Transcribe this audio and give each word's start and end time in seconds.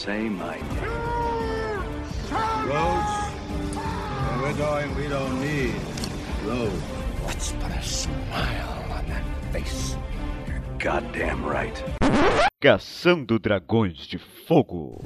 say 0.00 0.30
my 0.30 0.56
name. 0.56 0.90
Roads, 2.66 3.12
when 4.24 4.40
we're 4.40 4.56
going, 4.56 4.94
we 4.94 5.06
don't 5.08 5.38
need 5.42 5.74
roads. 6.42 6.82
Let's 7.26 7.52
put 7.52 7.70
a 7.70 7.82
smile 7.82 8.86
on 8.92 9.06
that 9.08 9.24
face. 9.52 9.96
You're 10.48 10.62
goddamn 10.78 11.44
right. 11.44 11.84
Caçando 12.62 13.38
Dragões 13.38 14.06
de 14.06 14.16
Fogo. 14.16 15.04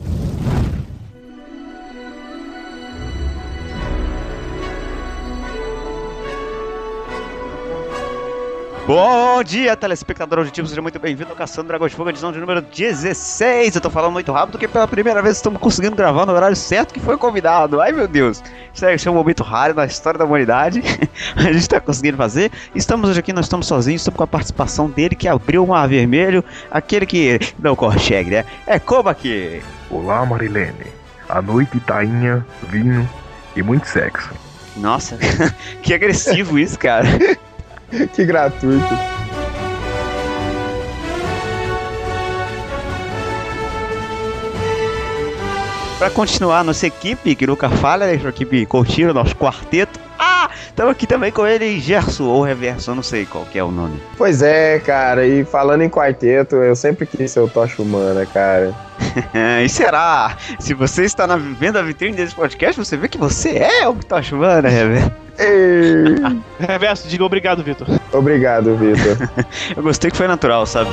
Bom 8.86 9.42
dia, 9.42 9.74
telespectador 9.74 10.40
auditivo, 10.40 10.68
seja 10.68 10.82
muito 10.82 10.98
bem-vindo 10.98 11.30
ao 11.30 11.36
Caçando 11.36 11.68
Dragões 11.68 11.90
de 11.90 11.96
Fogo, 11.96 12.10
edição 12.10 12.30
de 12.30 12.38
número 12.38 12.60
16. 12.60 13.76
Eu 13.76 13.80
tô 13.80 13.88
falando 13.88 14.12
muito 14.12 14.30
rápido 14.30 14.52
porque 14.52 14.68
pela 14.68 14.86
primeira 14.86 15.22
vez 15.22 15.36
estamos 15.36 15.58
conseguindo 15.58 15.96
gravar 15.96 16.26
no 16.26 16.34
horário 16.34 16.54
certo 16.54 16.92
que 16.92 17.00
foi 17.00 17.16
convidado. 17.16 17.80
Ai 17.80 17.92
meu 17.92 18.06
Deus, 18.06 18.42
isso 18.74 19.08
é 19.08 19.10
um 19.10 19.14
momento 19.14 19.42
raro 19.42 19.72
na 19.72 19.86
história 19.86 20.18
da 20.18 20.26
humanidade. 20.26 20.82
a 21.34 21.50
gente 21.50 21.66
tá 21.66 21.80
conseguindo 21.80 22.18
fazer. 22.18 22.52
Estamos 22.74 23.08
hoje 23.08 23.20
aqui, 23.20 23.32
nós 23.32 23.46
estamos 23.46 23.66
sozinhos, 23.66 24.02
estamos 24.02 24.18
com 24.18 24.24
a 24.24 24.26
participação 24.26 24.90
dele 24.90 25.14
que 25.14 25.28
abriu 25.28 25.64
o 25.64 25.68
mar 25.68 25.88
vermelho, 25.88 26.44
aquele 26.70 27.06
que 27.06 27.40
não 27.58 27.74
consegue, 27.74 28.32
né? 28.32 28.44
É 28.66 28.78
como 28.78 29.08
aqui. 29.08 29.62
Olá, 29.88 30.26
Marilene. 30.26 30.92
A 31.26 31.40
noite, 31.40 31.80
tainha, 31.80 32.44
vinho 32.68 33.08
e 33.56 33.62
muito 33.62 33.88
sexo. 33.88 34.30
Nossa, 34.76 35.16
que 35.82 35.94
agressivo 35.94 36.58
isso, 36.58 36.78
cara. 36.78 37.08
que 38.14 38.24
gratuito. 38.24 39.23
Pra 45.98 46.10
continuar 46.10 46.64
nossa 46.64 46.86
equipe, 46.86 47.34
que 47.34 47.46
nunca 47.46 47.70
falha, 47.70 48.06
né? 48.06 48.14
nossa 48.14 48.28
equipe 48.28 48.66
Coutinho, 48.66 49.14
nosso 49.14 49.34
quarteto. 49.36 50.00
Ah! 50.18 50.50
Estamos 50.66 50.92
aqui 50.92 51.06
também 51.06 51.30
com 51.30 51.46
ele, 51.46 51.78
Gerson, 51.78 52.24
ou 52.24 52.42
Reverso, 52.42 52.90
eu 52.90 52.94
não 52.96 53.02
sei 53.02 53.24
qual 53.24 53.44
que 53.44 53.58
é 53.58 53.62
o 53.62 53.70
nome. 53.70 54.00
Pois 54.16 54.42
é, 54.42 54.80
cara, 54.80 55.24
e 55.24 55.44
falando 55.44 55.82
em 55.82 55.88
quarteto, 55.88 56.56
eu 56.56 56.74
sempre 56.74 57.06
quis 57.06 57.30
ser 57.30 57.40
o 57.40 57.48
Tocha 57.48 57.80
Humana, 57.80 58.26
cara. 58.26 58.74
e 59.64 59.68
será? 59.68 60.36
Se 60.58 60.74
você 60.74 61.04
está 61.04 61.28
na, 61.28 61.36
vendo 61.36 61.78
a 61.78 61.82
vitrine 61.82 62.16
desse 62.16 62.34
podcast, 62.34 62.76
você 62.76 62.96
vê 62.96 63.08
que 63.08 63.18
você 63.18 63.56
é 63.58 63.88
o 63.88 63.94
Tocha 63.94 64.34
Humana, 64.34 64.68
Reverso. 64.68 65.12
Reverso, 66.58 67.08
diga 67.08 67.24
obrigado, 67.24 67.62
Vitor. 67.62 67.86
Obrigado, 68.12 68.76
Vitor. 68.76 69.28
eu 69.76 69.82
gostei 69.82 70.10
que 70.10 70.16
foi 70.16 70.26
natural, 70.26 70.66
sabe? 70.66 70.90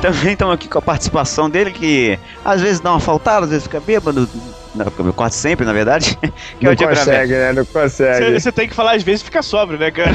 Também 0.00 0.32
estamos 0.32 0.54
aqui 0.54 0.68
com 0.68 0.78
a 0.78 0.82
participação 0.82 1.50
dele, 1.50 1.72
que 1.72 2.18
às 2.44 2.60
vezes 2.60 2.80
dá 2.80 2.92
uma 2.92 3.00
faltada, 3.00 3.44
às 3.44 3.50
vezes 3.50 3.64
fica 3.64 3.80
bêbado. 3.80 4.28
Não, 4.74 5.12
quase 5.12 5.36
sempre, 5.36 5.66
na 5.66 5.72
verdade. 5.72 6.16
Que 6.58 6.64
não 6.64 6.72
é 6.72 6.74
o 6.74 6.88
consegue, 6.88 7.32
né? 7.32 7.52
Não 7.52 7.64
consegue. 7.64 8.38
Você 8.38 8.52
tem 8.52 8.68
que 8.68 8.74
falar 8.74 8.96
às 8.96 9.02
vezes 9.02 9.22
fica 9.22 9.42
sóbrio, 9.42 9.78
né, 9.78 9.90
cara? 9.90 10.12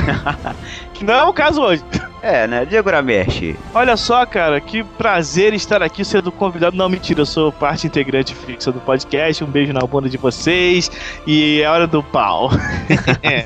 que 0.94 1.04
não 1.04 1.14
é 1.14 1.24
o 1.24 1.34
caso 1.34 1.62
hoje. 1.62 1.84
É, 2.22 2.48
né? 2.48 2.66
Diego 2.66 2.90
Ramesh. 2.90 3.56
Olha 3.74 3.98
só, 3.98 4.26
cara, 4.26 4.62
que 4.62 4.84
prazer 4.84 5.54
estar 5.54 5.84
aqui 5.84 6.06
sendo 6.06 6.32
convidado. 6.32 6.76
Não, 6.76 6.88
mentira, 6.88 7.22
eu 7.22 7.26
sou 7.26 7.52
parte 7.52 7.88
integrante 7.88 8.34
fixa 8.34 8.72
do 8.72 8.80
podcast. 8.80 9.44
Um 9.44 9.48
beijo 9.48 9.74
na 9.74 9.82
bunda 9.82 10.08
de 10.10 10.18
vocês. 10.18 10.90
E 11.28 11.62
é 11.62 11.70
hora 11.70 11.86
do 11.86 12.02
pau. 12.02 12.50
é. 13.22 13.44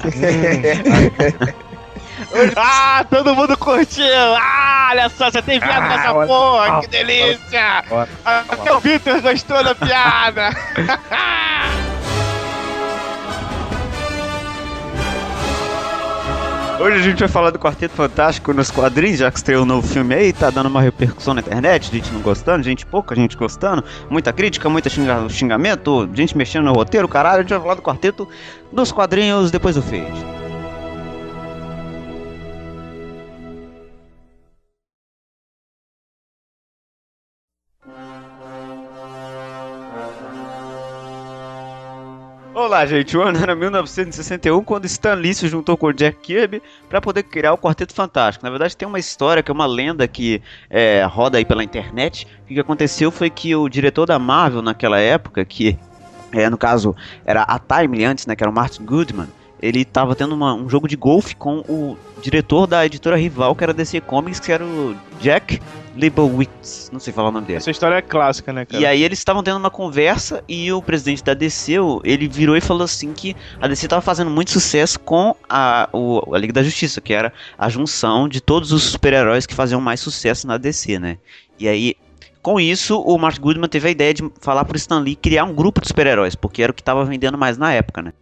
Ah, 2.55 3.05
todo 3.09 3.35
mundo 3.35 3.57
curtiu! 3.57 4.05
Ah, 4.39 4.89
olha 4.91 5.09
só, 5.09 5.31
você 5.31 5.41
tem 5.41 5.59
viado 5.59 5.83
ah, 5.83 5.89
nessa 5.89 6.13
olha, 6.13 6.27
porra, 6.27 6.73
olha, 6.73 6.81
que 6.81 6.87
delícia! 6.87 7.83
Olha, 7.89 8.09
Até 8.25 8.73
o 8.73 8.79
Victor 8.79 9.21
gostou 9.21 9.63
da 9.63 9.75
piada! 9.75 10.49
Hoje 16.79 16.97
a 16.97 17.01
gente 17.01 17.19
vai 17.19 17.27
falar 17.27 17.49
do 17.49 17.57
Quarteto 17.57 17.95
Fantástico 17.95 18.53
nos 18.53 18.69
quadrinhos, 18.69 19.17
já 19.17 19.31
que 19.31 19.37
estreou 19.37 19.63
um 19.63 19.65
novo 19.65 19.87
filme 19.87 20.13
aí, 20.13 20.31
tá 20.31 20.51
dando 20.51 20.67
uma 20.67 20.79
repercussão 20.79 21.33
na 21.33 21.41
internet, 21.41 21.91
gente 21.91 22.11
não 22.11 22.21
gostando, 22.21 22.61
gente 22.61 22.85
pouca, 22.85 23.15
gente 23.15 23.35
gostando, 23.35 23.83
muita 24.11 24.31
crítica, 24.31 24.69
muita 24.69 24.87
xinga 24.87 25.27
xingamento, 25.27 26.07
gente 26.13 26.37
mexendo 26.37 26.65
no 26.65 26.73
roteiro, 26.73 27.07
caralho, 27.07 27.39
a 27.39 27.41
gente 27.41 27.49
vai 27.49 27.59
falar 27.59 27.73
do 27.73 27.81
Quarteto 27.81 28.29
dos 28.71 28.91
quadrinhos 28.91 29.49
depois 29.49 29.73
do 29.75 29.81
feed. 29.81 30.13
Olá, 42.67 42.85
gente. 42.85 43.15
O 43.15 43.21
ano 43.21 43.39
era 43.39 43.55
1961 43.55 44.61
quando 44.61 44.83
Stan 44.83 45.13
Lee 45.13 45.33
se 45.33 45.47
juntou 45.47 45.77
com 45.77 45.87
o 45.87 45.93
Jack 45.93 46.17
Kirby 46.21 46.61
para 46.89 46.99
poder 46.99 47.23
criar 47.23 47.53
o 47.53 47.57
Quarteto 47.57 47.93
Fantástico. 47.93 48.43
Na 48.43 48.49
verdade, 48.49 48.75
tem 48.75 48.85
uma 48.85 48.99
história 48.99 49.41
que 49.41 49.49
é 49.49 49.53
uma 49.53 49.65
lenda 49.65 50.05
que 50.05 50.41
é, 50.69 51.01
roda 51.05 51.37
aí 51.37 51.45
pela 51.45 51.63
internet. 51.63 52.27
O 52.43 52.47
que 52.47 52.59
aconteceu 52.59 53.09
foi 53.09 53.29
que 53.29 53.55
o 53.55 53.69
diretor 53.69 54.05
da 54.05 54.19
Marvel 54.19 54.61
naquela 54.61 54.99
época, 54.99 55.45
que 55.45 55.79
é, 56.33 56.49
no 56.49 56.57
caso 56.57 56.93
era 57.25 57.43
a 57.43 57.57
Time 57.57 58.03
antes, 58.03 58.27
né, 58.27 58.35
que 58.35 58.43
era 58.43 58.51
o 58.51 58.53
Martin 58.53 58.83
Goodman, 58.83 59.29
ele 59.61 59.83
estava 59.83 60.13
tendo 60.13 60.35
uma, 60.35 60.53
um 60.53 60.69
jogo 60.69 60.89
de 60.89 60.97
golfe 60.97 61.37
com 61.37 61.59
o 61.69 61.97
diretor 62.21 62.67
da 62.67 62.85
editora 62.85 63.15
rival, 63.15 63.55
que 63.55 63.63
era 63.63 63.73
DC 63.73 64.01
Comics, 64.01 64.41
que 64.41 64.51
era 64.51 64.65
o 64.65 64.93
Jack 65.21 65.61
Leibowitz. 65.97 66.89
Não 66.93 66.99
sei 66.99 67.11
falar 67.11 67.29
o 67.29 67.31
nome 67.31 67.47
dele. 67.47 67.57
Essa 67.57 67.71
história 67.71 67.95
é 67.95 68.01
clássica, 68.01 68.53
né, 68.53 68.65
cara? 68.65 68.81
E 68.81 68.85
aí 68.85 69.03
eles 69.03 69.19
estavam 69.19 69.43
tendo 69.43 69.57
uma 69.57 69.71
conversa 69.71 70.43
e 70.47 70.71
o 70.71 70.81
presidente 70.81 71.23
da 71.23 71.33
DC, 71.33 71.73
ele 72.03 72.27
virou 72.27 72.55
e 72.55 72.61
falou 72.61 72.83
assim 72.83 73.13
que 73.13 73.35
a 73.59 73.67
DC 73.67 73.87
estava 73.87 74.01
fazendo 74.01 74.29
muito 74.29 74.51
sucesso 74.51 74.99
com 74.99 75.35
a, 75.49 75.89
o, 75.91 76.33
a 76.33 76.37
Liga 76.37 76.53
da 76.53 76.63
Justiça, 76.63 77.01
que 77.01 77.13
era 77.13 77.33
a 77.57 77.67
junção 77.67 78.29
de 78.29 78.39
todos 78.39 78.71
os 78.71 78.83
super-heróis 78.83 79.45
que 79.45 79.55
faziam 79.55 79.81
mais 79.81 79.99
sucesso 79.99 80.45
na 80.47 80.57
DC, 80.57 80.99
né? 80.99 81.17
E 81.59 81.67
aí 81.67 81.95
com 82.41 82.61
isso, 82.61 83.01
o 83.01 83.17
Mark 83.17 83.37
Goodman 83.39 83.67
teve 83.67 83.89
a 83.89 83.91
ideia 83.91 84.13
de 84.13 84.31
falar 84.39 84.63
pro 84.63 84.77
Stan 84.77 84.99
Lee 84.99 85.17
criar 85.17 85.43
um 85.43 85.53
grupo 85.53 85.81
de 85.81 85.87
super-heróis, 85.89 86.33
porque 86.33 86.63
era 86.63 86.71
o 86.71 86.73
que 86.73 86.81
estava 86.81 87.03
vendendo 87.03 87.37
mais 87.37 87.57
na 87.57 87.73
época, 87.73 88.01
né? 88.01 88.13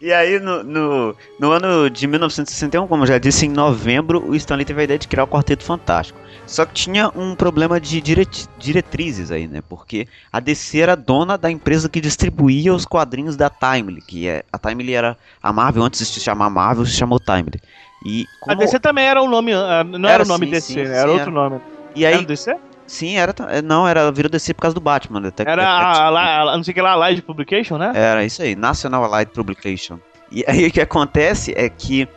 E 0.00 0.14
aí, 0.14 0.40
no, 0.40 0.62
no, 0.62 1.14
no, 1.38 1.52
ano 1.52 1.90
de 1.90 2.06
1961, 2.06 2.86
como 2.86 3.02
eu 3.02 3.06
já 3.06 3.18
disse, 3.18 3.44
em 3.44 3.50
novembro, 3.50 4.24
o 4.26 4.34
Stanley 4.34 4.64
teve 4.64 4.80
a 4.80 4.84
ideia 4.84 4.98
de 4.98 5.06
criar 5.06 5.24
o 5.24 5.28
Quarteto 5.28 5.62
Fantástico. 5.62 6.18
Só 6.46 6.64
que 6.64 6.72
tinha 6.72 7.12
um 7.14 7.34
problema 7.34 7.78
de 7.78 8.00
diret 8.00 8.48
diretrizes 8.58 9.30
aí, 9.30 9.46
né? 9.46 9.62
Porque 9.68 10.08
a 10.32 10.40
DC 10.40 10.78
era 10.78 10.96
dona 10.96 11.36
da 11.36 11.50
empresa 11.50 11.86
que 11.86 12.00
distribuía 12.00 12.72
os 12.72 12.86
quadrinhos 12.86 13.36
da 13.36 13.50
Timely, 13.50 14.00
que 14.00 14.26
é, 14.26 14.42
a 14.50 14.58
Timely 14.58 14.94
era 14.94 15.18
a 15.42 15.52
Marvel, 15.52 15.82
antes 15.82 16.00
de 16.00 16.06
se 16.06 16.20
chamar 16.20 16.48
Marvel, 16.48 16.86
se 16.86 16.92
chamou 16.92 17.20
Timely. 17.20 17.60
E 18.04 18.24
como... 18.40 18.56
A 18.56 18.58
DC 18.58 18.80
também 18.80 19.04
era 19.04 19.20
o 19.20 19.28
nome, 19.28 19.52
ah, 19.52 19.84
não 19.84 20.08
era, 20.08 20.14
era 20.14 20.24
o 20.24 20.26
nome 20.26 20.46
sim, 20.46 20.52
DC, 20.52 20.72
sim, 20.72 20.80
era 20.80 21.02
sim, 21.02 21.08
outro 21.08 21.22
era... 21.22 21.30
nome. 21.30 21.60
E 21.94 22.06
aí, 22.06 22.14
era 22.14 22.22
DC? 22.24 22.56
Sim, 22.90 23.16
era. 23.16 23.32
É, 23.48 23.62
não, 23.62 23.86
era 23.86 24.10
virou 24.10 24.28
DC 24.28 24.52
por 24.52 24.62
causa 24.62 24.74
do 24.74 24.80
Batman. 24.80 25.28
Até, 25.28 25.48
era 25.48 25.64
a, 25.64 26.08
a, 26.08 26.42
a, 26.42 26.56
não 26.56 26.64
sei 26.64 26.74
que 26.74 26.80
lá, 26.80 26.90
Allied 26.90 27.22
Publication, 27.22 27.78
né? 27.78 27.92
Era 27.94 28.24
isso 28.24 28.42
aí, 28.42 28.56
National 28.56 29.04
Allied 29.04 29.30
Publication. 29.30 30.00
E 30.28 30.44
aí 30.48 30.66
o 30.66 30.72
que 30.72 30.80
acontece 30.80 31.54
é 31.56 31.68
que 31.68 32.08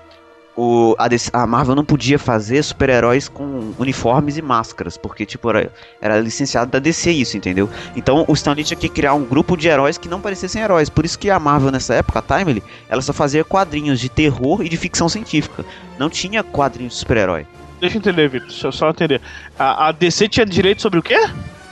o, 0.57 0.95
a, 0.97 1.07
DC, 1.07 1.29
a 1.31 1.45
Marvel 1.45 1.75
não 1.75 1.85
podia 1.85 2.17
fazer 2.17 2.63
super-heróis 2.63 3.29
com 3.29 3.72
uniformes 3.78 4.35
e 4.35 4.41
máscaras, 4.41 4.97
porque, 4.97 5.28
tipo, 5.28 5.47
era, 5.47 5.72
era 6.01 6.19
licenciado 6.19 6.72
da 6.72 6.79
DC 6.79 7.12
isso, 7.12 7.38
entendeu? 7.38 7.69
Então 7.95 8.25
o 8.28 8.33
Stan 8.33 8.53
Lee 8.53 8.63
tinha 8.63 8.78
que 8.78 8.89
criar 8.89 9.13
um 9.13 9.23
grupo 9.23 9.56
de 9.56 9.67
heróis 9.67 10.00
que 10.00 10.09
não 10.09 10.19
parecessem 10.22 10.63
heróis. 10.63 10.89
Por 10.89 11.06
isso 11.06 11.19
que 11.19 11.29
a 11.29 11.39
Marvel, 11.39 11.69
nessa 11.69 11.94
época, 11.94 12.17
a 12.17 12.22
Timely, 12.23 12.63
ela 12.89 13.01
só 13.03 13.13
fazia 13.13 13.44
quadrinhos 13.44 14.00
de 14.00 14.09
terror 14.09 14.63
e 14.66 14.69
de 14.69 14.78
ficção 14.78 15.07
científica. 15.07 15.63
Não 16.00 16.09
tinha 16.09 16.44
quadrinhos 16.44 16.94
de 16.94 17.00
super-herói. 17.00 17.45
Deixa 17.83 17.97
eu 17.97 17.99
entender, 17.99 18.29
Vitor. 18.29 18.47
Deixa 18.47 18.67
eu 18.67 18.71
só 18.71 18.89
entender. 18.89 19.19
A, 19.59 19.89
a 19.89 19.91
DC 19.91 20.30
tinha 20.30 20.45
direito 20.45 20.81
sobre 20.81 21.00
o 21.00 21.03
quê? 21.03 21.19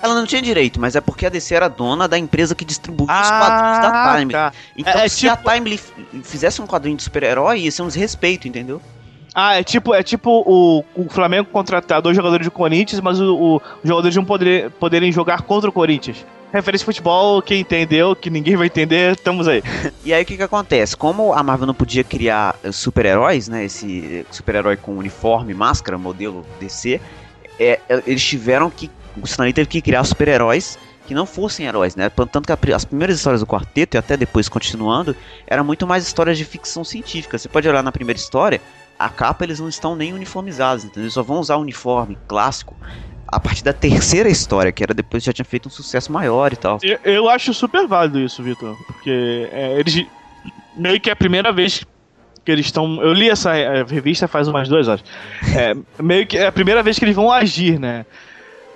Ela 0.04 0.14
não 0.14 0.26
tinha 0.26 0.42
direito, 0.42 0.78
mas 0.78 0.94
é 0.94 1.00
porque 1.00 1.26
a 1.26 1.30
DC 1.30 1.56
era 1.56 1.70
dona 1.70 2.06
da 2.06 2.18
empresa 2.18 2.54
que 2.54 2.66
distribuía 2.66 3.14
ah, 3.14 3.22
os 3.22 3.30
quadrinhos 3.30 3.80
da 3.80 4.18
Time. 4.18 4.32
Tá. 4.34 4.54
Então, 4.76 4.94
é, 4.94 5.06
é 5.06 5.08
se 5.08 5.30
tipo... 5.30 5.50
a 5.50 5.54
Time 5.54 5.80
fizesse 6.22 6.62
um 6.62 6.68
quadrinho 6.68 6.98
de 6.98 7.04
super-herói, 7.04 7.62
ia 7.62 7.72
ser 7.72 7.84
um 7.84 7.88
desrespeito, 7.88 8.46
entendeu? 8.46 8.82
Ah, 9.34 9.58
é 9.58 9.64
tipo, 9.64 9.94
é 9.94 10.04
tipo 10.04 10.44
o, 10.46 10.84
o 10.96 11.10
Flamengo 11.10 11.48
contratar 11.50 12.02
dois 12.02 12.18
jogadores 12.18 12.46
do 12.46 12.52
Corinthians, 12.52 13.00
mas 13.00 13.18
o, 13.22 13.34
o, 13.34 13.56
os 13.56 13.88
jogadores 13.88 14.14
não 14.14 14.26
poder, 14.26 14.70
poderem 14.72 15.14
jogar 15.14 15.44
contra 15.44 15.70
o 15.70 15.74
Corinthians. 15.74 16.26
Referência 16.52 16.84
futebol, 16.84 17.42
quem 17.42 17.62
entendeu, 17.62 18.14
que 18.14 18.30
ninguém 18.30 18.58
vai 18.58 18.68
entender, 18.68 19.14
estamos 19.14 19.48
aí. 19.48 19.64
e 20.04 20.14
aí 20.14 20.24
o 20.24 20.26
que 20.26 20.36
que 20.36 20.44
acontece? 20.44 20.98
Como 20.98 21.32
a 21.32 21.42
Marvel 21.42 21.66
não 21.66 21.74
podia 21.74 22.04
criar 22.04 22.58
eh, 22.62 22.74
super-heróis, 22.74 23.48
né? 23.48 23.64
Esse 23.64 24.26
super-herói 24.30 24.76
com 24.76 24.98
uniforme, 24.98 25.54
máscara, 25.54 25.98
modelo 25.98 26.46
DC, 26.60 27.00
é, 27.58 27.80
é, 27.88 28.04
eles 28.06 28.24
tiveram 28.24 28.70
que. 28.70 28.92
O 29.22 29.26
Stanley 29.26 29.54
teve 29.54 29.68
que 29.68 29.82
criar 29.82 30.04
super-heróis 30.04 30.78
que 31.06 31.14
não 31.14 31.26
fossem 31.26 31.66
heróis, 31.66 31.96
né? 31.96 32.10
Tanto 32.10 32.42
que 32.42 32.74
as 32.74 32.86
primeiras 32.86 33.18
histórias 33.18 33.42
do 33.42 33.48
quarteto, 33.48 33.96
e 33.96 33.98
até 33.98 34.16
depois 34.16 34.48
continuando, 34.48 35.16
eram 35.48 35.64
muito 35.64 35.86
mais 35.86 36.06
histórias 36.06 36.38
de 36.38 36.46
ficção 36.46 36.84
científica. 36.84 37.38
Você 37.38 37.50
pode 37.50 37.68
olhar 37.68 37.84
na 37.84 37.92
primeira 37.92 38.18
história, 38.18 38.62
a 38.98 39.10
capa 39.10 39.44
eles 39.44 39.60
não 39.60 39.68
estão 39.68 39.96
nem 39.96 40.14
uniformizados, 40.14 40.86
entendeu? 40.86 41.04
Eles 41.04 41.14
só 41.14 41.24
vão 41.24 41.40
usar 41.40 41.56
o 41.58 41.62
uniforme 41.62 42.18
clássico 42.28 42.76
a 43.32 43.40
partir 43.40 43.64
da 43.64 43.72
terceira 43.74 44.30
história, 44.30 44.72
que 44.72 44.84
era 44.84 44.94
depois 44.94 45.24
já 45.24 45.32
tinha 45.32 45.46
feito 45.46 45.68
um 45.68 45.72
sucesso 45.72 46.12
maior 46.12 46.52
e 46.52 46.56
tal. 46.58 46.78
Eu, 46.84 47.00
eu 47.04 47.30
acho 47.30 47.54
super 47.54 47.88
válido 47.88 48.20
isso, 48.20 48.44
Vitor. 48.44 48.76
Porque 48.86 49.50
é, 49.52 49.80
eles. 49.80 50.06
Meio 50.76 51.00
que 51.00 51.10
é 51.10 51.14
a 51.14 51.16
primeira 51.16 51.52
vez 51.52 51.86
que 52.44 52.52
eles 52.52 52.66
estão. 52.66 53.02
Eu 53.02 53.14
li 53.14 53.30
essa 53.30 53.52
revista 53.88 54.28
faz 54.28 54.48
umas 54.48 54.68
duas 54.68 54.88
horas. 54.88 55.04
É, 55.56 55.74
meio 56.02 56.26
que 56.28 56.38
é 56.38 56.48
a 56.48 56.52
primeira 56.52 56.82
vez 56.84 56.98
que 57.00 57.06
eles 57.06 57.16
vão 57.16 57.32
agir, 57.32 57.80
né? 57.80 58.06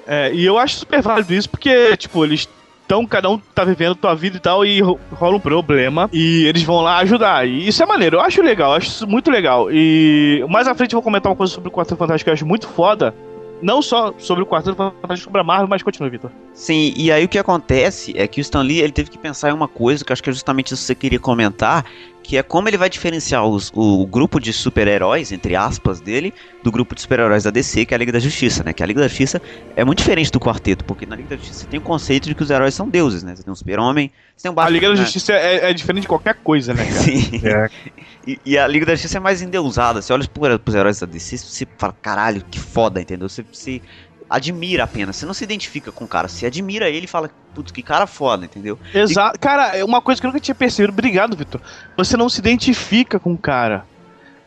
É, 0.07 0.31
e 0.33 0.45
eu 0.45 0.57
acho 0.57 0.75
super 0.75 1.01
válido 1.01 1.33
isso, 1.33 1.49
porque, 1.49 1.97
tipo, 1.97 2.23
eles 2.23 2.47
estão, 2.83 3.07
cada 3.07 3.27
um 3.27 3.39
tá 3.39 3.63
vivendo 3.65 3.95
tua 3.95 4.13
vida 4.13 4.37
e 4.37 4.39
tal, 4.39 4.63
e 4.63 4.79
ro- 4.79 4.99
rola 5.11 5.37
um 5.37 5.39
problema, 5.39 6.07
e 6.13 6.45
eles 6.45 6.61
vão 6.61 6.81
lá 6.81 6.97
ajudar. 6.99 7.47
E 7.47 7.67
isso 7.67 7.81
é 7.81 7.85
maneiro, 7.87 8.17
eu 8.17 8.21
acho 8.21 8.39
legal, 8.43 8.71
eu 8.73 8.77
acho 8.77 9.07
muito 9.07 9.31
legal. 9.31 9.67
E 9.71 10.45
mais 10.47 10.67
à 10.67 10.75
frente 10.75 10.93
eu 10.93 10.97
vou 10.97 11.03
comentar 11.03 11.31
uma 11.31 11.35
coisa 11.35 11.51
sobre 11.51 11.69
o 11.69 11.71
Quarteto 11.71 11.97
Fantástico 11.97 12.25
que 12.25 12.29
eu 12.29 12.33
acho 12.35 12.45
muito 12.45 12.67
foda. 12.67 13.15
Não 13.61 13.81
só 13.81 14.13
sobre 14.17 14.43
o 14.43 14.45
Quarteto 14.45 14.75
Fantástico, 14.75 15.31
sobre 15.31 15.43
Marvel, 15.43 15.67
mas 15.67 15.81
continua, 15.81 16.09
Vitor. 16.09 16.31
Sim, 16.53 16.93
e 16.95 17.11
aí 17.11 17.25
o 17.25 17.29
que 17.29 17.39
acontece 17.39 18.13
é 18.17 18.27
que 18.27 18.39
o 18.39 18.41
Stan 18.41 18.61
Lee 18.61 18.81
ele 18.81 18.91
teve 18.91 19.09
que 19.09 19.17
pensar 19.17 19.49
em 19.49 19.53
uma 19.53 19.67
coisa 19.67 20.03
que 20.03 20.11
acho 20.11 20.21
que 20.21 20.29
é 20.29 20.33
justamente 20.33 20.73
isso 20.73 20.81
que 20.81 20.87
você 20.87 20.95
queria 20.95 21.19
comentar, 21.19 21.85
que 22.25 22.37
é 22.37 22.43
como 22.43 22.67
ele 22.67 22.77
vai 22.77 22.89
diferenciar 22.89 23.45
os- 23.45 23.69
o 23.73 24.05
grupo 24.07 24.39
de 24.39 24.51
super-heróis, 24.53 25.31
entre 25.31 25.55
aspas, 25.55 26.01
dele, 26.01 26.33
do 26.61 26.71
grupo 26.71 26.95
de 26.95 27.01
super-heróis 27.01 27.43
da 27.43 27.51
DC, 27.51 27.85
que 27.85 27.93
é 27.93 27.95
a 27.95 27.97
Liga 27.99 28.11
da 28.11 28.19
Justiça, 28.19 28.63
né? 28.63 28.73
Que 28.73 28.81
a 28.83 28.85
Liga 28.85 29.01
da 29.01 29.07
Justiça 29.07 29.41
é 29.75 29.83
muito 29.85 29.99
diferente 29.99 30.31
do 30.31 30.39
quarteto, 30.39 30.83
porque 30.85 31.05
na 31.05 31.15
Liga 31.15 31.29
da 31.29 31.37
Justiça 31.37 31.61
você 31.61 31.67
tem 31.67 31.79
o 31.79 31.81
conceito 31.81 32.27
de 32.27 32.35
que 32.35 32.43
os 32.43 32.49
heróis 32.49 32.73
são 32.73 32.89
deuses, 32.89 33.23
né? 33.23 33.35
Você 33.35 33.43
tem 33.43 33.51
um 33.51 33.55
super-homem, 33.55 34.11
você 34.35 34.43
tem 34.43 34.51
um 34.51 34.53
A 34.59 34.69
Batman, 34.69 34.69
Liga 34.69 34.87
da 34.89 34.95
né? 34.95 35.01
Justiça 35.03 35.33
é, 35.33 35.69
é 35.69 35.73
diferente 35.73 36.03
de 36.03 36.07
qualquer 36.07 36.35
coisa, 36.43 36.73
né, 36.73 36.85
cara? 36.85 36.95
Sim. 37.03 37.41
É. 37.43 37.69
E, 38.27 38.41
e 38.45 38.57
a 38.57 38.67
Liga 38.67 38.85
da 38.87 38.93
Justiça 38.95 39.17
é 39.17 39.19
mais 39.21 39.41
endeusada. 39.41 40.01
Você 40.01 40.11
olha 40.11 40.27
pro- 40.27 40.59
pros 40.59 40.75
heróis 40.75 40.99
da 40.99 41.05
DC, 41.05 41.37
você 41.37 41.67
fala, 41.77 41.93
caralho, 42.01 42.43
que 42.49 42.59
foda, 42.59 42.99
entendeu? 43.01 43.29
Você 43.29 43.45
se 43.51 43.81
admira 44.29 44.83
apenas. 44.83 45.15
Você 45.15 45.25
não 45.25 45.33
se 45.33 45.43
identifica 45.43 45.91
com 45.91 46.05
o 46.05 46.07
cara. 46.07 46.27
Você 46.27 46.45
admira 46.45 46.89
ele 46.89 47.05
e 47.05 47.07
fala, 47.07 47.29
putz, 47.53 47.71
que 47.71 47.81
cara 47.81 48.07
foda, 48.07 48.45
entendeu? 48.45 48.77
Exato. 48.93 49.39
Cara, 49.39 49.75
é 49.77 49.83
uma 49.83 50.01
coisa 50.01 50.19
que 50.19 50.27
eu 50.27 50.29
nunca 50.29 50.39
tinha 50.39 50.55
percebido. 50.55 50.93
Obrigado, 50.93 51.35
Vitor. 51.35 51.61
Você 51.95 52.17
não 52.17 52.29
se 52.29 52.39
identifica 52.39 53.19
com 53.19 53.33
o 53.33 53.37
cara. 53.37 53.85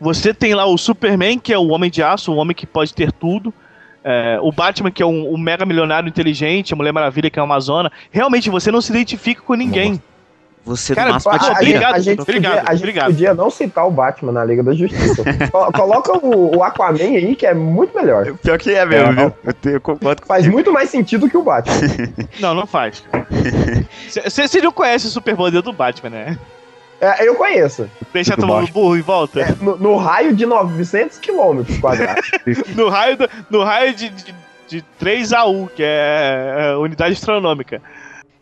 Você 0.00 0.32
tem 0.32 0.54
lá 0.54 0.66
o 0.66 0.78
Superman, 0.78 1.38
que 1.38 1.52
é 1.52 1.58
o 1.58 1.68
homem 1.68 1.90
de 1.90 2.02
aço, 2.02 2.32
o 2.32 2.36
homem 2.36 2.54
que 2.54 2.66
pode 2.66 2.94
ter 2.94 3.12
tudo. 3.12 3.52
É, 4.04 4.38
o 4.40 4.52
Batman, 4.52 4.90
que 4.90 5.02
é 5.02 5.06
um, 5.06 5.34
um 5.34 5.36
mega 5.36 5.66
milionário 5.66 6.08
inteligente, 6.08 6.72
a 6.72 6.76
Mulher 6.76 6.92
Maravilha, 6.92 7.28
que 7.28 7.38
é 7.38 7.42
uma 7.42 7.54
Amazona. 7.54 7.90
Realmente, 8.10 8.48
você 8.48 8.70
não 8.70 8.80
se 8.80 8.92
identifica 8.92 9.42
com 9.42 9.54
ninguém. 9.54 10.00
Você 10.68 10.94
Cara, 10.94 11.08
no 11.08 11.14
máximo 11.14 11.32
A, 11.32 11.38
Pode- 11.38 11.50
obrigado, 11.52 11.94
a 11.94 11.98
gente, 11.98 12.20
obrigado, 12.20 12.52
podia, 12.56 12.70
a 12.70 12.74
gente 12.74 12.82
obrigado. 12.82 13.06
podia 13.06 13.34
não 13.34 13.50
citar 13.50 13.86
o 13.86 13.90
Batman 13.90 14.32
na 14.32 14.44
Liga 14.44 14.62
da 14.62 14.74
Justiça. 14.74 15.22
Co- 15.50 15.72
Coloca 15.72 16.18
o, 16.18 16.56
o 16.58 16.62
Aquaman 16.62 16.98
aí, 17.00 17.34
que 17.34 17.46
é 17.46 17.54
muito 17.54 17.96
melhor. 17.96 18.34
Pior 18.34 18.58
que 18.58 18.72
é 18.74 18.84
mesmo, 18.84 19.12
viu? 19.14 19.34
Eu, 19.44 19.54
tenho, 19.54 19.74
eu 19.76 19.80
concordo 19.80 20.22
Faz 20.26 20.46
muito 20.46 20.70
mais 20.72 20.90
sentido 20.90 21.28
que 21.28 21.36
o 21.36 21.42
Batman. 21.42 21.74
Não, 22.40 22.54
não 22.54 22.66
faz. 22.66 23.02
Você 24.08 24.60
não 24.60 24.72
conhece 24.72 25.06
o 25.06 25.10
superpoder 25.10 25.62
do 25.62 25.72
Batman, 25.72 26.10
né? 26.10 26.38
É, 27.00 27.26
eu 27.28 27.34
conheço. 27.36 27.88
Deixa 28.12 28.34
Do 28.34 28.42
tomando 28.42 28.60
Batman. 28.66 28.72
burro 28.82 28.96
em 28.96 29.00
volta. 29.02 29.40
É, 29.40 29.54
no, 29.60 29.76
no 29.76 29.96
raio 29.96 30.34
de 30.34 30.44
900 30.44 31.18
quilômetros 31.18 31.78
quadrados. 31.78 32.28
No 32.74 32.88
raio, 32.88 33.16
do- 33.16 33.28
no 33.48 33.62
raio 33.62 33.94
de, 33.94 34.08
de, 34.10 34.34
de 34.68 34.82
3 34.98 35.32
a 35.32 35.44
1, 35.46 35.66
que 35.68 35.82
é, 35.82 36.72
é 36.72 36.76
unidade 36.76 37.12
astronômica. 37.12 37.80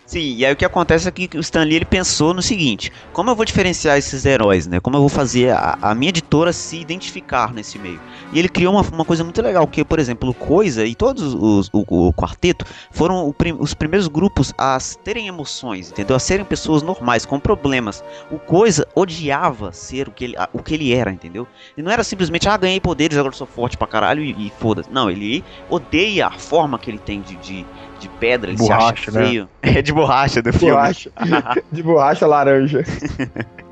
Sim, 0.08 0.36
e 0.36 0.46
aí 0.46 0.52
o 0.52 0.56
que 0.56 0.64
acontece 0.64 1.08
é 1.08 1.10
que 1.10 1.36
o 1.36 1.40
Stan 1.40 1.64
Lee 1.64 1.74
ele 1.74 1.84
pensou 1.84 2.32
no 2.32 2.40
seguinte: 2.40 2.92
como 3.12 3.28
eu 3.28 3.34
vou 3.34 3.44
diferenciar 3.44 3.98
esses 3.98 4.24
heróis, 4.24 4.64
né? 4.64 4.78
Como 4.78 4.96
eu 4.96 5.00
vou 5.00 5.08
fazer 5.08 5.50
a, 5.50 5.76
a 5.82 5.94
minha 5.96 6.10
editora 6.10 6.52
se 6.52 6.76
identificar 6.80 7.52
nesse 7.52 7.76
meio? 7.76 8.00
E 8.30 8.38
ele 8.38 8.48
criou 8.48 8.72
uma, 8.72 8.82
uma 8.82 9.04
coisa 9.04 9.24
muito 9.24 9.42
legal, 9.42 9.66
que, 9.66 9.84
por 9.84 9.98
exemplo, 9.98 10.30
o 10.30 10.34
Coisa 10.34 10.86
e 10.86 10.94
todos 10.94 11.34
os 11.34 11.68
o, 11.72 11.84
o 12.08 12.12
quarteto 12.12 12.64
foram 12.92 13.32
prim- 13.32 13.56
os 13.58 13.74
primeiros 13.74 14.06
grupos 14.06 14.52
a 14.56 14.78
terem 15.02 15.26
emoções, 15.26 15.90
entendeu? 15.90 16.14
A 16.14 16.20
serem 16.20 16.44
pessoas 16.44 16.84
normais, 16.84 17.26
com 17.26 17.40
problemas. 17.40 18.04
O 18.30 18.38
Coisa 18.38 18.86
odiava 18.94 19.72
ser 19.72 20.06
o 20.08 20.12
que 20.12 20.22
ele, 20.24 20.36
a- 20.36 20.48
o 20.52 20.62
que 20.62 20.72
ele 20.74 20.92
era, 20.92 21.10
entendeu? 21.10 21.48
E 21.76 21.82
não 21.82 21.90
era 21.90 22.04
simplesmente, 22.04 22.48
ah, 22.48 22.56
ganhei 22.56 22.80
poderes, 22.80 23.18
agora 23.18 23.34
sou 23.34 23.46
forte 23.46 23.76
pra 23.76 23.88
caralho 23.88 24.22
e, 24.22 24.46
e 24.46 24.50
foda-se. 24.50 24.88
Não, 24.88 25.10
ele 25.10 25.44
odeia 25.68 26.28
a 26.28 26.38
forma 26.38 26.78
que 26.78 26.88
ele 26.88 27.00
tem 27.00 27.20
de, 27.20 27.36
de, 27.36 27.66
de 27.98 28.08
pedra, 28.08 28.50
ele 28.50 28.58
se 28.58 28.64
Borracha, 28.68 28.92
acha 28.92 29.10
né? 29.10 29.26
feio. 29.26 29.48
É 29.62 29.82
de 29.82 29.92
borracha 29.92 30.40
do 30.42 30.52
filme. 30.52 30.74
borracha. 30.74 31.10
De 31.72 31.82
borracha 31.82 32.26
laranja. 32.26 32.82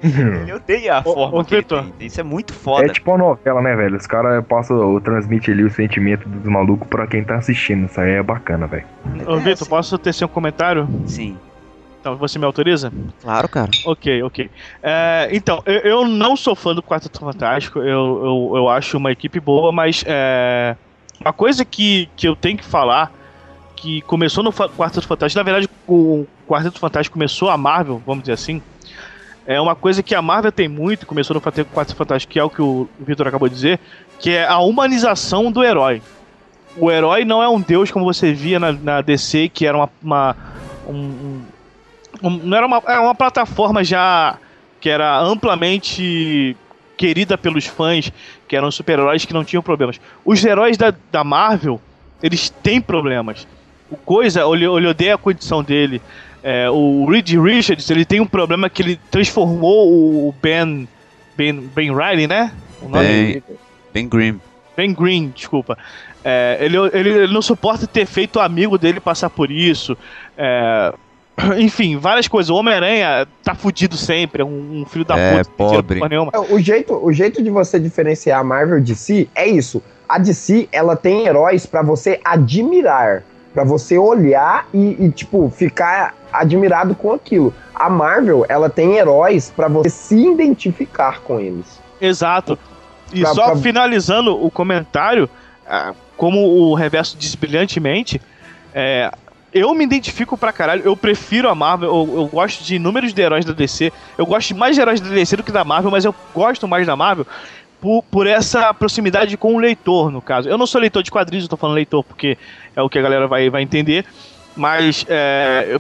Ele 0.03 0.53
odeia 0.53 0.97
a 0.97 1.01
Ô, 1.01 1.15
forma 1.15 1.41
ô, 1.41 1.45
que 1.45 1.55
ele 1.55 1.63
Vitor. 1.63 1.85
tem. 1.99 2.07
Isso 2.07 2.21
é 2.21 2.23
muito 2.23 2.53
foda. 2.53 2.85
É 2.87 2.89
tipo 2.89 3.11
uma 3.11 3.19
novela, 3.19 3.63
né, 3.63 3.75
velho? 3.75 3.97
Os 3.97 4.07
caras 4.07 4.45
passam, 4.47 5.01
transmitem 5.01 5.55
ali 5.55 5.65
o 5.65 5.71
sentimento 5.71 6.29
dos 6.29 6.45
malucos 6.51 6.87
pra 6.89 7.07
quem 7.07 7.25
tá 7.25 7.37
assistindo. 7.37 7.87
Isso 7.87 7.99
aí 8.01 8.11
é 8.13 8.23
bacana, 8.23 8.67
velho. 8.67 8.85
Ô, 9.27 9.37
É, 9.37 9.41
Vitor, 9.41 9.57
sim. 9.65 9.71
posso 9.71 9.97
tecer 9.99 10.25
um 10.25 10.29
comentário? 10.29 10.87
Sim, 11.07 11.39
Então, 12.01 12.17
você 12.17 12.39
me 12.39 12.45
autoriza? 12.45 12.93
claro, 13.23 13.49
cara. 13.49 13.71
Ok, 13.87 14.23
ok. 14.23 14.51
É, 14.83 15.29
então, 15.33 15.63
eu, 15.65 15.81
eu 15.81 16.07
não 16.07 16.37
sou 16.37 16.55
fã 16.55 16.75
do 16.75 16.83
Quarteto 16.83 17.21
Fantástico, 17.21 17.79
eu, 17.79 17.87
eu, 17.87 18.53
eu 18.57 18.69
acho 18.69 18.99
uma 18.99 19.11
equipe 19.11 19.41
boa, 19.41 19.73
mas 19.73 20.05
é, 20.07 20.77
uma 21.19 21.33
coisa 21.33 21.65
que, 21.65 22.11
que 22.15 22.29
eu 22.29 22.37
tenho 22.37 22.59
que 22.59 22.65
falar, 22.65 23.11
que 23.85 24.01
começou 24.03 24.43
no 24.43 24.51
Quarteto 24.51 25.07
Fantástico, 25.07 25.39
na 25.39 25.43
verdade 25.45 25.69
o 25.87 26.27
Quarteto 26.49 26.79
Fantástico 26.79 27.13
começou 27.13 27.51
a 27.51 27.57
Marvel, 27.59 28.03
vamos 28.07 28.23
dizer 28.23 28.33
assim, 28.33 28.63
é 29.47 29.61
uma 29.61 29.75
coisa 29.75 30.03
que 30.03 30.15
a 30.15 30.23
Marvel 30.23 30.51
tem 30.51 30.69
muito, 30.69 31.05
começou 31.07 31.35
no 31.35 31.41
Quarteto 31.41 31.95
Fantástico, 31.95 32.33
que 32.33 32.39
é 32.39 32.43
o 32.45 32.49
que 32.49 32.63
o 32.63 32.89
Victor 32.99 33.29
acabou 33.29 33.47
de 33.47 33.55
dizer, 33.55 33.79
que 34.19 34.31
é 34.31 34.47
a 34.49 34.59
humanização 34.59 35.53
do 35.53 35.63
herói. 35.63 36.01
O 36.79 36.91
herói 36.91 37.27
não 37.27 37.43
é 37.43 37.49
um 37.49 37.61
deus 37.61 37.91
como 37.91 38.07
você 38.07 38.33
via 38.33 38.59
na, 38.59 38.73
na 38.73 39.01
DC, 39.03 39.51
que 39.51 39.67
era 39.67 39.77
uma, 39.77 39.91
uma- 40.03 40.37
um- 40.89 40.95
um, 40.95 41.43
um- 42.29 42.41
não 42.43 42.57
era 42.57 42.67
uma, 42.67 42.83
era 42.87 43.03
uma 43.03 43.15
plataforma 43.15 43.85
já 43.85 44.39
que 44.81 44.89
era 44.89 45.21
amplamente 45.21 46.57
querida 46.97 47.37
pelos 47.37 47.67
fãs, 47.67 48.11
que 48.49 48.57
eram 48.57 48.71
super-heróis 48.71 49.27
que 49.27 49.35
não 49.35 49.45
tinham 49.45 49.63
problemas. 49.63 50.01
Os 50.25 50.43
heróis 50.43 50.79
da, 50.79 50.95
da 51.13 51.23
Marvel, 51.23 51.79
eles 52.23 52.49
têm 52.49 52.81
problemas. 52.81 53.47
O 53.91 53.97
Coisa, 53.97 54.43
ele, 54.43 54.65
ele 54.65 54.87
odeia 54.87 55.15
a 55.15 55.19
condição 55.19 55.63
dele. 55.63 56.01
É, 56.43 56.69
o 56.69 57.07
Reed 57.09 57.31
Richards, 57.31 57.89
ele 57.91 58.05
tem 58.05 58.21
um 58.21 58.27
problema 58.27 58.69
que 58.69 58.83
ele 58.83 59.01
transformou 59.11 59.89
o 60.29 60.35
Ben, 60.43 60.87
Ben, 61.37 61.59
ben 61.75 61.95
Riley, 61.95 62.27
né? 62.27 62.53
O 62.83 62.89
nome 62.89 63.05
Bem, 63.07 63.43
bem 63.93 64.09
grim. 64.09 64.41
Ben 64.77 64.93
Green, 64.93 65.33
desculpa. 65.35 65.79
É, 66.25 66.59
ele, 66.61 66.77
ele, 66.93 67.09
ele 67.11 67.33
não 67.33 67.41
suporta 67.41 67.87
ter 67.87 68.07
feito 68.07 68.37
o 68.37 68.41
amigo 68.41 68.77
dele 68.77 68.99
passar 68.99 69.31
por 69.31 69.51
isso. 69.51 69.97
É, 70.37 70.93
enfim, 71.59 71.97
várias 71.97 72.27
coisas. 72.29 72.51
O 72.51 72.57
Homem-Aranha 72.57 73.27
tá 73.43 73.55
fudido 73.55 73.97
sempre, 73.97 74.43
é 74.43 74.45
um, 74.45 74.83
um 74.83 74.87
filho 74.87 75.05
da 75.05 75.17
É, 75.19 75.45
puta. 75.45 75.51
pobre. 75.57 76.01
É, 76.33 76.53
O 76.53 76.59
jeito, 76.59 76.95
o 76.95 77.13
jeito 77.13 77.43
de 77.43 77.51
você 77.51 77.79
diferenciar 77.79 78.41
a 78.41 78.45
Marvel 78.45 78.81
de 78.81 78.95
si 78.95 79.29
é 79.35 79.47
isso. 79.47 79.83
A 80.09 80.19
DC, 80.19 80.69
ela 80.73 80.97
tem 80.97 81.27
heróis 81.27 81.67
pra 81.67 81.83
você 81.83 82.21
admirar, 82.25 83.23
pra 83.55 83.65
você 83.65 83.97
olhar 83.97 84.67
e, 84.75 85.05
e, 85.07 85.11
tipo, 85.11 85.49
ficar 85.49 86.15
admirado 86.33 86.95
com 86.95 87.13
aquilo. 87.13 87.55
A 87.75 87.89
Marvel, 87.89 88.45
ela 88.49 88.69
tem 88.69 88.97
heróis 88.97 89.53
pra 89.55 89.69
você 89.69 89.89
se 89.89 90.27
identificar 90.27 91.21
com 91.21 91.39
eles. 91.41 91.81
Exato. 92.01 92.59
E 93.13 93.21
Pra- 93.21 93.33
só 93.35 93.47
pra- 93.47 93.57
finalizando 93.57 94.45
o 94.45 94.51
comentário, 94.51 95.31
ah, 95.67 95.93
como 96.17 96.41
o 96.41 96.75
Reverso 96.75 97.17
disse 97.17 97.37
brilhantemente, 97.37 98.21
é, 98.75 99.11
eu 99.53 99.73
me 99.73 99.85
identifico 99.85 100.37
pra 100.37 100.53
caralho, 100.53 100.83
eu 100.85 100.97
prefiro 100.97 101.49
a 101.49 101.55
Marvel, 101.55 101.89
eu, 101.89 102.15
eu 102.23 102.27
gosto 102.27 102.65
de 102.65 102.75
inúmeros 102.75 103.15
de 103.15 103.23
heróis 103.23 103.45
da 103.45 103.53
DC, 103.53 103.93
eu 104.19 104.27
gosto 104.27 104.55
mais 104.57 104.75
de 104.75 104.83
heróis 104.83 105.01
da 105.01 105.09
DC 105.09 105.37
do 105.37 105.45
que 105.45 105.53
da 105.53 105.63
Marvel, 105.65 105.93
mas 105.93 106.05
eu 106.05 106.13
gosto 106.35 106.67
mais 106.67 106.87
da 106.87 106.97
Marvel 106.97 107.25
por, 107.85 108.03
por 108.05 108.27
essa 108.27 108.73
proximidade 108.73 109.37
com 109.37 109.55
o 109.55 109.59
leitor, 109.59 110.11
no 110.11 110.23
caso. 110.23 110.49
Eu 110.49 110.57
não 110.57 110.67
sou 110.67 110.81
leitor 110.81 111.03
de 111.03 111.11
quadrinhos, 111.11 111.45
eu 111.45 111.51
tô 111.51 111.57
falando 111.59 111.75
leitor 111.75 112.03
porque 112.03 112.39
é 112.75 112.81
o 112.81 112.89
que 112.89 112.99
a 112.99 113.03
galera 113.03 113.29
vai, 113.29 113.51
vai 113.51 113.61
entender, 113.61 114.07
mas 114.57 115.05
é, 115.07 115.79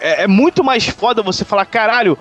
é, 0.00 0.22
é 0.22 0.26
muito 0.28 0.62
mais 0.62 0.86
foda 0.86 1.20
você 1.20 1.44
falar, 1.44 1.64
caralho, 1.64 2.16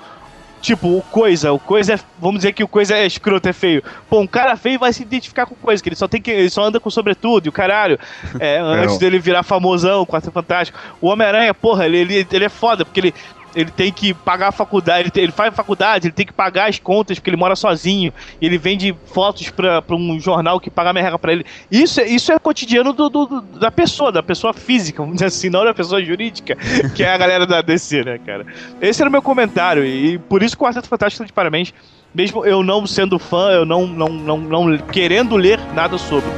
Tipo, 0.61 0.95
o 0.95 1.01
coisa, 1.01 1.51
o 1.51 1.57
coisa 1.57 1.95
é. 1.95 1.99
Vamos 2.19 2.37
dizer 2.37 2.53
que 2.53 2.63
o 2.63 2.67
coisa 2.67 2.95
é 2.95 3.03
escroto, 3.03 3.49
é 3.49 3.53
feio. 3.53 3.83
Pô, 4.07 4.19
um 4.19 4.27
cara 4.27 4.55
feio 4.55 4.77
vai 4.77 4.93
se 4.93 5.01
identificar 5.01 5.47
com 5.47 5.55
coisa, 5.55 5.81
que 5.81 5.89
ele 5.89 5.95
só 5.95 6.07
tem 6.07 6.21
que. 6.21 6.29
Ele 6.29 6.51
só 6.51 6.63
anda 6.63 6.79
com 6.79 6.87
sobretudo, 6.87 7.47
e 7.47 7.49
o 7.49 7.51
caralho. 7.51 7.97
É, 8.39 8.59
antes 8.61 8.99
dele 8.99 9.17
virar 9.17 9.41
famosão, 9.41 10.05
Quarto 10.05 10.31
Fantástico. 10.31 10.77
O 11.01 11.07
Homem-Aranha, 11.07 11.51
porra, 11.51 11.87
ele, 11.87 11.97
ele, 11.97 12.27
ele 12.31 12.45
é 12.45 12.49
foda, 12.49 12.85
porque 12.85 12.99
ele. 12.99 13.13
Ele 13.55 13.69
tem 13.71 13.91
que 13.91 14.13
pagar 14.13 14.47
a 14.49 14.51
faculdade, 14.51 15.03
ele, 15.03 15.11
tem- 15.11 15.23
ele 15.23 15.31
faz 15.31 15.53
faculdade, 15.53 16.07
ele 16.07 16.13
tem 16.13 16.25
que 16.25 16.31
pagar 16.33 16.69
as 16.69 16.79
contas 16.79 17.17
porque 17.19 17.29
ele 17.29 17.37
mora 17.37 17.55
sozinho. 17.55 18.13
Ele 18.41 18.57
vende 18.57 18.95
fotos 19.07 19.49
pra 19.49 19.83
um 19.91 20.19
jornal 20.19 20.59
que 20.59 20.69
paga 20.69 20.89
a 20.91 20.93
merreca 20.93 21.19
pra 21.19 21.33
ele. 21.33 21.45
Isso, 21.69 21.99
é- 21.99 22.07
isso 22.07 22.31
é 22.31 22.39
cotidiano 22.39 22.93
do, 22.93 23.09
do- 23.09 23.25
do- 23.25 23.41
da 23.59 23.69
pessoa, 23.71 24.11
da 24.11 24.23
pessoa 24.23 24.53
física, 24.53 25.03
assim, 25.25 25.49
não 25.49 25.65
da 25.65 25.73
pessoa 25.73 26.03
jurídica, 26.03 26.55
que 26.95 27.03
é 27.03 27.13
a 27.13 27.17
galera 27.17 27.45
da 27.45 27.61
DC, 27.61 28.03
né, 28.03 28.17
cara? 28.25 28.45
Esse 28.81 29.01
era 29.01 29.09
o 29.09 29.11
meu 29.11 29.21
comentário, 29.21 29.85
e 29.85 30.17
por 30.17 30.41
isso 30.43 30.55
o 30.55 30.57
Quarteto 30.57 30.87
Fantástico 30.87 31.23
tá 31.23 31.27
de 31.27 31.33
parabéns. 31.33 31.73
Mesmo 32.13 32.45
eu 32.45 32.61
não 32.61 32.85
sendo 32.85 33.17
fã, 33.17 33.51
eu 33.51 33.65
não, 33.65 33.87
não, 33.87 34.09
não, 34.09 34.37
não 34.37 34.77
querendo 34.77 35.35
ler 35.37 35.59
nada 35.73 35.97
sobre. 35.97 36.29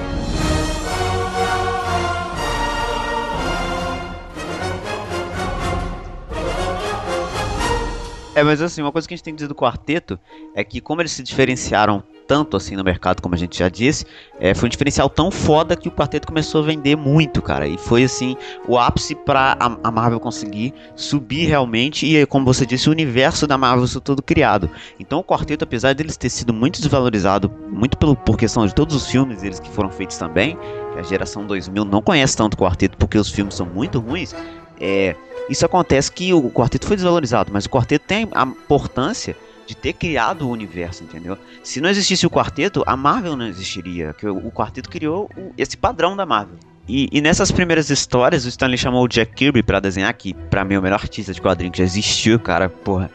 É, 8.35 8.43
mas 8.43 8.61
assim, 8.61 8.81
uma 8.81 8.91
coisa 8.91 9.07
que 9.07 9.13
a 9.13 9.17
gente 9.17 9.23
tem 9.23 9.33
que 9.33 9.37
dizer 9.37 9.47
do 9.47 9.55
quarteto 9.55 10.19
é 10.55 10.63
que 10.63 10.81
como 10.81 11.01
eles 11.01 11.11
se 11.11 11.21
diferenciaram 11.21 12.03
tanto 12.27 12.57
assim 12.57 12.75
no 12.75 12.83
mercado, 12.83 13.21
como 13.21 13.35
a 13.35 13.37
gente 13.37 13.59
já 13.59 13.69
disse, 13.69 14.05
é, 14.39 14.53
foi 14.55 14.67
um 14.67 14.69
diferencial 14.69 15.09
tão 15.09 15.29
foda 15.29 15.75
que 15.75 15.87
o 15.87 15.91
quarteto 15.91 16.27
começou 16.27 16.63
a 16.63 16.65
vender 16.65 16.95
muito, 16.95 17.41
cara. 17.41 17.67
E 17.67 17.77
foi 17.77 18.03
assim, 18.03 18.35
o 18.67 18.77
ápice 18.77 19.13
pra 19.13 19.55
a, 19.59 19.91
Marvel 19.91 20.19
conseguir 20.19 20.73
subir 20.95 21.45
realmente. 21.45 22.05
E 22.05 22.25
como 22.25 22.45
você 22.45 22.65
disse, 22.65 22.89
o 22.89 22.91
universo 22.91 23.45
da 23.45 23.57
Marvel 23.57 23.87
foi 23.87 24.01
todo 24.01 24.21
criado. 24.23 24.69
Então 24.99 25.19
o 25.19 25.23
quarteto, 25.23 25.63
apesar 25.63 25.93
deles 25.93 26.17
ter 26.17 26.29
sido 26.29 26.53
muito 26.53 26.79
desvalorizado, 26.79 27.51
muito 27.69 27.97
pelo, 27.97 28.15
por 28.15 28.37
questão 28.37 28.65
de 28.65 28.73
todos 28.73 28.95
os 28.95 29.05
filmes 29.05 29.43
eles 29.43 29.59
que 29.59 29.69
foram 29.69 29.91
feitos 29.91 30.17
também, 30.17 30.57
a 30.97 31.03
geração 31.03 31.45
2000 31.45 31.85
não 31.85 32.01
conhece 32.01 32.37
tanto 32.37 32.53
o 32.53 32.57
quarteto 32.57 32.97
porque 32.97 33.17
os 33.17 33.29
filmes 33.29 33.55
são 33.55 33.65
muito 33.65 33.99
ruins. 33.99 34.33
É, 34.79 35.15
isso 35.49 35.65
acontece 35.65 36.11
que 36.11 36.33
o 36.33 36.49
quarteto 36.49 36.87
foi 36.87 36.95
desvalorizado, 36.95 37.51
mas 37.53 37.65
o 37.65 37.69
quarteto 37.69 38.05
tem 38.05 38.27
a 38.33 38.43
importância 38.43 39.35
de 39.65 39.75
ter 39.75 39.93
criado 39.93 40.47
o 40.47 40.51
universo, 40.51 41.03
entendeu? 41.03 41.37
Se 41.63 41.79
não 41.79 41.89
existisse 41.89 42.25
o 42.25 42.29
quarteto, 42.29 42.83
a 42.85 42.97
Marvel 42.97 43.35
não 43.35 43.47
existiria, 43.47 44.13
que 44.13 44.27
o, 44.27 44.51
quarteto 44.51 44.89
criou 44.89 45.29
esse 45.57 45.77
padrão 45.77 46.15
da 46.15 46.25
Marvel. 46.25 46.57
E, 46.87 47.07
e, 47.11 47.21
nessas 47.21 47.49
primeiras 47.49 47.89
histórias, 47.89 48.43
o 48.45 48.49
Stanley 48.49 48.77
chamou 48.77 49.05
o 49.05 49.07
Jack 49.07 49.33
Kirby 49.33 49.63
para 49.63 49.79
desenhar, 49.79 50.13
que 50.13 50.33
pra 50.33 50.65
mim 50.65 50.75
é 50.75 50.79
o 50.79 50.81
melhor 50.81 50.99
artista 50.99 51.33
de 51.33 51.41
quadrinho 51.41 51.71
que 51.71 51.77
já 51.77 51.85
existiu, 51.85 52.37
cara, 52.39 52.67
porra. 52.67 53.09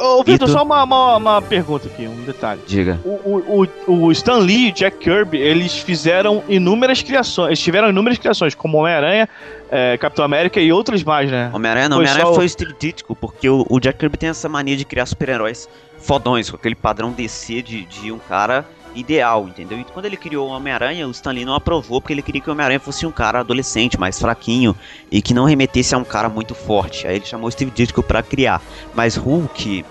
Ô, 0.00 0.24
Vitor, 0.24 0.48
só 0.48 0.62
uma, 0.62 0.82
uma, 0.84 1.16
uma 1.16 1.42
pergunta 1.42 1.86
aqui, 1.86 2.06
um 2.06 2.24
detalhe. 2.24 2.60
Diga. 2.66 2.98
O, 3.04 3.66
o, 3.86 3.92
o, 4.06 4.12
Stan 4.12 4.38
Lee 4.38 4.68
e 4.68 4.70
o 4.70 4.74
Jack 4.74 4.96
Kirby, 4.98 5.38
eles 5.38 5.78
fizeram 5.78 6.42
inúmeras 6.48 7.02
criações, 7.02 7.48
eles 7.48 7.60
tiveram 7.60 7.88
inúmeras 7.90 8.18
criações, 8.18 8.54
como 8.54 8.78
Homem-Aranha, 8.78 9.28
é, 9.70 9.96
Capitão 9.98 10.24
América 10.24 10.60
e 10.60 10.72
outras 10.72 11.04
mais, 11.04 11.30
né? 11.30 11.50
Homem-Aranha 11.52 11.88
não, 11.88 11.96
Foi 11.98 12.04
Homem-Aranha 12.04 12.26
só 12.26 12.32
o- 12.32 12.34
foi 12.36 12.44
estilístico, 12.46 13.14
porque 13.14 13.48
o, 13.48 13.66
o 13.68 13.78
Jack 13.78 13.98
Kirby 13.98 14.16
tem 14.16 14.28
essa 14.30 14.48
mania 14.48 14.76
de 14.76 14.84
criar 14.84 15.06
super-heróis 15.06 15.68
fodões, 15.98 16.48
com 16.48 16.56
aquele 16.56 16.74
padrão 16.74 17.12
DC 17.12 17.60
de, 17.62 17.84
de 17.84 18.10
um 18.10 18.18
cara 18.18 18.64
ideal, 18.94 19.48
entendeu? 19.48 19.78
E 19.78 19.84
quando 19.84 20.06
ele 20.06 20.16
criou 20.16 20.48
o 20.48 20.52
Homem-Aranha, 20.52 21.06
o 21.06 21.10
Stan 21.10 21.32
Lee 21.32 21.44
não 21.44 21.54
aprovou, 21.54 22.00
porque 22.00 22.12
ele 22.12 22.22
queria 22.22 22.40
que 22.40 22.48
o 22.48 22.52
Homem-Aranha 22.52 22.80
fosse 22.80 23.06
um 23.06 23.12
cara 23.12 23.40
adolescente, 23.40 23.98
mais 23.98 24.18
fraquinho, 24.18 24.74
e 25.10 25.20
que 25.22 25.34
não 25.34 25.44
remetesse 25.44 25.94
a 25.94 25.98
um 25.98 26.04
cara 26.04 26.28
muito 26.28 26.54
forte. 26.54 27.06
Aí 27.06 27.16
ele 27.16 27.24
chamou 27.24 27.50
Steve 27.50 27.70
Ditko 27.70 28.02
pra 28.02 28.22
criar. 28.22 28.62
Mas 28.94 29.16
Hulk, 29.16 29.84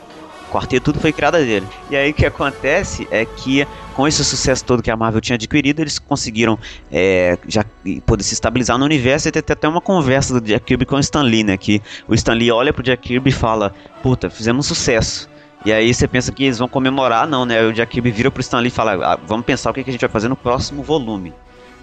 Quarteto, 0.50 0.86
tudo 0.86 1.00
foi 1.00 1.14
criado 1.14 1.38
dele. 1.38 1.68
E 1.90 1.96
aí 1.96 2.10
o 2.10 2.14
que 2.14 2.26
acontece 2.26 3.08
é 3.12 3.24
que 3.24 3.68
com 3.94 4.08
esse 4.08 4.24
sucesso 4.24 4.66
todo 4.66 4.82
que 4.82 4.90
a 4.90 4.98
Marvel 4.98 5.22
tinha 5.22 5.36
adquirido, 5.36 5.80
eles 5.82 6.00
conseguiram 6.00 6.58
é, 6.92 7.38
já 7.48 7.64
poder 8.06 8.24
se 8.24 8.34
estabilizar 8.34 8.78
no 8.78 8.86
universo 8.86 9.28
e 9.28 9.32
ter 9.32 9.44
até 9.52 9.68
uma 9.68 9.82
conversa 9.82 10.40
do 10.40 10.42
Jack 10.46 10.66
Kirby 10.66 10.86
com 10.86 10.96
o 10.96 11.00
Stan 11.00 11.22
Lee, 11.22 11.44
né? 11.44 11.58
Que 11.58 11.82
o 12.08 12.16
Stan 12.16 12.34
Lee 12.34 12.52
olha 12.52 12.74
pro 12.74 12.82
Jack 12.82 13.08
Kirby 13.08 13.30
e 13.30 13.34
fala, 13.34 13.74
puta, 14.02 14.30
fizemos 14.30 14.66
sucesso. 14.66 15.30
E 15.66 15.74
aí 15.74 15.94
você 15.94 16.08
pensa 16.08 16.32
que 16.32 16.46
eles 16.46 16.58
vão 16.58 16.68
comemorar, 16.68 17.28
não, 17.28 17.46
né? 17.46 17.62
O 17.64 17.74
Jack 17.74 17.92
Kirby 17.92 18.12
vira 18.12 18.32
pro 18.32 18.42
Stan 18.42 18.60
Lee 18.60 18.68
e 18.68 18.72
fala, 18.72 19.14
"Ah, 19.14 19.20
vamos 19.26 19.46
pensar 19.46 19.72
o 19.72 19.74
que 19.74 19.82
a 19.82 19.84
gente 19.84 20.00
vai 20.00 20.10
fazer 20.10 20.30
no 20.30 20.36
próximo 20.36 20.82
volume. 20.82 21.34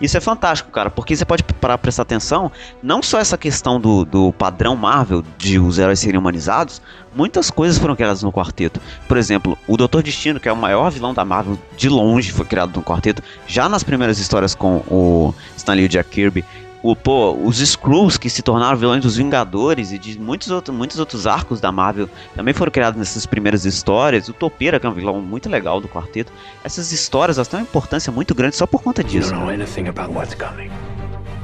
Isso 0.00 0.16
é 0.16 0.20
fantástico, 0.20 0.70
cara, 0.70 0.90
porque 0.90 1.16
você 1.16 1.24
pode 1.24 1.42
parar 1.42 1.58
pra 1.58 1.78
prestar 1.78 2.02
atenção, 2.02 2.52
não 2.82 3.02
só 3.02 3.18
essa 3.18 3.38
questão 3.38 3.80
do, 3.80 4.04
do 4.04 4.30
padrão 4.32 4.76
Marvel, 4.76 5.24
de 5.38 5.58
os 5.58 5.78
heróis 5.78 5.98
serem 5.98 6.20
humanizados, 6.20 6.82
muitas 7.14 7.50
coisas 7.50 7.78
foram 7.78 7.96
criadas 7.96 8.22
no 8.22 8.30
quarteto. 8.30 8.78
Por 9.08 9.16
exemplo, 9.16 9.56
o 9.66 9.74
Doutor 9.74 10.02
Destino, 10.02 10.38
que 10.38 10.50
é 10.50 10.52
o 10.52 10.56
maior 10.56 10.90
vilão 10.90 11.14
da 11.14 11.24
Marvel 11.24 11.58
de 11.78 11.88
longe, 11.88 12.30
foi 12.30 12.44
criado 12.44 12.76
no 12.76 12.82
quarteto, 12.82 13.22
já 13.46 13.70
nas 13.70 13.82
primeiras 13.82 14.18
histórias 14.18 14.54
com 14.54 14.82
o 14.86 15.34
Stan 15.56 15.72
Lee 15.72 15.84
e 15.84 15.86
o 15.86 15.88
Jack 15.88 16.10
Kirby. 16.10 16.44
O, 16.86 16.94
pô, 16.94 17.32
os 17.32 17.58
Skrulls, 17.58 18.16
que 18.16 18.30
se 18.30 18.42
tornaram 18.42 18.76
vilões 18.76 19.02
dos 19.02 19.16
Vingadores 19.16 19.90
e 19.90 19.98
de 19.98 20.16
muitos, 20.20 20.52
outro, 20.52 20.72
muitos 20.72 21.00
outros 21.00 21.26
arcos 21.26 21.60
da 21.60 21.72
Marvel, 21.72 22.08
também 22.36 22.54
foram 22.54 22.70
criados 22.70 22.96
nessas 22.96 23.26
primeiras 23.26 23.64
histórias. 23.64 24.28
O 24.28 24.32
Topeira, 24.32 24.78
que 24.78 24.86
é 24.86 24.88
um 24.88 24.92
vilão 24.92 25.20
muito 25.20 25.48
legal 25.48 25.80
do 25.80 25.88
quarteto. 25.88 26.32
Essas 26.62 26.92
histórias 26.92 27.38
elas 27.38 27.48
têm 27.48 27.58
uma 27.58 27.64
importância 27.64 28.12
muito 28.12 28.36
grande 28.36 28.54
só 28.54 28.68
por 28.68 28.84
conta 28.84 29.02
disso. 29.02 29.34
anything 29.34 29.88
about 29.88 30.14
what's 30.14 30.36
coming. 30.36 30.70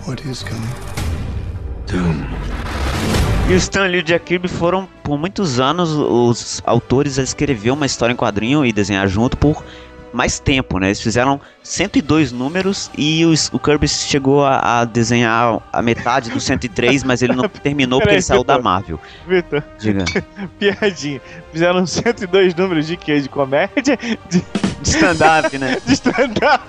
What 0.06 0.22
is 0.30 0.44
coming? 0.44 0.62
Doom. 1.88 2.24
E 3.48 3.54
o 3.54 3.56
Stan 3.56 3.88
Lee 3.88 3.98
e 3.98 4.00
o 4.00 4.04
Jack 4.04 4.24
Kirby 4.24 4.46
foram, 4.46 4.88
por 5.02 5.18
muitos 5.18 5.58
anos, 5.58 5.90
os 5.90 6.62
autores 6.64 7.18
a 7.18 7.22
escrever 7.24 7.72
uma 7.72 7.84
história 7.84 8.12
em 8.12 8.16
quadrinho 8.16 8.64
e 8.64 8.72
desenhar 8.72 9.08
junto 9.08 9.36
por 9.36 9.64
mais 10.12 10.38
tempo, 10.38 10.78
né? 10.78 10.88
Eles 10.88 11.00
fizeram 11.00 11.40
102 11.62 12.32
números 12.32 12.90
e 12.96 13.24
os- 13.24 13.48
o 13.52 13.58
Kirby 13.58 13.88
chegou 13.88 14.44
a, 14.44 14.80
a 14.80 14.84
desenhar 14.84 15.60
a 15.72 15.82
metade 15.82 16.30
do 16.30 16.40
103, 16.40 17.02
mas 17.04 17.22
ele 17.22 17.32
não 17.34 17.48
terminou 17.48 18.00
porque 18.00 18.14
ele 18.14 18.22
saiu 18.22 18.44
da. 18.44 18.58
Marvel. 18.60 19.00
Vitor, 19.26 19.62
Diga. 19.78 20.04
piadinha. 20.58 21.20
Fizeram 21.52 21.86
102 21.86 22.54
números 22.54 22.86
de 22.86 22.96
quê? 22.96 23.20
De 23.20 23.28
comédia? 23.28 23.98
De 24.28 24.44
stand-up, 24.90 25.58
né? 25.58 25.78
De 25.86 25.92
stand-up? 25.92 26.64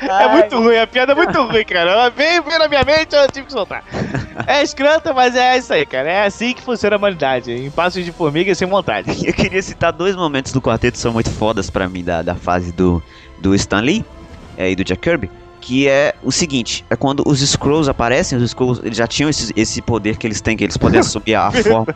É 0.00 0.28
muito 0.28 0.58
ruim, 0.58 0.76
a 0.76 0.86
piada 0.86 1.12
é 1.12 1.14
muito 1.14 1.42
ruim, 1.42 1.64
cara. 1.64 1.90
Ela 1.90 2.10
veio, 2.10 2.42
veio 2.42 2.58
na 2.58 2.68
minha 2.68 2.84
mente, 2.84 3.14
eu 3.14 3.30
tive 3.30 3.46
que 3.46 3.52
soltar. 3.52 3.84
É 4.46 4.62
escrota, 4.62 5.12
mas 5.12 5.36
é 5.36 5.56
isso 5.56 5.72
aí, 5.72 5.86
cara. 5.86 6.10
É 6.10 6.26
assim 6.26 6.52
que 6.52 6.62
funciona 6.62 6.96
a 6.96 6.98
humanidade. 6.98 7.52
Em 7.52 7.70
passos 7.70 8.04
de 8.04 8.12
formiga 8.12 8.54
sem 8.54 8.68
vontade. 8.68 9.10
Eu 9.26 9.32
queria 9.32 9.62
citar 9.62 9.92
dois 9.92 10.16
momentos 10.16 10.52
do 10.52 10.60
quarteto 10.60 10.94
que 10.94 10.98
são 10.98 11.12
muito 11.12 11.30
fodas 11.30 11.70
pra 11.70 11.88
mim 11.88 12.02
da, 12.02 12.22
da 12.22 12.34
fase 12.34 12.72
do, 12.72 13.02
do 13.38 13.54
Stan 13.54 13.80
Lee 13.80 14.04
é, 14.56 14.70
e 14.70 14.76
do 14.76 14.84
Jack 14.84 15.00
Kirby. 15.00 15.30
Que 15.60 15.88
é 15.88 16.14
o 16.24 16.32
seguinte, 16.32 16.84
é 16.90 16.96
quando 16.96 17.22
os 17.24 17.40
Skrulls 17.40 17.88
aparecem, 17.88 18.36
os 18.36 18.44
Skrulls 18.44 18.80
eles 18.84 18.98
já 18.98 19.06
tinham 19.06 19.30
esse, 19.30 19.52
esse 19.54 19.80
poder 19.80 20.16
que 20.16 20.26
eles 20.26 20.40
têm, 20.40 20.56
que 20.56 20.64
eles 20.64 20.76
podem 20.76 20.98
assumir 20.98 21.36
a 21.36 21.52
forma. 21.62 21.94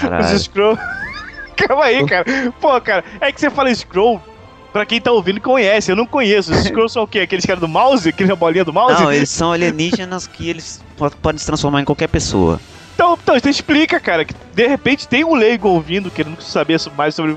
Caralho. 0.00 0.36
Os 0.36 0.42
scroll. 0.42 0.78
Calma 1.68 1.84
aí, 1.84 2.04
cara. 2.06 2.24
Pô, 2.60 2.80
cara, 2.80 3.04
é 3.20 3.30
que 3.32 3.40
você 3.40 3.50
fala 3.50 3.72
scroll. 3.74 4.20
Pra 4.72 4.86
quem 4.86 4.98
tá 5.00 5.12
ouvindo 5.12 5.38
conhece, 5.38 5.92
eu 5.92 5.96
não 5.96 6.06
conheço. 6.06 6.50
Os 6.50 6.64
scrolls 6.64 6.94
são 6.94 7.02
o 7.02 7.06
quê? 7.06 7.20
Aqueles 7.20 7.44
caras 7.44 7.60
do 7.60 7.68
mouse? 7.68 8.08
Aquele 8.08 8.34
bolinha 8.34 8.64
do 8.64 8.72
mouse? 8.72 9.02
Não, 9.02 9.12
eles 9.12 9.28
são 9.28 9.52
alienígenas 9.52 10.26
que 10.26 10.48
eles 10.48 10.82
po- 10.96 11.10
podem 11.20 11.38
se 11.38 11.44
transformar 11.44 11.82
em 11.82 11.84
qualquer 11.84 12.08
pessoa. 12.08 12.58
Então, 12.94 13.18
então, 13.22 13.36
então 13.36 13.50
explica, 13.50 14.00
cara, 14.00 14.24
que 14.24 14.32
de 14.54 14.66
repente 14.66 15.06
tem 15.06 15.24
um 15.24 15.34
leigo 15.34 15.68
ouvindo, 15.68 16.10
querendo 16.10 16.40
saber 16.40 16.78
so- 16.80 16.90
mais 16.96 17.14
sobre. 17.14 17.36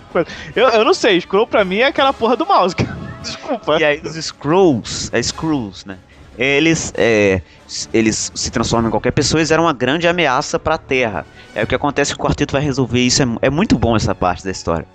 Eu, 0.56 0.70
eu 0.70 0.86
não 0.86 0.94
sei, 0.94 1.20
scroll 1.20 1.46
pra 1.46 1.66
mim 1.66 1.80
é 1.80 1.88
aquela 1.88 2.14
porra 2.14 2.38
do 2.38 2.46
mouse, 2.46 2.74
cara. 2.78 2.98
Desculpa. 3.22 3.78
E 3.80 3.84
aí 3.84 4.02
os 4.02 4.16
Skrulls, 4.16 5.10
é 5.12 5.20
Skrulls, 5.20 5.84
né? 5.86 5.98
Eles, 6.38 6.94
é, 6.98 7.42
eles 7.94 8.32
se 8.36 8.52
transformam 8.52 8.90
em 8.90 8.92
qualquer 8.92 9.12
pessoa, 9.12 9.40
eles 9.40 9.52
eram 9.52 9.64
uma 9.64 9.74
grande 9.74 10.08
ameaça 10.08 10.60
pra 10.60 10.78
Terra. 10.78 11.26
É 11.54 11.64
o 11.64 11.68
que 11.68 11.76
acontece 11.76 12.14
que 12.14 12.20
o 12.20 12.24
quarteto 12.24 12.52
vai 12.52 12.62
resolver 12.62 13.00
isso, 13.00 13.24
é, 13.24 13.26
é 13.44 13.50
muito 13.50 13.78
bom 13.78 13.96
essa 13.96 14.14
parte 14.14 14.44
da 14.44 14.52
história. 14.52 14.86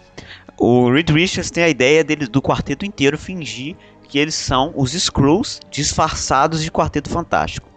O 0.58 0.92
Reed 0.92 1.08
Richards 1.10 1.50
tem 1.50 1.64
a 1.64 1.68
ideia 1.68 2.04
dele, 2.04 2.26
do 2.26 2.42
quarteto 2.42 2.84
inteiro 2.84 3.16
fingir 3.16 3.76
que 4.10 4.18
eles 4.18 4.34
são 4.34 4.72
os 4.76 4.92
Skrulls 4.92 5.60
disfarçados 5.70 6.62
de 6.62 6.70
Quarteto 6.70 7.08
Fantástico. 7.08 7.68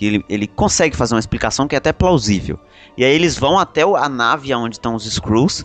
Ele, 0.00 0.24
ele 0.28 0.46
consegue 0.46 0.96
fazer 0.96 1.14
uma 1.14 1.20
explicação 1.20 1.68
que 1.68 1.74
é 1.74 1.78
até 1.78 1.92
plausível. 1.92 2.58
E 2.96 3.04
aí 3.04 3.14
eles 3.14 3.38
vão 3.38 3.58
até 3.58 3.82
a 3.82 4.08
nave 4.08 4.52
onde 4.54 4.76
estão 4.76 4.94
os 4.94 5.06
Skrulls, 5.06 5.64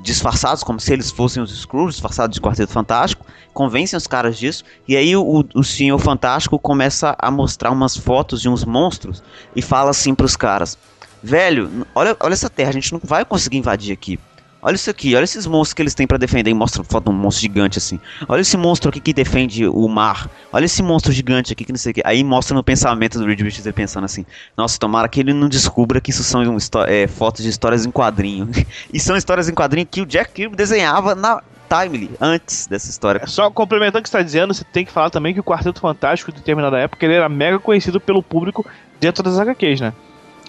disfarçados 0.00 0.62
como 0.62 0.78
se 0.80 0.92
eles 0.92 1.10
fossem 1.10 1.42
os 1.42 1.52
Skrulls, 1.52 1.94
disfarçados 1.94 2.34
de 2.34 2.40
Quarteto 2.40 2.72
Fantástico, 2.72 3.26
convencem 3.52 3.96
os 3.96 4.06
caras 4.06 4.38
disso, 4.38 4.64
e 4.86 4.96
aí 4.96 5.16
o, 5.16 5.44
o 5.54 5.64
Senhor 5.64 5.98
Fantástico 5.98 6.58
começa 6.58 7.16
a 7.18 7.30
mostrar 7.30 7.70
umas 7.70 7.96
fotos 7.96 8.40
de 8.40 8.48
uns 8.48 8.64
monstros 8.64 9.22
e 9.54 9.62
fala 9.62 9.90
assim 9.90 10.14
pros 10.14 10.36
caras: 10.36 10.78
Velho, 11.22 11.86
olha, 11.94 12.16
olha 12.20 12.32
essa 12.32 12.48
terra, 12.48 12.70
a 12.70 12.72
gente 12.72 12.92
não 12.92 13.00
vai 13.02 13.24
conseguir 13.24 13.58
invadir 13.58 13.92
aqui. 13.92 14.18
Olha 14.60 14.74
isso 14.74 14.90
aqui, 14.90 15.14
olha 15.14 15.22
esses 15.22 15.46
monstros 15.46 15.72
que 15.74 15.82
eles 15.82 15.94
têm 15.94 16.06
pra 16.06 16.18
defender. 16.18 16.50
E 16.50 16.54
mostra 16.54 16.82
foto 16.82 17.04
de 17.04 17.10
um 17.10 17.12
monstro 17.12 17.42
gigante 17.42 17.78
assim. 17.78 18.00
Olha 18.28 18.40
esse 18.40 18.56
monstro 18.56 18.90
aqui 18.90 19.00
que 19.00 19.12
defende 19.12 19.66
o 19.66 19.88
mar. 19.88 20.28
Olha 20.52 20.64
esse 20.64 20.82
monstro 20.82 21.12
gigante 21.12 21.52
aqui 21.52 21.64
que 21.64 21.72
não 21.72 21.78
sei 21.78 21.92
o 21.92 21.94
que. 21.94 22.02
Aí 22.04 22.24
mostra 22.24 22.54
no 22.54 22.62
pensamento 22.62 23.18
do 23.18 23.26
Reed 23.26 23.40
Richards 23.40 23.72
pensando 23.72 24.04
assim: 24.04 24.26
Nossa, 24.56 24.78
tomara 24.78 25.08
que 25.08 25.20
ele 25.20 25.32
não 25.32 25.48
descubra 25.48 26.00
que 26.00 26.10
isso 26.10 26.24
são 26.24 26.42
um 26.42 26.58
é, 26.86 27.06
fotos 27.06 27.44
de 27.44 27.50
histórias 27.50 27.86
em 27.86 27.90
quadrinho. 27.90 28.48
e 28.92 28.98
são 28.98 29.16
histórias 29.16 29.48
em 29.48 29.54
quadrinho 29.54 29.86
que 29.86 30.00
o 30.00 30.06
Jack 30.06 30.32
Kirby 30.32 30.56
desenhava 30.56 31.14
na 31.14 31.40
Timely, 31.68 32.10
antes 32.20 32.66
dessa 32.66 32.88
história. 32.88 33.26
Só 33.26 33.50
complementando 33.50 33.98
o 33.98 34.02
que 34.02 34.08
está 34.08 34.22
dizendo, 34.22 34.54
você 34.54 34.64
tem 34.64 34.84
que 34.84 34.90
falar 34.90 35.10
também 35.10 35.34
que 35.34 35.40
o 35.40 35.44
Quarteto 35.44 35.80
Fantástico, 35.80 36.32
de 36.32 36.38
determinada 36.38 36.78
época, 36.78 37.04
ele 37.04 37.14
era 37.14 37.28
mega 37.28 37.58
conhecido 37.58 38.00
pelo 38.00 38.22
público 38.22 38.64
dentro 38.98 39.22
das 39.22 39.38
HQs, 39.38 39.82
né? 39.82 39.92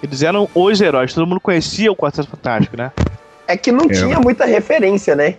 Eles 0.02 0.24
eram 0.24 0.50
os 0.56 0.80
heróis, 0.80 1.14
todo 1.14 1.28
mundo 1.28 1.42
conhecia 1.42 1.92
o 1.92 1.96
Quarteto 1.96 2.30
Fantástico, 2.30 2.78
né? 2.78 2.92
É 3.50 3.58
que 3.58 3.72
não 3.72 3.86
É. 3.86 3.94
tinha 3.94 4.20
muita 4.20 4.46
referência, 4.46 5.16
né? 5.16 5.36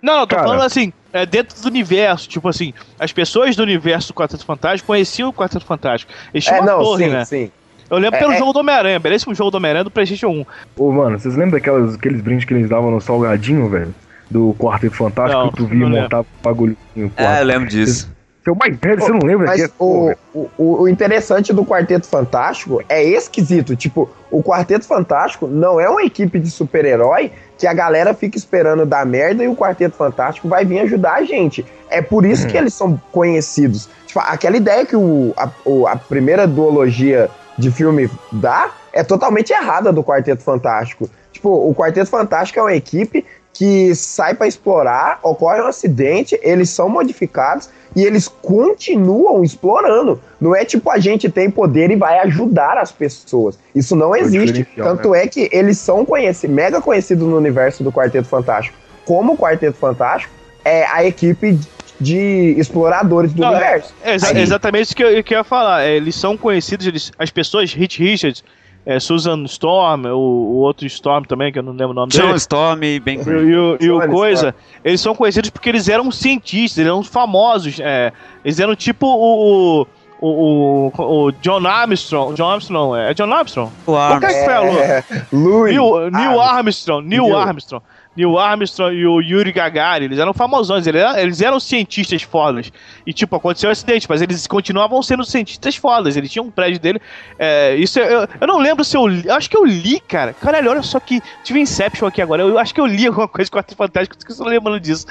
Não, 0.00 0.20
não, 0.20 0.26
tô 0.28 0.36
Cara. 0.36 0.46
falando 0.48 0.62
assim, 0.62 0.92
é, 1.12 1.26
dentro 1.26 1.60
do 1.60 1.66
universo, 1.68 2.28
tipo 2.28 2.48
assim, 2.48 2.72
as 3.00 3.12
pessoas 3.12 3.56
do 3.56 3.64
universo 3.64 4.08
do 4.08 4.14
Quarteto 4.14 4.44
Fantástico 4.44 4.86
conheciam 4.86 5.28
o 5.28 5.32
Quarteto 5.32 5.64
Fantástico. 5.64 6.12
Eles 6.32 6.44
tinham 6.44 6.62
É, 6.62 6.66
não, 6.66 6.78
torre, 6.78 7.04
sim, 7.04 7.10
né? 7.10 7.24
sim. 7.24 7.50
Eu 7.90 7.98
lembro 7.98 8.16
É, 8.16 8.20
pelo 8.20 8.32
é- 8.32 8.38
jogo 8.38 8.52
do 8.52 8.60
Homem-Aranha, 8.60 8.98
belíssimo 9.00 9.34
jogo 9.34 9.50
do 9.50 9.56
Homem-Aranha 9.56 9.82
do 9.84 9.90
PlayStation 9.90 10.28
1. 10.28 10.46
Ô, 10.76 10.92
mano, 10.92 11.18
vocês 11.18 11.34
lembram 11.34 11.58
daquelas, 11.58 11.94
aqueles 11.96 12.20
brindes 12.20 12.44
que 12.44 12.54
eles 12.54 12.68
davam 12.68 12.92
no 12.92 13.00
Salgadinho, 13.00 13.68
velho? 13.68 13.92
Do 14.30 14.54
Quarteto 14.58 14.94
Fantástico, 14.94 15.42
Não, 15.42 15.50
que 15.50 15.56
tu 15.56 15.66
via 15.66 16.08
bagulho. 16.42 16.76
no 16.96 17.12
É, 17.16 17.40
eu 17.40 17.44
lembro 17.44 17.68
disso. 17.68 18.08
Seu 18.44 18.54
mais 18.56 18.76
velho, 18.76 19.00
você 19.00 19.12
não 19.12 19.20
lembra 19.20 19.46
Mas 19.46 19.60
disso? 19.60 19.72
O, 19.78 20.12
o, 20.34 20.50
o- 20.82 20.88
interessante 20.88 21.52
do 21.52 21.64
Quarteto 21.64 22.06
Fantástico 22.08 22.82
é 22.88 23.02
esquisito. 23.04 23.76
Tipo, 23.76 24.10
o 24.30 24.42
Quarteto 24.42 24.84
Fantástico 24.84 25.46
não 25.46 25.80
é 25.80 25.88
uma 25.88 26.02
equipe 26.02 26.38
de 26.40 26.50
super-herói 26.50 27.30
que 27.56 27.66
a 27.66 27.72
galera 27.72 28.12
fica 28.14 28.36
esperando 28.36 28.84
dar 28.84 29.06
merda 29.06 29.44
e 29.44 29.48
o 29.48 29.54
Quarteto 29.54 29.96
Fantástico 29.96 30.48
vai 30.48 30.64
vir 30.64 30.80
ajudar 30.80 31.14
a 31.14 31.24
gente. 31.24 31.64
É 31.88 32.02
por 32.02 32.24
isso 32.24 32.46
que 32.48 32.56
eles 32.56 32.74
são 32.74 33.00
conhecidos. 33.12 33.88
Tipo, 34.06 34.18
aquela 34.20 34.56
ideia 34.56 34.84
que 34.84 34.96
o, 34.96 35.32
a, 35.36 35.48
o- 35.64 35.86
a 35.86 35.94
primeira 35.96 36.46
duologia 36.46 37.30
de 37.56 37.70
filme 37.70 38.10
dá 38.32 38.70
é 38.92 39.04
totalmente 39.04 39.52
errada 39.52 39.92
do 39.92 40.02
Quarteto 40.02 40.42
Fantástico. 40.42 41.08
Tipo, 41.30 41.48
o 41.48 41.74
Quarteto 41.74 42.10
Fantástico 42.10 42.58
é 42.58 42.62
uma 42.62 42.74
equipe 42.74 43.24
que 43.54 43.94
sai 43.94 44.34
pra 44.34 44.46
explorar, 44.46 45.20
ocorre 45.22 45.60
um 45.60 45.66
acidente, 45.66 46.38
eles 46.42 46.70
são 46.70 46.88
modificados 46.88 47.68
e 47.94 48.02
eles 48.02 48.26
continuam 48.28 49.44
explorando. 49.44 50.20
Não 50.40 50.56
é 50.56 50.64
tipo 50.64 50.90
a 50.90 50.98
gente 50.98 51.28
tem 51.30 51.50
poder 51.50 51.90
e 51.90 51.96
vai 51.96 52.18
ajudar 52.20 52.78
as 52.78 52.90
pessoas. 52.90 53.58
Isso 53.74 53.94
não 53.94 54.16
existe. 54.16 54.52
diferencial, 54.52 54.96
Tanto 54.96 55.14
é 55.14 55.26
que 55.26 55.48
eles 55.52 55.78
são 55.78 56.04
conhecidos, 56.04 56.54
mega 56.56 56.80
conhecidos 56.80 57.26
no 57.28 57.36
universo 57.36 57.84
do 57.84 57.92
Quarteto 57.92 58.26
Fantástico. 58.28 58.76
Como 59.04 59.34
o 59.34 59.36
Quarteto 59.36 59.76
Fantástico 59.76 60.32
é 60.64 60.86
a 60.86 61.04
equipe 61.04 61.58
de 62.00 62.54
exploradores 62.58 63.32
do 63.32 63.42
Não, 63.42 63.48
é- 63.48 63.56
universo. 63.56 63.94
É 64.02 64.14
exa- 64.14 64.26
Sim. 64.28 64.38
exatamente 64.38 64.84
isso 64.86 64.96
que 64.96 65.04
eu, 65.04 65.22
que 65.22 65.34
eu 65.34 65.38
ia 65.38 65.44
falar. 65.44 65.84
É, 65.84 65.94
eles 65.94 66.14
são 66.16 66.36
conhecidos, 66.36 66.86
eles- 66.86 67.12
as 67.18 67.30
pessoas, 67.30 67.72
Hit 67.74 68.02
Richards, 68.02 68.42
é, 68.84 68.98
Susan 69.00 69.44
Storm, 69.44 70.06
o, 70.06 70.16
o 70.16 70.56
outro 70.60 70.86
Storm 70.86 71.24
também, 71.24 71.52
que 71.52 71.58
eu 71.58 71.62
não 71.62 71.72
lembro 71.72 71.90
o 71.90 71.94
nome 71.94 72.10
John 72.12 72.22
dele. 72.26 72.34
Storm 72.38 72.82
e 72.82 72.98
Ben 73.00 73.20
E, 73.20 73.24
Green. 73.24 73.48
e 73.48 73.56
o- 73.56 73.78
e 73.80 73.90
o 73.90 74.08
coisa, 74.08 74.54
eles 74.84 75.00
são 75.00 75.14
conhecidos 75.14 75.50
porque 75.50 75.68
eles 75.68 75.88
eram 75.88 76.10
cientistas, 76.10 76.78
eles 76.78 76.88
eram 76.90 77.02
famosos. 77.02 77.78
é, 77.80 78.12
eles 78.44 78.58
eram 78.58 78.74
tipo 78.74 79.06
o, 79.06 79.82
o, 80.20 80.90
o, 80.96 81.26
o 81.26 81.32
John 81.40 81.66
Armstrong. 81.66 82.34
John 82.34 82.48
Armstrong, 82.50 82.98
é 82.98 83.14
John 83.14 83.32
Armstrong? 83.32 83.70
O 83.82 83.92
Qual 83.92 83.96
Arm. 83.98 84.20
que 84.20 84.26
é 84.26 84.28
que 84.40 84.44
falou? 84.50 84.78
É, 84.78 85.04
Louis. 85.32 85.72
Neil, 85.74 86.10
Neil 86.10 86.40
Armstrong, 86.40 87.06
Neil? 87.08 87.36
Armstrong. 87.36 87.84
Neil 88.16 88.38
Armstrong 88.38 88.94
e 88.94 89.06
o 89.06 89.20
Yuri 89.20 89.52
Gagarin, 89.52 90.04
eles 90.04 90.18
eram 90.18 90.34
famosões, 90.34 90.86
eles 90.86 91.00
eram, 91.00 91.18
eles 91.18 91.40
eram 91.40 91.60
cientistas 91.60 92.22
fodas. 92.22 92.70
E, 93.06 93.12
tipo, 93.12 93.34
aconteceu 93.34 93.68
um 93.68 93.72
acidente, 93.72 94.06
mas 94.08 94.20
eles 94.20 94.46
continuavam 94.46 95.02
sendo 95.02 95.24
cientistas 95.24 95.76
fodas. 95.76 96.16
Eles 96.16 96.30
tinham 96.30 96.46
um 96.46 96.50
prédio 96.50 96.80
dele. 96.80 97.00
é, 97.38 97.74
isso 97.76 97.98
eu, 97.98 98.04
eu, 98.04 98.28
eu 98.40 98.46
não 98.46 98.58
lembro 98.58 98.84
se 98.84 98.96
eu 98.96 99.06
li. 99.06 99.26
Eu 99.26 99.34
acho 99.34 99.48
que 99.48 99.56
eu 99.56 99.64
li, 99.64 99.98
cara. 100.00 100.34
Caralho, 100.34 100.70
olha 100.70 100.82
só 100.82 101.00
que. 101.00 101.22
Tive 101.42 101.60
Inception 101.60 102.06
aqui 102.06 102.20
agora. 102.20 102.42
Eu, 102.42 102.58
acho 102.58 102.74
que 102.74 102.80
eu 102.80 102.86
li 102.86 103.06
alguma 103.06 103.28
coisa 103.28 103.50
com 103.50 103.56
Quarto 103.56 103.76
Fantástico, 103.76 104.16
eu 104.18 104.30
estou 104.30 104.46
lembrando 104.46 104.80
disso. 104.80 105.06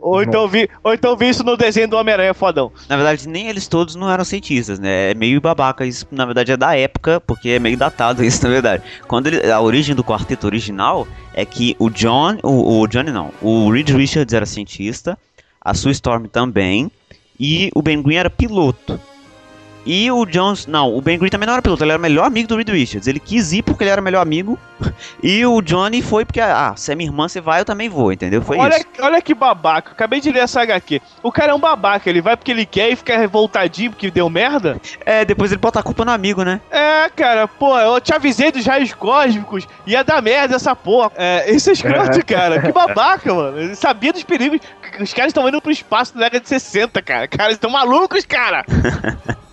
Ou 0.00 0.22
então, 0.22 0.46
vi, 0.46 0.68
ou 0.82 0.94
então 0.94 1.16
vi 1.16 1.28
isso 1.28 1.42
no 1.42 1.56
desenho 1.56 1.88
do 1.88 1.96
Homem-Aranha 1.96 2.32
fodão. 2.32 2.70
Na 2.88 2.96
verdade, 2.96 3.28
nem 3.28 3.48
eles 3.48 3.66
todos 3.66 3.94
não 3.94 4.10
eram 4.10 4.24
cientistas, 4.24 4.78
né? 4.78 5.10
É 5.10 5.14
meio 5.14 5.40
babaca 5.40 5.84
isso, 5.84 6.06
na 6.10 6.24
verdade, 6.24 6.52
é 6.52 6.56
da 6.56 6.76
época, 6.76 7.20
porque 7.20 7.50
é 7.50 7.58
meio 7.58 7.76
datado 7.76 8.22
isso, 8.24 8.42
na 8.44 8.50
verdade. 8.50 8.82
Quando 9.06 9.26
ele, 9.26 9.50
a 9.50 9.60
origem 9.60 9.94
do 9.94 10.04
quarteto 10.04 10.46
original 10.46 11.06
é 11.34 11.44
que 11.44 11.74
o 11.78 11.90
John, 11.90 12.38
o, 12.42 12.80
o 12.80 12.86
Johnny 12.86 13.10
não, 13.10 13.30
o 13.42 13.70
Reed 13.70 13.90
Richards 13.90 14.32
era 14.32 14.46
cientista, 14.46 15.18
a 15.60 15.74
Sue 15.74 15.92
Storm 15.92 16.26
também, 16.26 16.90
e 17.38 17.70
o 17.74 17.82
Ben 17.82 18.00
Green 18.02 18.16
era 18.16 18.30
piloto. 18.30 18.98
E 19.88 20.12
o 20.12 20.26
Jones, 20.26 20.66
não, 20.66 20.94
o 20.94 21.00
Ben 21.00 21.18
Green 21.18 21.30
também 21.30 21.46
não 21.46 21.54
era 21.54 21.62
piloto, 21.62 21.82
ele 21.82 21.92
era 21.92 21.98
o 21.98 22.02
melhor 22.02 22.26
amigo 22.26 22.46
do 22.46 22.56
Reed 22.56 22.68
Richards. 22.68 23.08
Ele 23.08 23.18
quis 23.18 23.54
ir 23.54 23.62
porque 23.62 23.84
ele 23.84 23.90
era 23.90 24.02
o 24.02 24.04
melhor 24.04 24.20
amigo. 24.20 24.58
E 25.22 25.44
o 25.44 25.60
Johnny 25.60 26.02
foi 26.02 26.24
porque, 26.24 26.40
ah, 26.40 26.74
se 26.76 26.92
é 26.92 26.94
minha 26.94 27.08
irmã, 27.08 27.28
você 27.28 27.40
vai, 27.40 27.60
eu 27.60 27.64
também 27.64 27.88
vou, 27.88 28.12
entendeu? 28.12 28.40
Foi 28.40 28.56
olha, 28.56 28.76
isso. 28.76 28.86
olha 29.00 29.20
que 29.20 29.34
babaca. 29.34 29.90
Acabei 29.90 30.20
de 30.20 30.30
ler 30.30 30.40
essa 30.40 30.62
HQ. 30.62 31.00
O 31.22 31.32
cara 31.32 31.50
é 31.52 31.54
um 31.54 31.58
babaca. 31.58 32.08
Ele 32.08 32.20
vai 32.20 32.36
porque 32.36 32.50
ele 32.50 32.64
quer 32.64 32.90
e 32.90 32.96
fica 32.96 33.16
revoltadinho 33.18 33.90
porque 33.90 34.10
deu 34.10 34.30
merda. 34.30 34.80
É, 35.04 35.24
depois 35.24 35.50
ele 35.50 35.60
bota 35.60 35.80
a 35.80 35.82
culpa 35.82 36.04
no 36.04 36.12
amigo, 36.12 36.44
né? 36.44 36.60
É, 36.70 37.08
cara, 37.10 37.48
pô, 37.48 37.78
eu 37.78 38.00
te 38.00 38.14
avisei 38.14 38.52
dos 38.52 38.64
raios 38.64 38.94
cósmicos, 38.94 39.66
ia 39.86 40.04
dar 40.04 40.22
merda 40.22 40.56
essa 40.56 40.74
porra. 40.76 41.10
É, 41.16 41.50
isso 41.50 41.70
é 41.70 41.72
escroto, 41.72 42.24
cara. 42.24 42.60
Que 42.60 42.70
babaca, 42.72 43.34
mano. 43.34 43.58
Ele 43.58 43.74
sabia 43.74 44.12
dos 44.12 44.22
perigos. 44.22 44.60
Os 45.00 45.12
caras 45.12 45.30
estão 45.30 45.48
indo 45.48 45.60
pro 45.60 45.72
espaço 45.72 46.14
na 46.14 46.24
década 46.24 46.40
de 46.40 46.48
60, 46.48 47.02
cara. 47.02 47.26
Cara, 47.26 47.52
estão 47.52 47.70
malucos, 47.70 48.24
cara. 48.24 48.64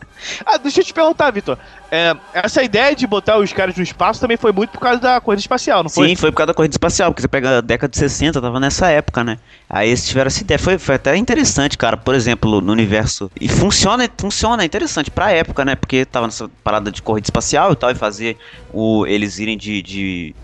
Ah, 0.46 0.58
deixa 0.58 0.82
eu 0.82 0.84
te 0.86 0.94
perguntar, 0.94 1.32
Vitor. 1.32 1.58
É, 1.92 2.16
essa 2.34 2.64
ideia 2.64 2.96
de 2.96 3.06
botar 3.08 3.38
os 3.38 3.54
caras 3.54 3.76
no 3.76 3.84
espaço 3.84 4.20
também 4.20 4.38
foi 4.38 4.52
muito 4.52 4.72
por 4.72 4.80
causa 4.80 5.00
da 5.00 5.22
corrida 5.22 5.40
espacial, 5.40 5.84
não 5.84 5.90
foi? 5.90 6.10
Sim, 6.10 6.16
foi 6.16 6.32
por 6.32 6.38
causa 6.38 6.48
da 6.48 6.54
corrida 6.54 6.74
espacial, 6.74 7.12
porque 7.12 7.22
você 7.22 7.28
pega 7.28 7.60
a 7.60 7.62
década 7.62 7.90
de 7.92 7.98
60, 7.98 8.42
tava 8.42 8.60
nessa 8.60 8.90
época, 8.90 9.24
né? 9.24 9.38
Aí 9.70 9.90
eles 9.90 10.08
tiveram 10.08 10.28
essa 10.28 10.42
ideia. 10.42 10.60
Foi, 10.60 10.78
foi 10.78 10.96
até 10.96 11.16
interessante, 11.16 11.78
cara. 11.78 11.96
Por 11.98 12.16
exemplo, 12.16 12.60
no 12.62 12.72
universo. 12.72 13.32
E 13.40 13.48
funciona, 13.48 14.10
funciona, 14.18 14.64
é 14.64 14.66
interessante 14.66 15.10
pra 15.12 15.32
época, 15.32 15.64
né? 15.64 15.76
Porque 15.76 16.06
tava 16.06 16.28
nessa 16.28 16.50
parada 16.64 16.92
de 16.92 17.02
corrida 17.02 17.28
espacial 17.28 17.72
e 17.72 17.76
tal, 17.76 17.92
e 17.92 17.96
fazer 17.96 18.38
o, 18.74 19.06
eles 19.06 19.40
irem 19.40 19.58
de, 19.58 19.82
de, 19.82 20.36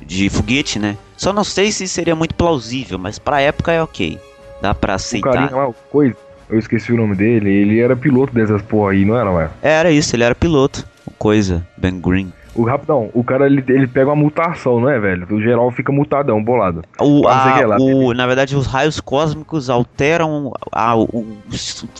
de 0.00 0.28
foguete, 0.30 0.78
né? 0.78 0.96
Só 1.16 1.32
não 1.32 1.44
sei 1.44 1.70
se 1.72 1.86
seria 1.88 2.14
muito 2.16 2.34
plausível, 2.34 2.98
mas 2.98 3.18
pra 3.18 3.40
época 3.40 3.72
é 3.72 3.82
ok. 3.82 4.18
Dá 4.60 4.74
pra 4.74 4.94
O 4.94 4.96
aceitar. 4.96 5.32
carinha 5.32 5.56
lá, 5.56 5.68
o 5.68 5.72
coisa, 5.74 6.16
eu 6.50 6.58
esqueci 6.58 6.92
o 6.92 6.96
nome 6.96 7.14
dele, 7.14 7.50
ele 7.50 7.80
era 7.80 7.96
piloto 7.96 8.32
dessas 8.34 8.62
porra 8.62 8.92
aí, 8.92 9.04
não 9.04 9.16
era, 9.18 9.30
ué? 9.30 9.48
Era 9.62 9.90
isso, 9.90 10.14
ele 10.14 10.24
era 10.24 10.34
piloto. 10.34 10.86
Coisa, 11.18 11.66
Ben 11.76 12.00
Green. 12.00 12.32
O 12.54 12.62
rapidão, 12.64 13.10
o 13.12 13.22
cara 13.22 13.46
ele, 13.46 13.62
ele 13.68 13.86
pega 13.86 14.08
uma 14.08 14.16
mutação, 14.16 14.80
não 14.80 14.88
é, 14.88 14.98
velho? 14.98 15.26
O 15.30 15.40
geral 15.42 15.70
fica 15.70 15.92
mutadão, 15.92 16.42
bolado. 16.42 16.82
O, 16.98 17.28
a- 17.28 17.60
lá. 17.66 17.76
o, 17.78 18.14
na 18.14 18.26
verdade, 18.26 18.56
os 18.56 18.66
raios 18.66 18.98
cósmicos 18.98 19.68
alteram 19.68 20.52
a- 20.72 20.96
o, 20.96 21.04
o 21.04 21.36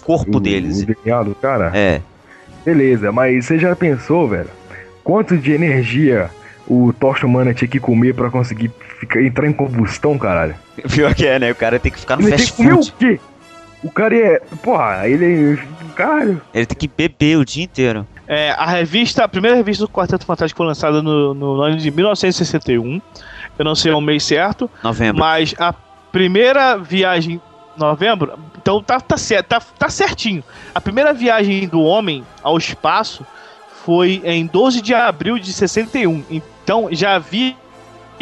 corpo 0.03 0.39
o, 0.39 0.41
deles. 0.41 0.83
O 0.83 0.87
DNA 0.87 1.23
do 1.25 1.35
cara. 1.35 1.71
É. 1.75 2.01
Beleza, 2.65 3.13
mas 3.13 3.45
você 3.45 3.59
já 3.59 3.77
pensou, 3.77 4.29
velho? 4.29 4.49
Quanto 5.05 5.37
de 5.37 5.53
energia 5.53 6.31
o 6.67 6.93
Tocha 6.93 7.27
Humana 7.27 7.55
tinha 7.55 7.69
que 7.69 7.79
comer 7.79 8.15
pra 8.15 8.31
conseguir 8.31 8.71
ficar, 8.99 9.23
entrar 9.23 9.47
em 9.47 9.53
combustão, 9.53 10.19
caralho? 10.19 10.55
Pior 10.91 11.15
que 11.15 11.27
é, 11.27 11.39
né? 11.39 11.53
O 11.53 11.55
cara 11.55 11.79
tem 11.79 11.93
que 11.93 12.01
ficar 12.01 12.17
no 12.17 12.23
Ele 12.23 12.31
tem 12.31 12.39
fast 12.39 12.53
que 12.53 12.57
comer 12.57 12.75
o 12.75 12.93
quê? 12.99 13.21
O 13.87 13.91
cara 13.93 14.17
é. 14.17 14.41
Porra, 14.63 15.09
ele. 15.09 15.63
Caralho. 15.95 16.43
Ele 16.53 16.67
tem 16.67 16.77
que 16.77 16.89
beber 16.89 17.39
o 17.39 17.45
dia 17.45 17.63
inteiro. 17.63 18.05
É, 18.27 18.51
a 18.51 18.67
revista, 18.67 19.23
a 19.23 19.29
primeira 19.29 19.57
revista 19.57 19.85
do 19.85 19.89
Quarteto 19.89 20.27
Fantástico 20.27 20.59
foi 20.59 20.67
lançada 20.67 21.01
no, 21.01 21.33
no 21.33 21.61
ano 21.63 21.77
de 21.77 21.89
1961. 21.93 23.01
Eu 23.57 23.65
não 23.65 23.77
sei 23.77 23.93
o 23.93 24.01
mês 24.01 24.25
certo, 24.25 24.69
Novembro. 24.83 25.21
mas 25.21 25.55
a 25.57 25.73
primeira 26.11 26.77
viagem. 26.77 27.41
Novembro? 27.77 28.37
Então 28.61 28.83
tá, 28.83 28.99
tá, 28.99 29.17
tá, 29.47 29.61
tá 29.61 29.89
certinho. 29.89 30.43
A 30.75 30.81
primeira 30.81 31.13
viagem 31.13 31.69
do 31.69 31.81
homem 31.83 32.25
ao 32.43 32.59
espaço 32.59 33.25
foi 33.85 34.21
em 34.25 34.47
12 34.47 34.83
de 34.83 34.95
abril 34.95 35.39
de 35.39 35.53
61. 35.53 36.25
Então 36.29 36.89
já 36.91 37.15
havia 37.15 37.55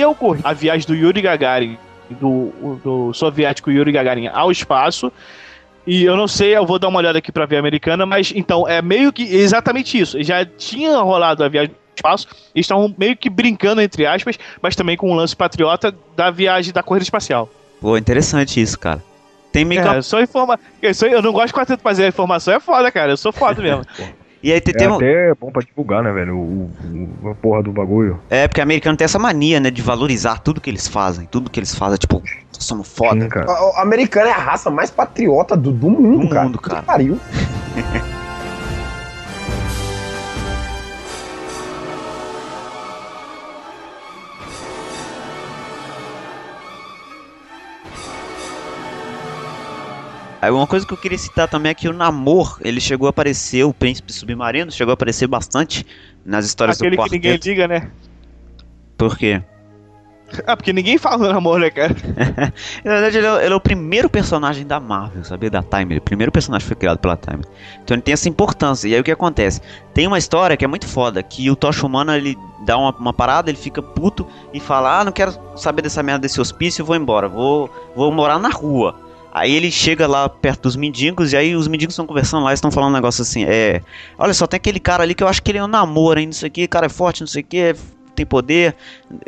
ocorrido 0.06 0.46
a 0.46 0.52
viagem 0.52 0.86
do 0.86 0.94
Yuri 0.94 1.22
Gagarin, 1.22 1.78
do, 2.10 2.80
do 2.84 3.14
soviético 3.14 3.70
Yuri 3.70 3.92
Gagarin 3.92 4.26
ao 4.26 4.50
espaço. 4.50 5.10
E 5.86 6.04
eu 6.04 6.16
não 6.16 6.26
sei, 6.26 6.56
eu 6.56 6.64
vou 6.64 6.78
dar 6.78 6.88
uma 6.88 6.98
olhada 6.98 7.18
aqui 7.18 7.30
pra 7.30 7.44
ver 7.46 7.56
a 7.56 7.58
americana, 7.58 8.06
mas 8.06 8.32
então 8.34 8.66
é 8.66 8.80
meio 8.80 9.12
que 9.12 9.22
exatamente 9.22 9.98
isso. 9.98 10.22
Já 10.22 10.44
tinha 10.44 10.96
rolado 10.98 11.44
a 11.44 11.48
viagem 11.48 11.70
do 11.70 11.76
espaço, 11.96 12.26
eles 12.54 12.64
estavam 12.64 12.94
meio 12.96 13.16
que 13.16 13.28
brincando, 13.28 13.80
entre 13.82 14.06
aspas, 14.06 14.38
mas 14.62 14.74
também 14.74 14.96
com 14.96 15.10
o 15.12 15.14
lance 15.14 15.36
patriota 15.36 15.94
da 16.16 16.30
viagem 16.30 16.72
da 16.72 16.82
corrida 16.82 17.02
espacial. 17.04 17.48
Pô, 17.80 17.98
interessante 17.98 18.60
isso, 18.60 18.78
cara. 18.78 19.02
Tem 19.52 19.64
meio 19.64 19.82
que 19.82 19.86
uma- 19.86 19.94
É, 19.94 19.98
eu 19.98 20.02
sou 20.02 20.20
informa... 20.20 20.58
eu, 20.82 20.94
sou... 20.94 21.06
eu 21.06 21.20
não 21.22 21.32
gosto 21.32 21.48
de 21.48 21.52
quarteto, 21.52 21.82
mas 21.84 22.00
a 22.00 22.08
informação 22.08 22.54
é 22.54 22.58
foda, 22.60 22.90
cara. 22.90 23.12
Eu 23.12 23.16
sou 23.16 23.30
foda 23.30 23.60
mesmo. 23.62 23.84
E 24.44 24.52
aí 24.52 24.60
tem, 24.60 24.74
É 24.74 24.78
tem 24.78 24.88
um- 24.88 24.96
até 24.96 25.32
bom 25.40 25.50
pra 25.50 25.62
divulgar, 25.62 26.02
né, 26.02 26.12
velho? 26.12 26.36
O, 26.36 26.70
o- 27.22 27.30
a 27.30 27.34
porra 27.34 27.62
do 27.62 27.72
bagulho. 27.72 28.20
É, 28.28 28.46
porque 28.46 28.60
o 28.60 28.62
americano 28.62 28.94
tem 28.94 29.06
essa 29.06 29.18
mania, 29.18 29.58
né, 29.58 29.70
de 29.70 29.80
valorizar 29.80 30.38
tudo 30.40 30.60
que 30.60 30.68
eles 30.68 30.86
fazem. 30.86 31.26
Tudo 31.26 31.48
que 31.48 31.58
eles 31.58 31.74
fazem, 31.74 31.96
tipo, 31.96 32.22
somos 32.52 32.86
foda. 32.86 33.22
Sim, 33.22 33.28
cara. 33.30 33.50
O 33.50 33.74
o 33.74 33.78
americano 33.80 34.28
é 34.28 34.32
a 34.32 34.36
raça 34.38 34.70
mais 34.70 34.90
patriota 34.90 35.56
do, 35.56 35.72
do 35.72 35.88
mundo, 35.88 36.24
Do 36.24 36.28
cara. 36.28 36.44
mundo, 36.44 36.58
cara. 36.60 36.80
Que 36.80 36.86
pariu. 36.86 37.18
Aí 50.44 50.50
uma 50.50 50.66
coisa 50.66 50.86
que 50.86 50.92
eu 50.92 50.98
queria 50.98 51.16
citar 51.16 51.48
também 51.48 51.70
é 51.70 51.74
que 51.74 51.88
o 51.88 51.92
Namor, 51.94 52.58
ele 52.60 52.78
chegou 52.78 53.06
a 53.06 53.10
aparecer, 53.10 53.64
o 53.64 53.72
príncipe 53.72 54.12
submarino, 54.12 54.70
chegou 54.70 54.90
a 54.90 54.94
aparecer 54.94 55.26
bastante 55.26 55.86
nas 56.22 56.44
histórias 56.44 56.76
Aquele 56.76 56.98
do 56.98 57.02
que 57.02 57.10
ninguém 57.12 57.32
quarteto. 57.32 57.48
liga, 57.48 57.66
né? 57.66 57.90
Por 58.98 59.16
quê? 59.16 59.40
Ah, 60.46 60.54
porque 60.54 60.70
ninguém 60.70 60.98
fala 60.98 61.16
do 61.16 61.32
namoro, 61.32 61.60
né, 61.60 61.70
cara? 61.70 61.96
Na 62.84 62.92
verdade, 62.92 63.16
ele 63.16 63.26
é, 63.26 63.44
ele 63.46 63.54
é 63.54 63.56
o 63.56 63.60
primeiro 63.60 64.10
personagem 64.10 64.66
da 64.66 64.78
Marvel, 64.78 65.24
sabia? 65.24 65.48
Da 65.48 65.62
Time. 65.62 65.96
O 65.96 66.02
primeiro 66.02 66.30
personagem 66.30 66.68
foi 66.68 66.76
criado 66.76 66.98
pela 66.98 67.16
Time. 67.16 67.42
Então 67.82 67.94
ele 67.94 68.02
tem 68.02 68.12
essa 68.12 68.28
importância. 68.28 68.86
E 68.86 68.92
aí 68.92 69.00
o 69.00 69.04
que 69.04 69.12
acontece? 69.12 69.62
Tem 69.94 70.06
uma 70.06 70.18
história 70.18 70.58
que 70.58 70.64
é 70.64 70.68
muito 70.68 70.86
foda, 70.86 71.22
que 71.22 71.50
o 71.50 71.56
Tocha 71.56 71.86
Humana, 71.86 72.18
ele 72.18 72.36
dá 72.66 72.76
uma, 72.76 72.94
uma 72.94 73.14
parada, 73.14 73.50
ele 73.50 73.56
fica 73.56 73.80
puto 73.80 74.26
e 74.52 74.60
fala, 74.60 75.00
ah, 75.00 75.04
não 75.04 75.12
quero 75.12 75.34
saber 75.56 75.80
dessa 75.80 76.02
merda 76.02 76.20
desse 76.20 76.38
hospício, 76.38 76.84
vou 76.84 76.96
embora, 76.96 77.30
vou, 77.30 77.70
vou 77.96 78.12
morar 78.12 78.38
na 78.38 78.50
rua. 78.50 79.03
Aí 79.34 79.52
ele 79.52 79.68
chega 79.68 80.06
lá 80.06 80.28
perto 80.28 80.62
dos 80.62 80.76
mendigos 80.76 81.32
e 81.32 81.36
aí 81.36 81.56
os 81.56 81.66
mendigos 81.66 81.94
estão 81.94 82.06
conversando 82.06 82.44
lá, 82.44 82.54
estão 82.54 82.70
falando 82.70 82.90
um 82.90 82.94
negócio 82.94 83.22
assim, 83.22 83.44
é, 83.44 83.82
olha 84.16 84.32
só, 84.32 84.46
tem 84.46 84.58
aquele 84.58 84.78
cara 84.78 85.02
ali 85.02 85.12
que 85.12 85.24
eu 85.24 85.28
acho 85.28 85.42
que 85.42 85.50
ele 85.50 85.58
é 85.58 85.64
um 85.64 85.66
namoro, 85.66 86.20
hein, 86.20 86.26
não 86.26 86.32
sei 86.32 86.48
o 86.48 86.52
que, 86.52 86.68
cara 86.68 86.86
é 86.86 86.88
forte, 86.88 87.20
não 87.20 87.26
sei 87.26 87.42
o 87.42 87.44
que, 87.44 87.74
tem 88.14 88.24
poder, 88.24 88.76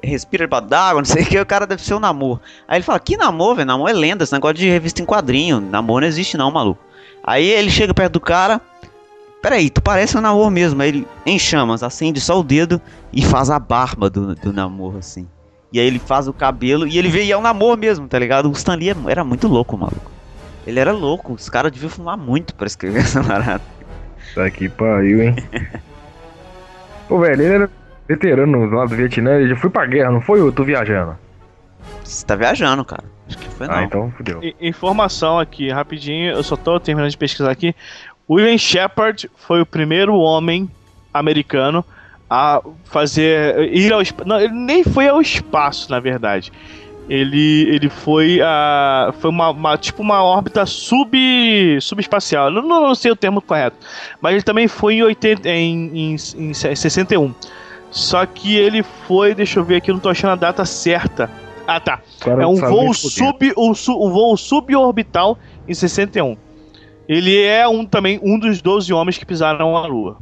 respira 0.01 0.45
debaixo 0.45 0.69
d'água, 0.69 1.01
não 1.01 1.05
sei 1.05 1.25
o 1.25 1.27
que, 1.27 1.37
o 1.41 1.45
cara 1.45 1.67
deve 1.67 1.83
ser 1.83 1.95
um 1.95 1.99
namoro. 1.99 2.41
Aí 2.69 2.77
ele 2.77 2.85
fala, 2.85 3.01
que 3.01 3.17
namoro, 3.17 3.57
velho, 3.57 3.67
namoro 3.67 3.91
é 3.91 3.93
lenda, 3.93 4.23
esse 4.23 4.33
negócio 4.33 4.55
de 4.57 4.69
revista 4.69 5.03
em 5.03 5.05
quadrinho, 5.05 5.61
namoro 5.61 6.03
não 6.03 6.09
existe 6.09 6.37
não, 6.37 6.53
maluco. 6.53 6.81
Aí 7.25 7.45
ele 7.45 7.69
chega 7.69 7.93
perto 7.93 8.13
do 8.13 8.21
cara, 8.21 8.61
peraí, 9.43 9.69
tu 9.69 9.83
parece 9.83 10.17
um 10.17 10.21
namoro 10.21 10.53
mesmo, 10.53 10.81
aí 10.83 10.89
ele 10.89 11.09
em 11.27 11.37
chamas, 11.37 11.83
acende 11.83 12.21
só 12.21 12.39
o 12.39 12.45
dedo 12.45 12.81
e 13.13 13.25
faz 13.25 13.51
a 13.51 13.59
barba 13.59 14.09
do, 14.09 14.37
do 14.37 14.53
namoro, 14.53 14.99
assim. 14.99 15.27
E 15.73 15.81
aí 15.81 15.87
ele 15.87 15.99
faz 15.99 16.29
o 16.29 16.33
cabelo 16.33 16.87
e 16.87 16.97
ele 16.99 17.09
vê 17.09 17.25
e 17.25 17.33
é 17.33 17.37
um 17.37 17.43
namoro 17.43 17.79
mesmo, 17.79 18.07
tá 18.09 18.19
ligado? 18.19 18.49
O 18.49 18.53
Stan 18.53 18.75
Lee 18.77 18.95
era 19.09 19.25
muito 19.25 19.49
louco, 19.49 19.77
maluco. 19.77 20.11
Ele 20.67 20.79
era 20.81 20.93
louco, 20.93 21.33
os 21.33 21.49
caras 21.49 21.71
deviam 21.73 21.91
fumar 21.91 22.17
muito 22.17 22.55
pra 22.55 22.67
escrever 22.67 23.01
essa 23.03 23.23
parada. 23.23 23.61
Tá 24.35 24.51
que 24.51 24.69
pariu, 24.69 25.23
hein? 25.23 25.37
Pô, 27.09 27.21
velho, 27.21 27.43
ele 27.43 27.55
era 27.55 27.71
veterano 28.09 28.65
lá 28.71 28.85
do 28.85 28.95
Vietnã, 28.97 29.37
ele 29.39 29.49
já 29.51 29.57
foi 29.57 29.71
pra 29.71 29.87
guerra, 29.87 30.11
não 30.11 30.21
foi? 30.21 30.41
Ou 30.41 30.47
eu 30.47 30.53
tô 30.53 30.65
viajando? 30.65 31.17
Você 32.03 32.25
tá 32.27 32.35
viajando, 32.37 32.85
cara. 32.85 33.05
Acho 33.29 33.39
que 33.39 33.49
foi 33.51 33.67
não. 33.67 33.75
Ah, 33.75 33.83
então 33.85 34.11
fudeu. 34.17 34.43
I- 34.43 34.57
Informação 34.61 35.39
aqui, 35.39 35.71
rapidinho, 35.71 36.33
eu 36.33 36.43
só 36.43 36.57
tô 36.57 36.79
terminando 36.81 37.11
de 37.11 37.17
pesquisar 37.19 37.51
aqui. 37.51 37.75
William 38.29 38.59
Shepard 38.59 39.31
foi 39.37 39.61
o 39.61 39.67
primeiro 39.67 40.15
homem 40.17 40.69
americano 41.15 41.85
a 42.29 42.61
fazer. 42.85 43.73
ir 43.73 43.93
ao 43.93 44.03
espaço. 44.03 44.29
Não, 44.29 44.41
ele 44.41 44.53
nem 44.53 44.83
foi 44.85 45.09
ao 45.09 45.21
espaço, 45.21 45.91
na 45.91 46.01
verdade. 46.01 46.53
Ele, 47.09 47.69
ele 47.71 47.89
foi 47.89 48.41
a. 48.43 49.15
Foi 49.21 49.31
uma, 49.31 49.51
uma- 49.51 49.77
tipo 49.79 50.03
uma 50.03 50.23
órbita 50.25 50.67
sub, 50.67 51.17
subespacial. 51.81 52.51
Não, 52.51 52.63
não, 52.63 52.81
não 52.89 52.95
sei 52.97 53.13
o 53.13 53.17
termo 53.17 53.41
correto. 53.41 53.77
Mas 54.21 54.33
ele 54.35 54.43
também 54.43 54.67
foi 54.67 54.95
em, 54.95 55.03
80, 55.05 55.49
em, 55.49 55.91
em, 55.95 56.17
em 56.37 56.53
61. 56.55 57.33
Só 57.93 58.27
que 58.27 58.57
ele 58.57 58.83
foi, 59.07 59.35
deixa 59.35 59.61
eu 59.61 59.65
ver 59.65 59.77
aqui, 59.77 59.93
não 59.93 60.01
tô 60.01 60.09
achando 60.09 60.33
a 60.33 60.37
data 60.37 60.65
certa. 60.65 61.31
Ah, 61.67 61.79
tá. 61.81 62.01
Cara 62.21 62.43
É 62.43 62.47
um 62.47 62.57
voo, 62.57 62.93
sub, 62.93 63.53
um, 63.57 63.71
um 63.71 64.11
voo 64.11 64.37
suborbital 64.37 65.39
em 65.69 65.75
61. 65.75 66.37
Ele 67.09 67.41
é 67.41 67.67
um, 67.69 67.87
também 67.87 68.19
um 68.23 68.37
dos 68.39 68.61
12 68.61 68.93
homens 68.93 69.17
que 69.17 69.25
pisaram 69.25 69.73
na 69.75 69.87
Lua. 69.87 70.19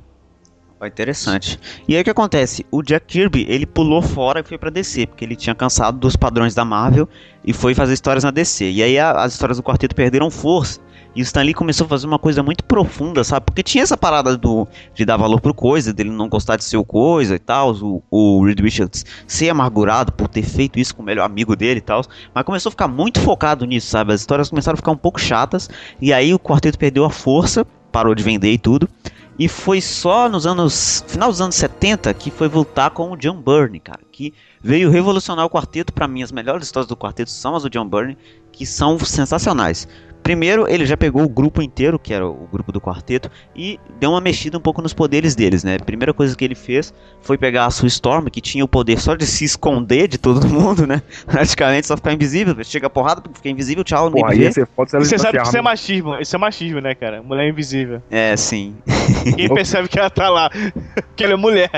Interessante. 0.87 1.59
E 1.88 1.94
aí 1.94 2.01
o 2.03 2.05
que 2.05 2.11
acontece? 2.11 2.64
O 2.70 2.83
Jack 2.83 3.07
Kirby, 3.07 3.47
ele 3.49 3.66
pulou 3.66 4.03
fora 4.03 4.40
e 4.40 4.42
foi 4.44 4.59
pra 4.59 4.70
DC, 4.70 5.07
porque 5.07 5.25
ele 5.25 5.37
tinha 5.37 5.55
cansado 5.55 5.99
dos 5.99 6.16
padrões 6.16 6.55
da 6.55 6.64
Marvel 6.64 7.09
e 7.44 7.53
foi 7.53 7.75
fazer 7.75 7.94
histórias 7.94 8.25
na 8.25 8.31
DC. 8.31 8.70
E 8.70 8.83
aí 8.83 8.99
a- 8.99 9.12
as 9.23 9.33
histórias 9.33 9.57
do 9.59 9.62
quarteto 9.62 9.94
perderam 9.94 10.31
força. 10.31 10.81
E 11.16 11.20
o 11.20 11.23
Stan 11.23 11.42
Lee 11.42 11.55
começou 11.55 11.85
a 11.85 11.88
fazer 11.88 12.09
uma 12.09 12.18
coisa 12.18 12.42
muito 12.42 12.64
profunda, 12.64 13.23
sabe? 13.23 13.47
Porque 13.47 13.62
tinha 13.62 13.85
essa 13.85 13.97
parada 13.97 14.37
do, 14.37 14.66
de 14.92 15.05
dar 15.05 15.16
valor 15.16 15.40
pro 15.40 15.55
coisa, 15.55 15.92
dele 15.92 16.11
não 16.11 16.29
gostar 16.29 16.57
de 16.57 16.64
ser 16.64 16.77
o 16.77 16.85
coisa 16.85 17.37
e 17.37 17.38
tal, 17.38 17.73
o, 17.77 18.03
o 18.11 18.44
Reed 18.44 18.59
Richards 18.59 19.05
ser 19.25 19.49
amargurado 19.49 20.11
por 20.11 20.27
ter 20.27 20.42
feito 20.42 20.77
isso 20.81 20.92
com 20.92 21.03
o 21.03 21.05
melhor 21.05 21.25
amigo 21.25 21.55
dele 21.55 21.79
e 21.79 21.83
tal. 21.83 22.03
Mas 22.35 22.44
começou 22.44 22.70
a 22.70 22.73
ficar 22.73 22.88
muito 22.88 23.20
focado 23.20 23.64
nisso, 23.64 23.87
sabe? 23.87 24.12
As 24.12 24.23
histórias 24.23 24.51
começaram 24.51 24.75
a 24.75 24.77
ficar 24.77 24.90
um 24.90 24.97
pouco 24.97 25.20
chatas. 25.20 25.70
E 26.01 26.12
aí 26.12 26.35
o 26.35 26.38
quarteto 26.38 26.77
perdeu 26.77 27.05
a 27.05 27.11
força, 27.11 27.64
parou 27.92 28.12
de 28.12 28.25
vender 28.25 28.51
e 28.51 28.59
tudo. 28.59 28.88
E 29.38 29.49
foi 29.49 29.81
só 29.81 30.29
nos 30.29 30.47
anos. 30.47 31.05
final 31.09 31.31
dos 31.31 31.40
anos 31.40 31.57
70 31.57 32.12
que 32.14 32.31
foi 32.31 32.49
voltar 32.49 32.90
com 32.90 33.11
o 33.11 33.16
John 33.16 33.40
Byrne, 33.40 33.81
cara. 33.81 34.01
Que 34.12 34.33
veio 34.62 34.90
revolucionar 34.90 35.44
o 35.44 35.51
quarteto. 35.51 35.92
Pra 35.92 36.07
mim, 36.07 36.23
as 36.23 36.31
melhores 36.31 36.66
histórias 36.66 36.88
do 36.88 36.97
quarteto 36.97 37.31
são 37.31 37.57
as 37.57 37.62
do 37.62 37.70
John 37.70 37.88
Byrne, 37.88 38.16
que 38.53 38.64
são 38.64 38.99
sensacionais. 38.99 39.88
Primeiro, 40.24 40.66
ele 40.66 40.87
já 40.87 40.96
pegou 40.96 41.22
o 41.22 41.28
grupo 41.28 41.60
inteiro, 41.60 41.98
que 41.98 42.14
era 42.14 42.26
o 42.26 42.48
grupo 42.50 42.72
do 42.72 42.80
quarteto, 42.80 43.30
e 43.54 43.78
deu 44.00 44.08
uma 44.08 44.22
mexida 44.22 44.56
um 44.56 44.60
pouco 44.60 44.80
nos 44.80 44.94
poderes 44.94 45.34
deles, 45.34 45.62
né? 45.62 45.76
A 45.78 45.84
primeira 45.84 46.14
coisa 46.14 46.34
que 46.34 46.42
ele 46.42 46.54
fez 46.54 46.94
foi 47.20 47.37
pegar 47.37 47.66
a 47.66 47.70
Sue 47.70 47.88
Storm, 47.88 48.28
que 48.30 48.40
tinha 48.40 48.64
o 48.64 48.68
poder 48.68 48.98
só 48.98 49.14
de 49.14 49.26
se 49.26 49.44
esconder 49.44 50.08
de 50.08 50.16
todo 50.16 50.48
mundo, 50.48 50.87
né? 50.87 51.02
Praticamente 51.26 51.87
só 51.87 51.94
ficar 51.94 52.14
invisível. 52.14 52.56
Chega 52.64 52.87
a 52.87 52.90
porrada, 52.90 53.22
fica 53.34 53.50
invisível, 53.50 53.84
tchau, 53.84 54.10
ser 54.10 54.52
se 54.52 54.96
ela 54.96 55.02
E 55.02 55.06
você 55.06 55.18
sabe 55.18 55.38
que 55.38 55.46
isso 55.46 55.58
é 55.58 55.60
machismo. 55.60 56.18
Isso 56.18 56.34
é 56.34 56.38
machismo, 56.38 56.80
né, 56.80 56.94
cara? 56.94 57.22
Mulher 57.22 57.46
invisível. 57.46 58.02
É, 58.10 58.34
sim. 58.34 58.74
Ninguém 59.26 59.50
percebe 59.52 59.88
que 59.88 59.98
ela 59.98 60.08
tá 60.08 60.30
lá. 60.30 60.50
que 61.14 61.22
ela 61.22 61.34
é 61.34 61.37
mulher. 61.37 61.70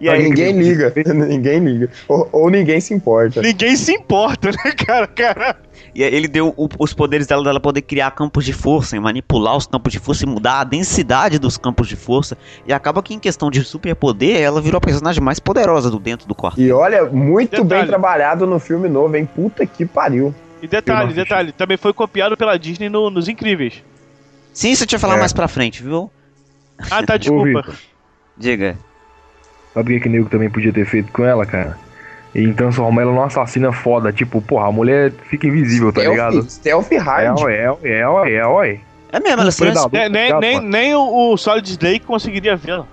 E 0.00 0.08
aí, 0.08 0.22
ninguém 0.22 0.52
liga, 0.58 0.92
ninguém 1.14 1.60
liga. 1.60 1.90
Ou, 2.08 2.28
ou 2.32 2.50
ninguém 2.50 2.80
se 2.80 2.92
importa. 2.92 3.40
Ninguém 3.40 3.76
se 3.76 3.92
importa, 3.92 4.50
né, 4.50 4.72
cara? 4.72 5.06
cara? 5.06 5.56
E 5.94 6.02
ele 6.02 6.28
deu 6.28 6.54
o- 6.56 6.68
os 6.78 6.92
poderes 6.94 7.26
dela 7.26 7.42
dela 7.42 7.58
poder 7.60 7.82
criar 7.82 8.10
campos 8.12 8.44
de 8.44 8.52
força, 8.52 8.96
e 8.96 9.00
manipular 9.00 9.56
os 9.56 9.66
campos 9.66 9.92
de 9.92 9.98
força 9.98 10.24
e 10.24 10.26
mudar 10.28 10.60
a 10.60 10.64
densidade 10.64 11.38
dos 11.38 11.56
campos 11.56 11.88
de 11.88 11.96
força. 11.96 12.38
E 12.66 12.72
acaba 12.72 13.02
que 13.02 13.12
em 13.14 13.18
questão 13.18 13.50
de 13.50 13.62
superpoder, 13.64 14.40
ela 14.40 14.60
virou 14.60 14.78
a 14.78 14.80
personagem 14.80 15.22
mais 15.22 15.38
poderosa 15.40 15.90
do 15.90 15.98
dentro 15.98 16.28
do 16.28 16.34
quarto. 16.34 16.60
E 16.60 16.70
olha, 16.72 17.04
muito 17.06 17.56
bem 17.56 17.64
Detalhe. 17.64 17.88
trabalhado 17.88 18.46
no 18.46 18.58
filme 18.60 18.88
novo, 18.88 19.16
hein? 19.16 19.28
Puta 19.34 19.66
que 19.66 19.84
pariu. 19.84 20.34
E 20.62 20.68
detalhe, 20.68 21.14
detalhe, 21.14 21.52
também 21.52 21.76
foi 21.76 21.92
copiado 21.92 22.36
pela 22.36 22.58
Disney 22.58 22.88
no- 22.88 23.08
nos 23.10 23.28
Incríveis. 23.28 23.82
Sim, 24.52 24.70
isso 24.70 24.82
eu 24.82 24.86
tinha 24.86 24.98
falar 24.98 25.16
É. 25.16 25.18
mais 25.20 25.32
pra 25.32 25.48
frente, 25.48 25.82
viu? 25.82 26.10
Ah, 26.90 27.02
tá, 27.02 27.16
desculpa. 27.16 27.64
Diga. 28.36 28.76
sabe 29.72 29.92
o 29.92 29.96
que 29.96 30.02
que 30.02 30.08
o 30.08 30.12
nego 30.12 30.28
também 30.28 30.50
podia 30.50 30.72
ter 30.72 30.84
feito 30.84 31.12
com 31.12 31.24
ela, 31.24 31.46
cara? 31.46 31.78
E 32.34 32.52
transformar 32.52 33.02
ela 33.02 33.12
numa 33.12 33.26
assassina 33.26 33.72
foda. 33.72 34.12
Tipo, 34.12 34.40
porra, 34.40 34.68
a 34.68 34.72
mulher 34.72 35.12
fica 35.28 35.46
invisível, 35.46 35.92
tá 35.92 36.02
ligado? 36.02 36.48
Stealth, 36.48 36.92
É, 36.92 36.96
hard. 36.98 37.40
é, 37.48 37.52
é, 37.52 37.74
é, 37.82 38.00
é, 38.00 38.68
é. 38.72 38.80
É 39.12 39.18
mesmo, 39.20 39.40
ela 39.40 39.48
Um 39.48 39.50
se. 39.50 39.64
É, 39.66 40.08
nem, 40.08 40.32
Obrigado, 40.32 40.40
nem, 40.40 40.54
mano. 40.56 40.68
nem 40.68 40.94
o, 40.94 41.32
o 41.32 41.36
Solid 41.36 41.68
Snake 41.68 42.00
conseguiria 42.06 42.54
vê-la. 42.56 42.86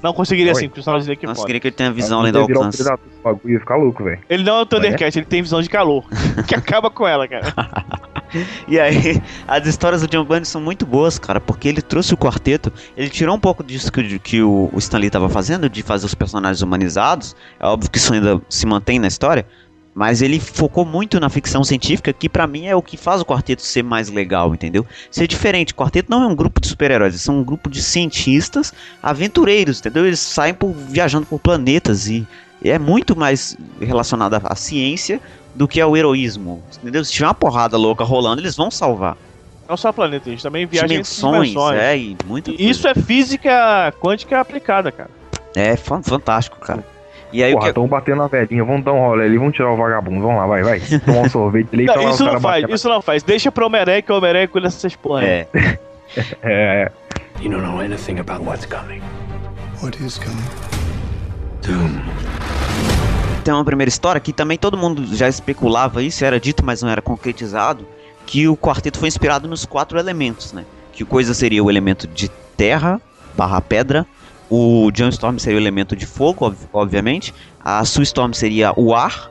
Não 0.00 0.12
conseguiria 0.12 0.52
Oi. 0.52 0.60
sim, 0.60 0.68
porque 0.68 0.78
o 0.78 0.82
Solid 0.84 1.00
Snake 1.02 1.24
é 1.24 1.28
Nossa, 1.28 1.38
foda. 1.40 1.46
queria 1.46 1.60
que 1.60 1.66
ele 1.68 1.74
tenha 1.74 1.90
visão 1.90 2.20
além 2.20 2.30
do 2.30 2.38
um 2.38 2.42
alcance. 2.42 2.84
bagulho, 3.24 3.52
ia 3.54 3.58
ficar 3.58 3.74
louco, 3.74 4.04
velho. 4.04 4.20
Ele 4.28 4.44
não 4.44 4.58
é 4.58 4.62
o 4.62 4.66
Thundercat, 4.66 5.18
ele 5.18 5.26
tem 5.26 5.42
visão 5.42 5.60
de 5.60 5.68
calor. 5.68 6.04
que 6.46 6.54
acaba 6.54 6.88
com 6.90 7.08
ela, 7.08 7.26
cara. 7.26 7.52
E 8.68 8.78
aí, 8.80 9.22
as 9.46 9.66
histórias 9.66 10.02
do 10.02 10.08
John 10.08 10.24
Byrne 10.24 10.44
são 10.44 10.60
muito 10.60 10.84
boas, 10.84 11.18
cara, 11.18 11.40
porque 11.40 11.68
ele 11.68 11.80
trouxe 11.82 12.14
o 12.14 12.16
quarteto, 12.16 12.72
ele 12.96 13.08
tirou 13.08 13.36
um 13.36 13.40
pouco 13.40 13.62
disso 13.62 13.90
que, 13.92 14.18
que 14.18 14.42
o, 14.42 14.68
o 14.72 14.78
Stan 14.78 14.98
Lee 14.98 15.10
tava 15.10 15.28
fazendo, 15.28 15.68
de 15.68 15.82
fazer 15.82 16.06
os 16.06 16.14
personagens 16.14 16.62
humanizados. 16.62 17.36
É 17.60 17.66
óbvio 17.66 17.90
que 17.90 17.98
isso 17.98 18.12
ainda 18.12 18.40
se 18.48 18.66
mantém 18.66 18.98
na 18.98 19.06
história, 19.06 19.46
mas 19.94 20.20
ele 20.20 20.38
focou 20.40 20.84
muito 20.84 21.18
na 21.18 21.30
ficção 21.30 21.64
científica, 21.64 22.12
que 22.12 22.28
pra 22.28 22.46
mim 22.46 22.66
é 22.66 22.76
o 22.76 22.82
que 22.82 22.96
faz 22.96 23.20
o 23.20 23.24
quarteto 23.24 23.62
ser 23.62 23.82
mais 23.82 24.10
legal, 24.10 24.52
entendeu? 24.54 24.84
Ser 25.10 25.26
diferente. 25.26 25.72
O 25.72 25.76
quarteto 25.76 26.10
não 26.10 26.22
é 26.22 26.26
um 26.26 26.34
grupo 26.34 26.60
de 26.60 26.68
super-heróis, 26.68 27.14
eles 27.14 27.22
são 27.22 27.38
um 27.38 27.44
grupo 27.44 27.70
de 27.70 27.82
cientistas 27.82 28.72
aventureiros, 29.02 29.78
entendeu? 29.80 30.04
Eles 30.06 30.20
saem 30.20 30.52
por, 30.52 30.72
viajando 30.72 31.26
por 31.26 31.38
planetas 31.38 32.08
e 32.08 32.26
é 32.62 32.78
muito 32.78 33.16
mais 33.16 33.56
relacionado 33.80 34.34
à- 34.34 34.40
à 34.44 34.56
ciência 34.56 35.20
do 35.56 35.66
que 35.66 35.80
ao 35.80 35.96
heroísmo, 35.96 36.62
entendeu? 36.80 37.04
Se 37.04 37.12
tiver 37.12 37.26
uma 37.26 37.34
porrada 37.34 37.76
louca 37.76 38.04
rolando, 38.04 38.40
eles 38.42 38.56
vão 38.56 38.70
salvar. 38.70 39.16
Não 39.68 39.76
só 39.76 39.90
planeta, 39.90 40.28
eles 40.28 40.42
também 40.42 40.64
viajam 40.66 40.84
entre 40.96 41.02
dimensões, 41.02 41.48
dimensões. 41.48 41.80
é, 41.80 41.96
e 41.96 42.16
muita 42.26 42.50
E 42.52 42.68
Isso 42.70 42.86
é 42.86 42.94
física 42.94 43.92
quântica 44.00 44.38
aplicada, 44.40 44.92
cara. 44.92 45.10
é, 45.56 45.70
é 45.70 45.76
fan- 45.76 46.02
fantástico, 46.02 46.58
cara. 46.60 46.84
E 47.32 47.42
aí 47.42 47.52
o 47.52 47.56
Porra, 47.56 47.68
que 47.70 47.74
tão 47.74 47.86
batendo 47.88 48.18
na 48.18 48.28
velhinha, 48.28 48.64
vamos 48.64 48.84
dar 48.84 48.92
um 48.92 49.00
rolê 49.00 49.24
ali, 49.24 49.36
vamos 49.36 49.54
tirar 49.54 49.72
o 49.72 49.76
vagabundo, 49.76 50.20
vamos 50.20 50.36
lá, 50.36 50.46
vai, 50.46 50.62
vai. 50.62 50.80
Tomar 51.04 51.22
um 51.22 51.28
sorvete 51.28 51.68
ali, 51.72 51.84
Não, 51.86 52.10
isso 52.10 52.22
o 52.22 52.32
não 52.32 52.40
faz, 52.40 52.64
isso 52.68 52.88
não 52.88 53.02
faz. 53.02 53.22
Deixa 53.24 53.50
pro 53.50 53.66
Homem-Aranha 53.66 54.00
que 54.02 54.12
o 54.12 54.16
Homem-Aranha 54.16 54.46
cuida 54.46 54.68
dessas 54.68 54.94
porra. 54.94 55.24
é, 55.24 55.48
É, 56.16 56.22
é. 56.44 56.92
You 57.42 57.50
don't 57.50 57.62
know 57.66 57.80
anything 57.80 58.20
about 58.20 58.44
what's 58.44 58.64
coming. 58.66 59.00
What 59.82 60.00
is 60.02 60.18
coming? 60.18 60.44
Doom. 61.62 62.00
Tem 63.46 63.54
uma 63.54 63.64
primeira 63.64 63.88
história 63.88 64.20
que 64.20 64.32
também 64.32 64.58
todo 64.58 64.76
mundo 64.76 65.06
já 65.14 65.28
especulava 65.28 66.02
isso, 66.02 66.24
era 66.24 66.40
dito, 66.40 66.64
mas 66.64 66.82
não 66.82 66.90
era 66.90 67.00
concretizado, 67.00 67.86
que 68.26 68.48
o 68.48 68.56
quarteto 68.56 68.98
foi 68.98 69.06
inspirado 69.06 69.46
nos 69.46 69.64
quatro 69.64 70.00
elementos, 70.00 70.52
né? 70.52 70.64
Que 70.92 71.04
coisa 71.04 71.32
seria 71.32 71.62
o 71.62 71.70
elemento 71.70 72.08
de 72.08 72.28
terra, 72.56 73.00
barra 73.36 73.60
pedra, 73.60 74.04
o 74.50 74.90
John 74.90 75.10
Storm 75.10 75.38
seria 75.38 75.58
o 75.58 75.62
elemento 75.62 75.94
de 75.94 76.04
fogo, 76.04 76.44
ob- 76.44 76.56
obviamente, 76.72 77.32
a 77.64 77.84
Sue 77.84 78.02
Storm 78.02 78.32
seria 78.32 78.72
o 78.76 78.92
ar, 78.92 79.30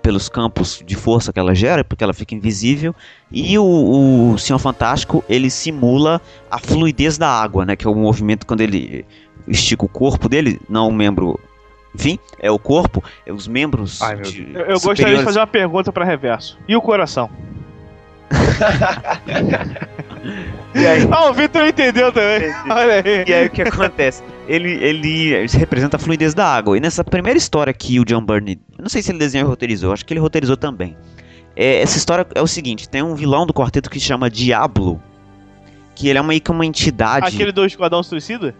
pelos 0.00 0.30
campos 0.30 0.82
de 0.84 0.96
força 0.96 1.30
que 1.30 1.38
ela 1.38 1.54
gera, 1.54 1.84
porque 1.84 2.02
ela 2.02 2.14
fica 2.14 2.34
invisível, 2.34 2.94
e 3.30 3.58
o, 3.58 4.32
o 4.32 4.38
Senhor 4.38 4.58
Fantástico, 4.58 5.22
ele 5.28 5.50
simula 5.50 6.18
a 6.50 6.58
fluidez 6.58 7.18
da 7.18 7.28
água, 7.28 7.66
né? 7.66 7.76
Que 7.76 7.86
é 7.86 7.90
o 7.90 7.94
movimento 7.94 8.46
quando 8.46 8.62
ele 8.62 9.04
estica 9.46 9.84
o 9.84 9.88
corpo 9.88 10.30
dele, 10.30 10.58
não 10.66 10.88
o 10.88 10.92
membro 10.94 11.38
enfim, 11.94 12.18
é 12.38 12.50
o 12.50 12.58
corpo, 12.58 13.02
é 13.24 13.32
os 13.32 13.46
membros. 13.46 14.02
Ai, 14.02 14.16
de- 14.16 14.50
Eu, 14.54 14.60
eu 14.62 14.80
gostaria 14.80 15.16
de 15.18 15.22
fazer 15.24 15.38
uma 15.38 15.46
pergunta 15.46 15.92
pra 15.92 16.04
reverso. 16.04 16.58
E 16.68 16.74
o 16.76 16.80
coração? 16.82 17.30
E 20.74 20.86
aí, 20.86 21.06
Ah, 21.10 21.30
o 21.30 21.34
Vitor 21.34 21.66
entendeu 21.66 22.10
também. 22.12 22.50
Olha 22.68 22.94
aí. 22.94 23.24
E 23.28 23.32
aí 23.32 23.46
o 23.46 23.50
que 23.50 23.62
acontece? 23.62 24.22
Ele, 24.48 24.72
ele 24.82 25.46
representa 25.46 25.96
a 25.96 26.00
fluidez 26.00 26.34
da 26.34 26.46
água. 26.46 26.76
E 26.76 26.80
nessa 26.80 27.04
primeira 27.04 27.38
história 27.38 27.72
que 27.72 28.00
o 28.00 28.04
John 28.04 28.24
Byrne. 28.24 28.60
Eu 28.76 28.82
não 28.82 28.88
sei 28.88 29.00
se 29.02 29.10
ele 29.12 29.18
desenhou 29.18 29.46
ou 29.46 29.50
roteirizou, 29.50 29.92
acho 29.92 30.04
que 30.04 30.12
ele 30.12 30.20
roteirizou 30.20 30.56
também. 30.56 30.96
É, 31.54 31.80
essa 31.80 31.96
história 31.96 32.26
é 32.34 32.42
o 32.42 32.46
seguinte: 32.46 32.88
tem 32.88 33.02
um 33.02 33.14
vilão 33.14 33.46
do 33.46 33.54
quarteto 33.54 33.88
que 33.88 34.00
se 34.00 34.06
chama 34.06 34.28
Diablo. 34.28 35.00
Que 35.94 36.08
ele 36.08 36.18
é 36.18 36.22
meio 36.22 36.40
que 36.40 36.50
uma 36.50 36.66
entidade. 36.66 37.26
Aquele 37.28 37.52
do 37.52 37.64
Esquadrão 37.64 38.02
Suicida? 38.02 38.52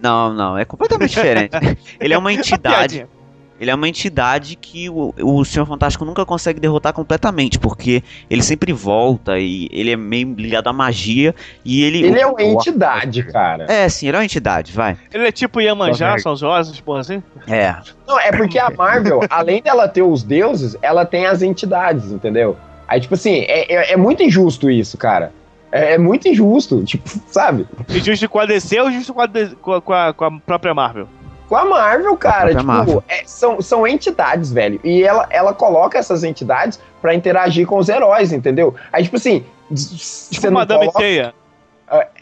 Não, 0.00 0.32
não, 0.32 0.58
é 0.58 0.64
completamente 0.64 1.10
diferente. 1.10 1.50
ele 1.98 2.14
é 2.14 2.18
uma 2.18 2.32
entidade. 2.32 2.98
Piadinha. 2.98 3.16
Ele 3.58 3.70
é 3.70 3.74
uma 3.74 3.88
entidade 3.88 4.54
que 4.56 4.90
o, 4.90 5.14
o 5.18 5.44
Senhor 5.44 5.64
Fantástico 5.64 6.04
nunca 6.04 6.26
consegue 6.26 6.60
derrotar 6.60 6.92
completamente, 6.92 7.58
porque 7.58 8.02
ele 8.28 8.42
sempre 8.42 8.72
volta 8.72 9.38
e 9.38 9.68
ele 9.72 9.90
é 9.92 9.96
meio 9.96 10.34
ligado 10.34 10.68
à 10.68 10.72
magia 10.72 11.34
e 11.64 11.82
ele. 11.82 12.04
Ele 12.04 12.20
é 12.20 12.26
uma 12.26 12.42
entidade, 12.42 13.22
cara. 13.22 13.64
É, 13.68 13.88
sim, 13.88 14.08
ele 14.08 14.16
é 14.16 14.20
uma 14.20 14.24
entidade, 14.24 14.72
vai. 14.72 14.96
Ele 15.12 15.26
é 15.26 15.32
tipo 15.32 15.60
Iemanjá, 15.60 16.18
São 16.18 16.36
Jorge, 16.36 16.82
porra 16.82 17.00
assim? 17.00 17.22
É. 17.46 17.74
Não, 18.06 18.20
é 18.20 18.30
porque 18.30 18.58
a 18.58 18.70
Marvel, 18.70 19.20
além 19.30 19.62
dela 19.62 19.88
ter 19.88 20.02
os 20.02 20.22
deuses, 20.22 20.76
ela 20.82 21.06
tem 21.06 21.26
as 21.26 21.40
entidades, 21.40 22.12
entendeu? 22.12 22.56
Aí, 22.86 23.00
tipo 23.00 23.14
assim, 23.14 23.40
é, 23.48 23.72
é, 23.72 23.92
é 23.92 23.96
muito 23.96 24.22
injusto 24.22 24.70
isso, 24.70 24.98
cara. 24.98 25.32
É, 25.76 25.94
é 25.94 25.98
muito 25.98 26.28
injusto, 26.28 26.82
tipo, 26.84 27.08
sabe? 27.28 27.66
E 27.88 27.98
justo 28.00 28.28
com 28.28 28.38
a 28.40 28.46
DC 28.46 28.80
ou 28.80 28.90
justo 28.90 29.12
com 29.14 29.20
a, 29.20 29.26
D- 29.26 29.54
com 29.60 29.72
a- 29.74 29.80
com 29.82 29.92
a- 29.92 30.12
com 30.14 30.24
a 30.24 30.30
própria 30.40 30.72
Marvel? 30.74 31.08
Com 31.48 31.56
a 31.56 31.64
Marvel, 31.64 32.16
cara, 32.16 32.50
tipo, 32.50 32.64
Marvel. 32.64 33.04
é- 33.08 33.22
são, 33.24 33.60
são 33.62 33.86
entidades, 33.86 34.50
velho. 34.52 34.80
E 34.82 35.02
ela, 35.04 35.26
ela 35.30 35.52
coloca 35.54 35.96
essas 35.98 36.24
entidades 36.24 36.80
pra 37.00 37.14
interagir 37.14 37.66
com 37.66 37.78
os 37.78 37.88
heróis, 37.88 38.32
entendeu? 38.32 38.74
Aí, 38.92 39.04
tipo 39.04 39.16
assim, 39.16 39.44
Tipo 39.68 40.40
você 40.42 40.50
Madame 40.50 40.80
coloca... 40.86 40.98
Teia. 41.00 41.34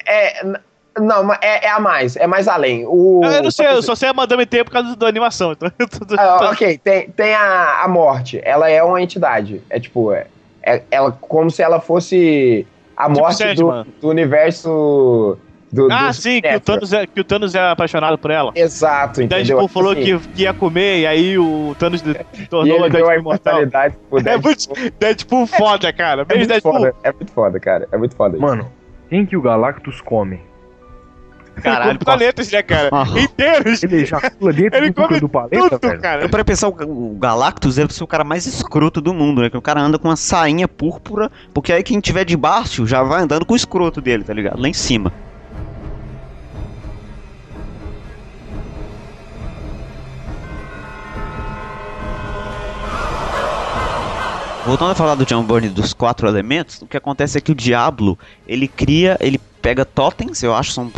É, 0.07 0.45
n- 0.47 0.59
não, 0.99 1.25
mas 1.25 1.39
é, 1.43 1.67
é 1.67 1.71
a 1.71 1.81
mais, 1.81 2.17
é 2.17 2.27
mais 2.27 2.47
além. 2.49 2.85
O, 2.87 3.21
Eu 3.25 3.43
não 3.43 3.51
sei, 3.51 3.67
eu 3.67 3.83
só 3.83 3.95
sei 3.95 4.09
a 4.11 4.15
Madame 4.15 4.47
Teia 4.47 4.65
por 4.65 4.71
causa 4.73 4.95
da 4.95 5.07
animação. 5.07 5.53
Então, 5.53 5.71
tô- 5.89 6.07
tô- 6.07 6.15
Ah, 6.21 6.51
ok, 6.53 6.79
tem, 6.79 7.09
tem 7.11 7.35
a, 7.35 7.83
a 7.83 7.89
morte. 7.89 8.41
Ela 8.45 8.71
é 8.71 8.83
uma 8.83 9.01
entidade. 9.03 9.61
É 9.69 9.81
tipo, 9.81 10.13
é, 10.13 10.27
é- 10.63 10.83
ela 10.91 11.13
como 11.13 11.51
se 11.51 11.63
ela 11.63 11.81
fosse 11.81 12.67
a 12.97 13.07
Tipo 13.09 13.19
morte 13.21 13.45
do, 13.55 13.57
Sandman. 13.57 13.87
do 14.01 14.09
universo. 14.09 15.39
Do, 15.73 15.89
Ah, 15.91 16.09
do 16.09 16.15
sim, 16.15 16.41
que 16.41 16.55
o. 16.55 16.61
Thanos 16.61 16.93
é, 16.93 17.07
que 17.07 17.21
o 17.21 17.25
Thanos 17.25 17.55
é 17.55 17.69
apaixonado 17.71 18.17
por 18.17 18.31
ela. 18.31 18.53
Exato, 18.55 19.21
O 19.21 19.25
entendeu? 19.25 19.45
Deadpool 19.57 19.69
falou 19.69 19.91
Assim, 19.93 20.05
que, 20.05 20.19
que 20.29 20.43
ia 20.43 20.55
comer, 20.55 21.01
e 21.01 21.07
aí 21.07 21.37
o 21.39 21.75
Thanos 21.79 22.01
tornou 22.49 22.81
o 22.81 22.85
ele 22.85 22.91
deu 22.91 23.07
a 23.07 23.09
Deadpool 23.09 23.15
imortal. 23.21 23.53
imortalidade 23.55 23.97
pro 24.09 24.19
É 24.21 24.23
Deadpool. 24.23 24.53
muito, 24.77 24.95
Deadpool 25.01 25.47
foda, 25.49 25.93
cara. 25.93 26.27
É 26.29 26.35
muito, 26.37 26.49
Deadpool. 26.49 26.73
foda, 26.75 26.95
é 27.03 27.13
muito 27.13 27.33
foda, 27.33 27.59
cara. 27.61 27.89
É 27.91 27.97
muito 27.97 28.15
foda. 28.15 28.37
isso. 28.37 28.47
Mano, 28.47 28.71
quem 29.11 29.27
que 29.27 29.37
o 29.37 29.43
Galactus 29.43 30.01
come? 30.01 30.39
Caralho, 31.63 31.99
planetas, 31.99 32.51
né, 32.51 32.63
cara? 32.63 32.89
Ah. 32.93 33.05
Inteiros. 33.19 33.83
Ele 33.83 34.03
ejacula 34.03 34.53
dentro 34.53 34.79
Ele 34.79 34.93
come 34.93 35.21
do 35.21 35.29
planeta, 35.29 35.71
Tudo, 35.79 35.89
velho? 35.89 36.01
cara. 36.01 36.29
Pra 36.29 36.45
pensar, 36.45 36.69
o 36.69 36.75
o 37.15 37.17
Galactus 37.19 37.77
deve 37.77 37.95
ser 37.95 38.03
o 38.05 38.07
cara 38.07 38.25
mais 38.25 38.47
escroto 38.47 39.01
do 39.01 39.15
mundo, 39.15 39.43
né? 39.43 39.51
Que 39.51 39.57
o 39.57 39.63
cara 39.63 39.81
anda 39.81 39.99
com 39.99 40.09
uma 40.09 40.17
sainha 40.17 40.67
púrpura, 40.67 41.31
porque 41.53 41.73
aí 41.73 41.83
quem 41.83 42.01
tiver 42.01 42.25
de 42.25 42.37
baixo 42.37 42.87
já 42.87 43.03
vai 43.03 43.23
andando 43.23 43.45
com 43.47 43.55
o 43.55 43.57
escroto 43.57 44.01
dele, 44.01 44.25
tá 44.25 44.33
ligado? 44.35 44.61
Lá 44.61 44.69
em 44.69 44.73
cima. 44.73 45.13
Voltando 54.67 54.93
a 54.93 54.95
falar 54.95 55.15
do 55.15 55.27
John 55.27 55.43
Byrne 55.45 55.69
dos 55.69 55.93
quatro 55.93 56.27
elementos, 56.27 56.81
o 56.81 56.87
que 56.87 56.97
acontece 56.97 57.37
é 57.37 57.41
que 57.41 57.53
o 57.53 57.55
Diablo, 57.55 58.19
ele 58.49 58.67
cria, 58.67 59.17
ele 59.21 59.39
pega 59.61 59.85
totens, 59.85 60.43
eu 60.43 60.55
acho, 60.55 60.73
são 60.73 60.91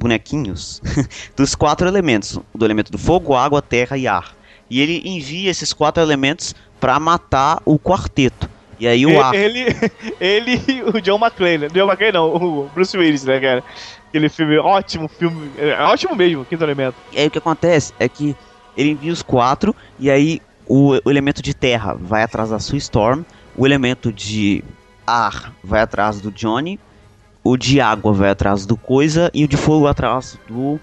bonequinhos, 0.00 0.80
dos 1.36 1.54
quatro 1.54 1.86
elementos, 1.86 2.38
do 2.54 2.64
elemento 2.64 2.90
do 2.90 2.96
fogo, 2.96 3.34
água, 3.34 3.60
terra 3.60 3.98
e 3.98 4.08
ar. 4.08 4.34
E 4.70 4.80
ele 4.80 5.02
envia 5.04 5.50
esses 5.50 5.72
quatro 5.72 6.02
elementos 6.02 6.54
pra 6.80 6.98
matar 6.98 7.60
o 7.66 7.78
quarteto. 7.78 8.48
E 8.78 8.88
aí 8.88 9.04
o 9.04 9.22
ar. 9.22 9.34
Ele, 9.34 9.66
ele 10.18 10.82
o 10.84 11.00
John 11.02 11.18
McClane, 11.18 11.58
né? 11.58 11.68
John 11.68 11.86
McClane 11.86 12.12
não, 12.12 12.34
o 12.34 12.70
Bruce 12.74 12.96
Willis, 12.96 13.24
né, 13.24 13.38
cara? 13.38 13.62
Aquele 14.08 14.28
filme, 14.28 14.56
ótimo 14.58 15.06
filme, 15.06 15.50
é 15.58 15.80
ótimo 15.82 16.16
mesmo, 16.16 16.44
Quinto 16.46 16.64
Elemento. 16.64 16.96
E 17.12 17.18
aí 17.18 17.26
o 17.26 17.30
que 17.30 17.38
acontece 17.38 17.92
é 18.00 18.08
que 18.08 18.34
ele 18.76 18.90
envia 18.90 19.12
os 19.12 19.22
quatro, 19.22 19.76
e 19.98 20.10
aí 20.10 20.40
o, 20.66 20.98
o 21.04 21.10
elemento 21.10 21.42
de 21.42 21.52
terra 21.54 21.94
vai 21.94 22.22
atrás 22.22 22.50
da 22.50 22.58
Sue 22.58 22.78
Storm, 22.78 23.22
o 23.56 23.66
elemento 23.66 24.12
de 24.12 24.64
ar 25.06 25.52
vai 25.62 25.82
atrás 25.82 26.20
do 26.20 26.32
Johnny, 26.32 26.80
o 27.42 27.56
de 27.56 27.80
água 27.80 28.12
vai 28.12 28.30
atrás 28.30 28.66
do 28.66 28.76
Coisa 28.76 29.30
e 29.34 29.44
o 29.44 29.48
de 29.48 29.56
fogo 29.56 29.86
atrás 29.86 30.38
do 30.48 30.78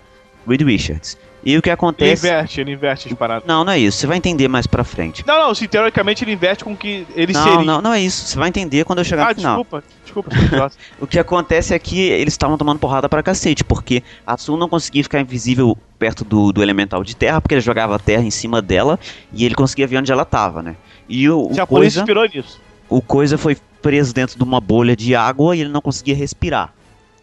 Reed 0.48 0.62
Richards. 0.62 1.17
E 1.43 1.58
o 1.58 1.62
que 1.62 1.70
Ele 1.70 1.74
acontece. 1.76 2.28
inverte, 2.28 2.60
ele 2.60 2.72
inverte 2.74 3.08
as 3.08 3.13
paradas. 3.13 3.48
Não, 3.48 3.63
não 3.63 3.72
é 3.72 3.80
isso, 3.80 4.00
você 4.00 4.08
vai 4.08 4.17
entender 4.17 4.50
mais 4.50 4.67
pra 4.67 4.84
frente. 4.84 5.24
Não, 5.26 5.48
não, 5.48 5.56
sim, 5.56 5.65
teoricamente 5.65 6.24
ele 6.26 6.34
inverte 6.34 6.62
com 6.63 6.76
que 6.76 7.08
ele 7.15 7.32
Não, 7.32 7.43
seria. 7.43 7.63
não, 7.63 7.82
não 7.82 7.93
é 7.93 8.02
isso, 8.02 8.26
você 8.26 8.38
vai 8.38 8.50
entender 8.50 8.84
quando 8.84 9.00
eu 9.00 9.06
chegar 9.06 9.28
ah, 9.28 9.30
no 9.30 9.36
final. 9.36 9.56
desculpa, 9.58 9.84
desculpa. 10.04 10.72
O 11.00 11.08
que 11.08 11.17
acontece 11.17 11.74
é 11.74 11.80
que 11.80 12.02
eles 12.02 12.34
estavam 12.34 12.58
tomando 12.58 12.80
porrada 12.80 13.08
pra 13.08 13.24
cacete, 13.24 13.63
porque 13.63 14.04
a 14.26 14.36
Su 14.36 14.58
não 14.58 14.67
conseguia 14.67 15.04
ficar 15.04 15.22
invisível 15.22 15.78
perto 15.98 16.26
do, 16.26 16.52
do 16.52 16.62
elemental 16.62 17.02
de 17.02 17.15
terra, 17.15 17.39
porque 17.39 17.54
ele 17.54 17.62
jogava 17.62 17.96
a 17.96 18.00
terra 18.00 18.24
em 18.24 18.32
cima 18.32 18.62
dela 18.62 19.00
e 19.32 19.46
ele 19.46 19.56
conseguia 19.56 19.88
ver 19.88 20.00
onde 20.00 20.12
ela 20.12 20.26
tava, 20.26 20.62
né? 20.62 20.76
E 21.08 21.30
o, 21.30 21.50
Já 21.54 21.63
o 21.63 21.67
por 21.67 21.86
isso 21.86 21.98
coisa, 21.98 22.00
inspirou 22.02 22.26
nisso. 22.28 22.60
O 22.89 23.02
coisa 23.02 23.38
foi 23.38 23.58
preso 23.82 24.13
dentro 24.13 24.38
de 24.38 24.43
uma 24.43 24.60
bolha 24.60 24.95
de 24.95 25.15
água 25.15 25.56
e 25.56 25.62
ele 25.62 25.69
não 25.69 25.82
conseguia 25.82 26.15
respirar. 26.15 26.73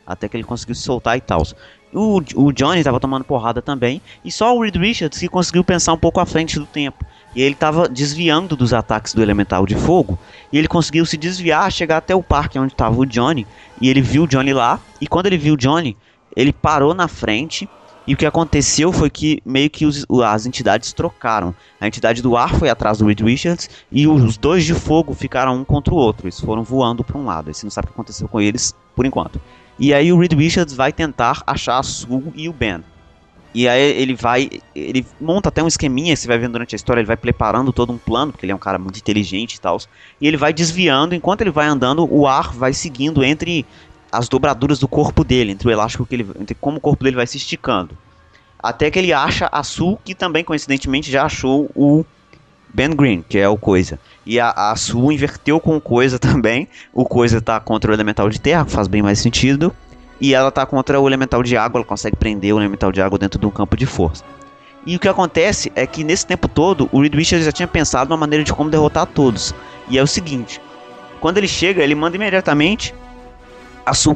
Até 0.06 0.28
que 0.28 0.36
ele 0.36 0.44
conseguiu 0.44 0.74
se 0.74 0.82
soltar 0.82 1.16
e 1.16 1.20
tal. 1.20 1.42
O, 1.92 2.20
o 2.34 2.52
Johnny 2.52 2.82
tava 2.82 3.00
tomando 3.00 3.24
porrada 3.24 3.62
também. 3.62 4.02
E 4.24 4.30
só 4.30 4.54
o 4.54 4.62
Reed 4.62 4.76
Richards 4.76 5.18
que 5.18 5.28
conseguiu 5.28 5.64
pensar 5.64 5.92
um 5.92 5.98
pouco 5.98 6.20
à 6.20 6.26
frente 6.26 6.58
do 6.58 6.66
tempo. 6.66 7.04
E 7.34 7.42
ele 7.42 7.54
tava 7.54 7.88
desviando 7.88 8.56
dos 8.56 8.72
ataques 8.74 9.14
do 9.14 9.22
elemental 9.22 9.66
de 9.66 9.74
fogo. 9.74 10.18
E 10.52 10.58
ele 10.58 10.68
conseguiu 10.68 11.06
se 11.06 11.16
desviar, 11.16 11.70
chegar 11.72 11.98
até 11.98 12.14
o 12.14 12.22
parque 12.22 12.58
onde 12.58 12.74
tava 12.74 12.98
o 12.98 13.06
Johnny. 13.06 13.46
E 13.80 13.88
ele 13.88 14.00
viu 14.00 14.24
o 14.24 14.26
Johnny 14.26 14.52
lá. 14.52 14.78
E 15.00 15.06
quando 15.06 15.26
ele 15.26 15.38
viu 15.38 15.54
o 15.54 15.56
Johnny, 15.56 15.96
ele 16.36 16.52
parou 16.52 16.94
na 16.94 17.08
frente. 17.08 17.68
E 18.06 18.12
o 18.12 18.16
que 18.16 18.26
aconteceu 18.26 18.92
foi 18.92 19.08
que 19.08 19.40
meio 19.46 19.70
que 19.70 19.86
os- 19.86 20.04
as 20.22 20.44
entidades 20.44 20.92
trocaram. 20.92 21.54
A 21.80 21.86
entidade 21.86 22.20
do 22.20 22.36
ar 22.36 22.54
foi 22.54 22.68
atrás 22.68 22.98
do 22.98 23.06
Reed 23.06 23.20
Richards 23.20 23.70
e 23.90 24.06
os 24.06 24.36
dois 24.36 24.64
de 24.64 24.74
fogo 24.74 25.14
ficaram 25.14 25.56
um 25.56 25.64
contra 25.64 25.94
o 25.94 25.96
outro. 25.96 26.26
Eles 26.26 26.38
foram 26.38 26.62
voando 26.62 27.02
para 27.02 27.16
um 27.16 27.24
lado. 27.24 27.48
Aí 27.48 27.54
Você 27.54 27.64
não 27.64 27.70
sabe 27.70 27.86
o 27.86 27.88
que 27.88 27.94
aconteceu 27.94 28.28
com 28.28 28.40
eles 28.40 28.74
por 28.94 29.06
enquanto. 29.06 29.40
E 29.78 29.94
aí 29.94 30.12
o 30.12 30.18
Reed 30.18 30.34
Richards 30.34 30.74
vai 30.74 30.92
tentar 30.92 31.42
achar 31.46 31.78
a 31.78 31.82
Sue 31.82 32.22
e 32.34 32.48
o 32.48 32.52
Ben. 32.52 32.84
E 33.54 33.68
aí 33.68 33.80
ele 33.80 34.14
vai, 34.14 34.50
ele 34.74 35.06
monta 35.20 35.48
até 35.48 35.62
um 35.62 35.68
esqueminha, 35.68 36.16
você 36.16 36.26
vai 36.26 36.36
vendo 36.38 36.52
durante 36.52 36.74
a 36.74 36.76
história, 36.76 37.00
ele 37.00 37.06
vai 37.06 37.16
preparando 37.16 37.72
todo 37.72 37.92
um 37.92 37.98
plano, 37.98 38.32
porque 38.32 38.44
ele 38.44 38.52
é 38.52 38.54
um 38.54 38.58
cara 38.58 38.80
muito 38.80 38.98
inteligente 38.98 39.54
e 39.54 39.60
tal. 39.60 39.78
E 40.20 40.26
ele 40.26 40.36
vai 40.36 40.52
desviando, 40.52 41.14
enquanto 41.14 41.42
ele 41.42 41.52
vai 41.52 41.66
andando, 41.66 42.04
o 42.12 42.26
ar 42.26 42.52
vai 42.52 42.72
seguindo 42.72 43.22
entre 43.22 43.64
as 44.14 44.28
dobraduras 44.28 44.78
do 44.78 44.86
corpo 44.86 45.24
dele, 45.24 45.52
entre 45.52 45.68
o 45.68 45.70
elástico 45.70 46.06
que 46.06 46.14
ele, 46.14 46.26
entre 46.40 46.54
como 46.54 46.78
o 46.78 46.80
corpo 46.80 47.02
dele 47.02 47.16
vai 47.16 47.26
se 47.26 47.36
esticando. 47.36 47.96
Até 48.62 48.90
que 48.90 48.98
ele 48.98 49.12
acha 49.12 49.48
a 49.52 49.62
Sue, 49.62 49.98
que 50.04 50.14
também 50.14 50.44
coincidentemente 50.44 51.10
já 51.10 51.24
achou 51.24 51.70
o 51.74 52.04
Ben 52.72 52.90
Green, 52.90 53.24
que 53.28 53.38
é 53.38 53.48
o 53.48 53.56
Coisa. 53.56 53.98
E 54.24 54.40
a, 54.40 54.50
a 54.50 54.76
Sue 54.76 55.14
inverteu 55.14 55.60
com 55.60 55.76
o 55.76 55.80
Coisa 55.80 56.18
também. 56.18 56.68
O 56.92 57.04
Coisa 57.04 57.40
tá 57.40 57.60
contra 57.60 57.90
o 57.90 57.94
elemental 57.94 58.30
de 58.30 58.40
terra, 58.40 58.64
faz 58.64 58.88
bem 58.88 59.02
mais 59.02 59.18
sentido. 59.18 59.74
E 60.20 60.32
ela 60.32 60.50
tá 60.50 60.64
contra 60.64 60.98
o 61.00 61.08
elemental 61.08 61.42
de 61.42 61.56
água, 61.56 61.78
ela 61.78 61.84
consegue 61.84 62.16
prender 62.16 62.54
o 62.54 62.58
elemental 62.58 62.92
de 62.92 63.02
água 63.02 63.18
dentro 63.18 63.38
de 63.38 63.46
um 63.46 63.50
campo 63.50 63.76
de 63.76 63.84
força. 63.84 64.24
E 64.86 64.96
o 64.96 65.00
que 65.00 65.08
acontece 65.08 65.72
é 65.74 65.86
que 65.86 66.04
nesse 66.04 66.26
tempo 66.26 66.46
todo, 66.46 66.88
o 66.92 67.00
Reed 67.00 67.14
Richards 67.14 67.44
já 67.44 67.52
tinha 67.52 67.66
pensado 67.66 68.10
numa 68.10 68.18
maneira 68.18 68.44
de 68.44 68.52
como 68.52 68.70
derrotar 68.70 69.06
todos. 69.06 69.54
E 69.88 69.98
é 69.98 70.02
o 70.02 70.06
seguinte: 70.06 70.60
quando 71.20 71.38
ele 71.38 71.48
chega, 71.48 71.82
ele 71.82 71.94
manda 71.94 72.16
imediatamente 72.16 72.94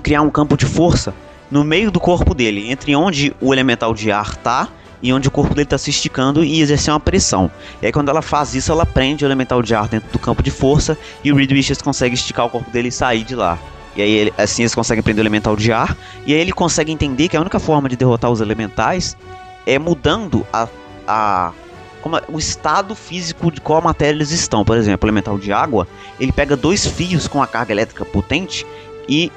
criar 0.02 0.22
um 0.22 0.30
campo 0.30 0.56
de 0.56 0.66
força 0.66 1.14
no 1.50 1.64
meio 1.64 1.90
do 1.90 1.98
corpo 2.00 2.34
dele, 2.34 2.70
entre 2.70 2.94
onde 2.94 3.34
o 3.40 3.52
elemental 3.54 3.94
de 3.94 4.12
ar 4.12 4.36
tá 4.36 4.68
e 5.02 5.12
onde 5.12 5.28
o 5.28 5.30
corpo 5.30 5.54
dele 5.54 5.66
tá 5.66 5.78
se 5.78 5.90
esticando 5.90 6.44
e 6.44 6.60
exercer 6.60 6.92
uma 6.92 7.00
pressão. 7.00 7.50
E 7.80 7.86
aí 7.86 7.92
quando 7.92 8.08
ela 8.08 8.20
faz 8.20 8.54
isso, 8.54 8.70
ela 8.72 8.84
prende 8.84 9.24
o 9.24 9.26
elemental 9.26 9.62
de 9.62 9.74
ar 9.74 9.88
dentro 9.88 10.10
do 10.10 10.18
campo 10.18 10.42
de 10.42 10.50
força 10.50 10.98
e 11.24 11.32
o 11.32 11.36
Reed 11.36 11.50
Richards 11.52 11.80
consegue 11.82 12.14
esticar 12.14 12.46
o 12.46 12.50
corpo 12.50 12.70
dele 12.70 12.88
e 12.88 12.92
sair 12.92 13.24
de 13.24 13.34
lá. 13.34 13.58
E 13.96 14.02
aí 14.02 14.10
ele- 14.10 14.34
assim 14.36 14.62
eles 14.62 14.74
conseguem 14.74 15.02
prender 15.02 15.22
o 15.22 15.24
elemental 15.24 15.56
de 15.56 15.72
ar 15.72 15.96
e 16.26 16.34
aí 16.34 16.40
ele 16.40 16.52
consegue 16.52 16.92
entender 16.92 17.28
que 17.28 17.36
a 17.36 17.40
única 17.40 17.58
forma 17.58 17.88
de 17.88 17.96
derrotar 17.96 18.30
os 18.30 18.40
elementais 18.40 19.16
é 19.66 19.78
mudando 19.78 20.46
a, 20.52 20.68
a 21.06 21.52
como 22.02 22.16
é- 22.16 22.22
o 22.28 22.38
estado 22.38 22.94
físico 22.94 23.50
de 23.50 23.60
qual 23.60 23.80
matéria 23.82 24.16
eles 24.16 24.30
estão. 24.30 24.64
Por 24.64 24.76
exemplo, 24.76 25.06
o 25.06 25.08
elemental 25.08 25.38
de 25.38 25.52
água, 25.52 25.86
ele 26.20 26.30
pega 26.32 26.56
dois 26.56 26.86
fios 26.86 27.26
com 27.26 27.42
a 27.42 27.46
carga 27.46 27.72
elétrica 27.72 28.04
potente 28.04 28.66
e 29.08 29.32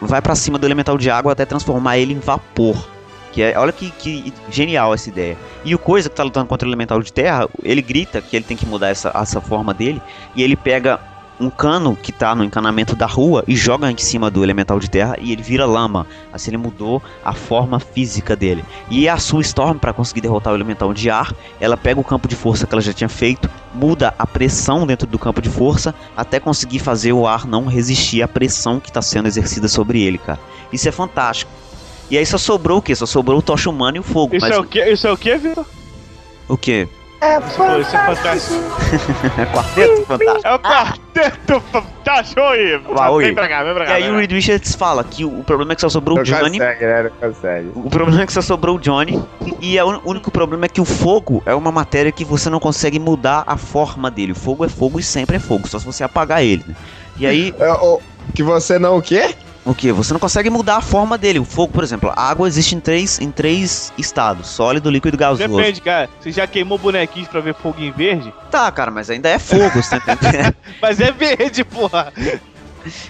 vai 0.00 0.22
pra 0.22 0.34
cima 0.34 0.58
do 0.58 0.66
elemental 0.66 0.96
de 0.96 1.10
água 1.10 1.32
até 1.32 1.44
transformar 1.44 1.98
ele 1.98 2.14
em 2.14 2.18
vapor. 2.18 2.88
Que 3.32 3.42
é, 3.42 3.58
olha 3.58 3.72
que, 3.72 3.90
que 3.90 4.32
genial 4.50 4.94
essa 4.94 5.08
ideia. 5.08 5.36
E 5.64 5.74
o 5.74 5.78
Coisa 5.78 6.08
que 6.08 6.16
tá 6.16 6.22
lutando 6.22 6.46
contra 6.46 6.66
o 6.66 6.70
Elemental 6.70 7.00
de 7.02 7.12
Terra, 7.12 7.48
ele 7.62 7.82
grita 7.82 8.22
que 8.22 8.34
ele 8.34 8.44
tem 8.44 8.56
que 8.56 8.66
mudar 8.66 8.88
essa, 8.88 9.12
essa 9.14 9.40
forma 9.40 9.74
dele. 9.74 10.00
E 10.34 10.42
ele 10.42 10.56
pega 10.56 10.98
um 11.40 11.50
cano 11.50 11.96
que 11.96 12.12
tá 12.12 12.34
no 12.34 12.42
encanamento 12.42 12.96
da 12.96 13.06
rua 13.06 13.44
e 13.46 13.54
joga 13.54 13.90
em 13.90 13.96
cima 13.96 14.30
do 14.30 14.42
elemental 14.42 14.78
de 14.78 14.90
terra 14.90 15.16
e 15.20 15.32
ele 15.32 15.42
vira 15.42 15.64
lama. 15.66 16.06
Assim 16.32 16.50
ele 16.50 16.56
mudou 16.56 17.02
a 17.24 17.32
forma 17.32 17.78
física 17.78 18.34
dele. 18.34 18.64
E 18.90 19.08
a 19.08 19.16
Sue 19.18 19.42
Storm, 19.42 19.78
para 19.78 19.92
conseguir 19.92 20.20
derrotar 20.20 20.52
o 20.52 20.56
elemental 20.56 20.92
de 20.92 21.08
ar, 21.10 21.32
ela 21.60 21.76
pega 21.76 22.00
o 22.00 22.04
campo 22.04 22.26
de 22.26 22.34
força 22.34 22.66
que 22.66 22.74
ela 22.74 22.82
já 22.82 22.92
tinha 22.92 23.08
feito, 23.08 23.48
muda 23.74 24.14
a 24.18 24.26
pressão 24.26 24.86
dentro 24.86 25.06
do 25.06 25.18
campo 25.18 25.40
de 25.40 25.48
força 25.48 25.94
até 26.16 26.40
conseguir 26.40 26.80
fazer 26.80 27.12
o 27.12 27.26
ar 27.26 27.46
não 27.46 27.66
resistir 27.66 28.22
à 28.22 28.28
pressão 28.28 28.80
que 28.80 28.90
está 28.90 29.02
sendo 29.02 29.26
exercida 29.26 29.68
sobre 29.68 30.02
ele, 30.02 30.18
cara. 30.18 30.40
Isso 30.72 30.88
é 30.88 30.92
fantástico. 30.92 31.50
E 32.10 32.16
aí 32.16 32.24
só 32.24 32.38
sobrou 32.38 32.78
o 32.78 32.82
quê? 32.82 32.94
Só 32.94 33.06
sobrou 33.06 33.38
o 33.38 33.42
tocha 33.42 33.68
humana 33.68 33.98
e 33.98 34.00
o 34.00 34.02
fogo. 34.02 34.34
Isso 34.34 34.46
mas 34.46 34.56
é 34.56 34.58
o 34.58 34.64
que? 34.64 34.82
Isso 34.82 35.06
é 35.06 35.12
o 35.12 35.16
que, 35.16 35.36
Vitor? 35.36 35.66
o 36.48 36.56
quê? 36.56 36.88
É 37.20 37.34
é 37.34 37.40
fantástico. 37.40 38.54
Quarteto 39.52 40.04
fantástico. 40.06 40.46
É 40.46 40.54
o 40.54 40.58
quarteto 40.60 41.60
fantástico. 41.72 42.40
Oi, 42.40 42.78
Vai. 42.94 43.18
Vem 43.24 43.34
pra 43.34 43.48
cá, 43.48 43.64
vem 43.64 43.74
pra 43.74 43.84
E 43.84 43.86
cá. 43.88 43.94
aí 43.94 44.02
vem 44.04 44.12
o 44.12 44.18
Reed 44.18 44.30
Richards 44.32 44.74
fala 44.76 45.02
que 45.02 45.24
o 45.24 45.42
problema 45.42 45.72
é 45.72 45.74
que 45.74 45.80
só 45.80 45.88
sobrou 45.88 46.16
o 46.16 46.18
Não 46.18 46.24
Johnny. 46.24 46.58
consegue, 46.58 46.86
né? 46.86 47.02
Não 47.20 47.28
consegue. 47.32 47.70
O 47.74 47.90
problema 47.90 48.22
é 48.22 48.26
que 48.26 48.32
só 48.32 48.40
sobrou 48.40 48.76
o 48.76 48.78
Johnny. 48.78 49.20
E 49.60 49.76
é 49.76 49.84
o 49.84 50.00
único 50.04 50.30
problema 50.30 50.66
é 50.66 50.68
que 50.68 50.80
o 50.80 50.84
fogo 50.84 51.42
é 51.44 51.54
uma 51.54 51.72
matéria 51.72 52.12
que 52.12 52.24
você 52.24 52.48
não 52.48 52.60
consegue 52.60 53.00
mudar 53.00 53.42
a 53.46 53.56
forma 53.56 54.10
dele. 54.10 54.32
O 54.32 54.36
fogo 54.36 54.64
é 54.64 54.68
fogo 54.68 55.00
e 55.00 55.02
sempre 55.02 55.36
é 55.36 55.40
fogo, 55.40 55.66
só 55.66 55.78
se 55.80 55.84
você 55.86 56.04
apagar 56.04 56.42
ele. 56.44 56.64
né? 56.68 56.74
E 57.18 57.26
aí, 57.26 57.52
É, 57.58 57.72
o- 57.72 58.00
que 58.32 58.42
você 58.44 58.78
não 58.78 58.98
o 58.98 59.02
quê? 59.02 59.34
O 59.68 59.74
que? 59.74 59.92
Você 59.92 60.14
não 60.14 60.20
consegue 60.20 60.48
mudar 60.48 60.76
a 60.76 60.80
forma 60.80 61.18
dele. 61.18 61.38
O 61.38 61.44
fogo, 61.44 61.72
por 61.72 61.84
exemplo, 61.84 62.10
a 62.16 62.22
água 62.30 62.48
existe 62.48 62.74
em 62.74 62.80
três, 62.80 63.20
em 63.20 63.30
três 63.30 63.92
estados: 63.98 64.48
sólido, 64.48 64.88
líquido 64.90 65.16
e 65.16 65.18
gasoso. 65.18 65.56
Depende, 65.56 65.82
cara. 65.82 66.08
Você 66.18 66.32
já 66.32 66.46
queimou 66.46 66.78
bonequinhos 66.78 67.28
pra 67.28 67.40
ver 67.40 67.54
foguinho 67.54 67.92
verde? 67.92 68.32
Tá, 68.50 68.72
cara, 68.72 68.90
mas 68.90 69.10
ainda 69.10 69.28
é 69.28 69.38
fogo, 69.38 69.82
você 69.82 70.00
tá 70.00 70.14
entendendo? 70.14 70.56
Mas 70.80 71.00
é 71.00 71.12
verde, 71.12 71.64
porra. 71.64 72.12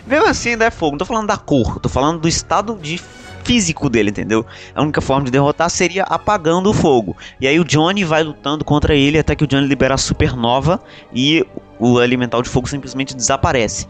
Mesmo 0.06 0.26
assim, 0.26 0.50
ainda 0.50 0.64
é 0.64 0.70
fogo. 0.70 0.92
Não 0.92 0.98
tô 0.98 1.04
falando 1.04 1.28
da 1.28 1.36
cor, 1.36 1.78
tô 1.78 1.88
falando 1.88 2.18
do 2.18 2.26
estado 2.28 2.76
de 2.80 3.00
físico 3.44 3.88
dele, 3.88 4.10
entendeu? 4.10 4.44
A 4.74 4.82
única 4.82 5.00
forma 5.00 5.24
de 5.26 5.30
derrotar 5.30 5.70
seria 5.70 6.02
apagando 6.04 6.70
o 6.70 6.74
fogo. 6.74 7.16
E 7.40 7.46
aí 7.46 7.60
o 7.60 7.64
Johnny 7.64 8.04
vai 8.04 8.22
lutando 8.22 8.64
contra 8.64 8.94
ele 8.94 9.18
até 9.18 9.36
que 9.36 9.44
o 9.44 9.46
Johnny 9.46 9.66
libera 9.66 9.94
a 9.94 9.98
supernova 9.98 10.80
e 11.14 11.46
o 11.78 12.00
elemental 12.00 12.42
de 12.42 12.48
fogo 12.48 12.68
simplesmente 12.68 13.14
desaparece. 13.14 13.86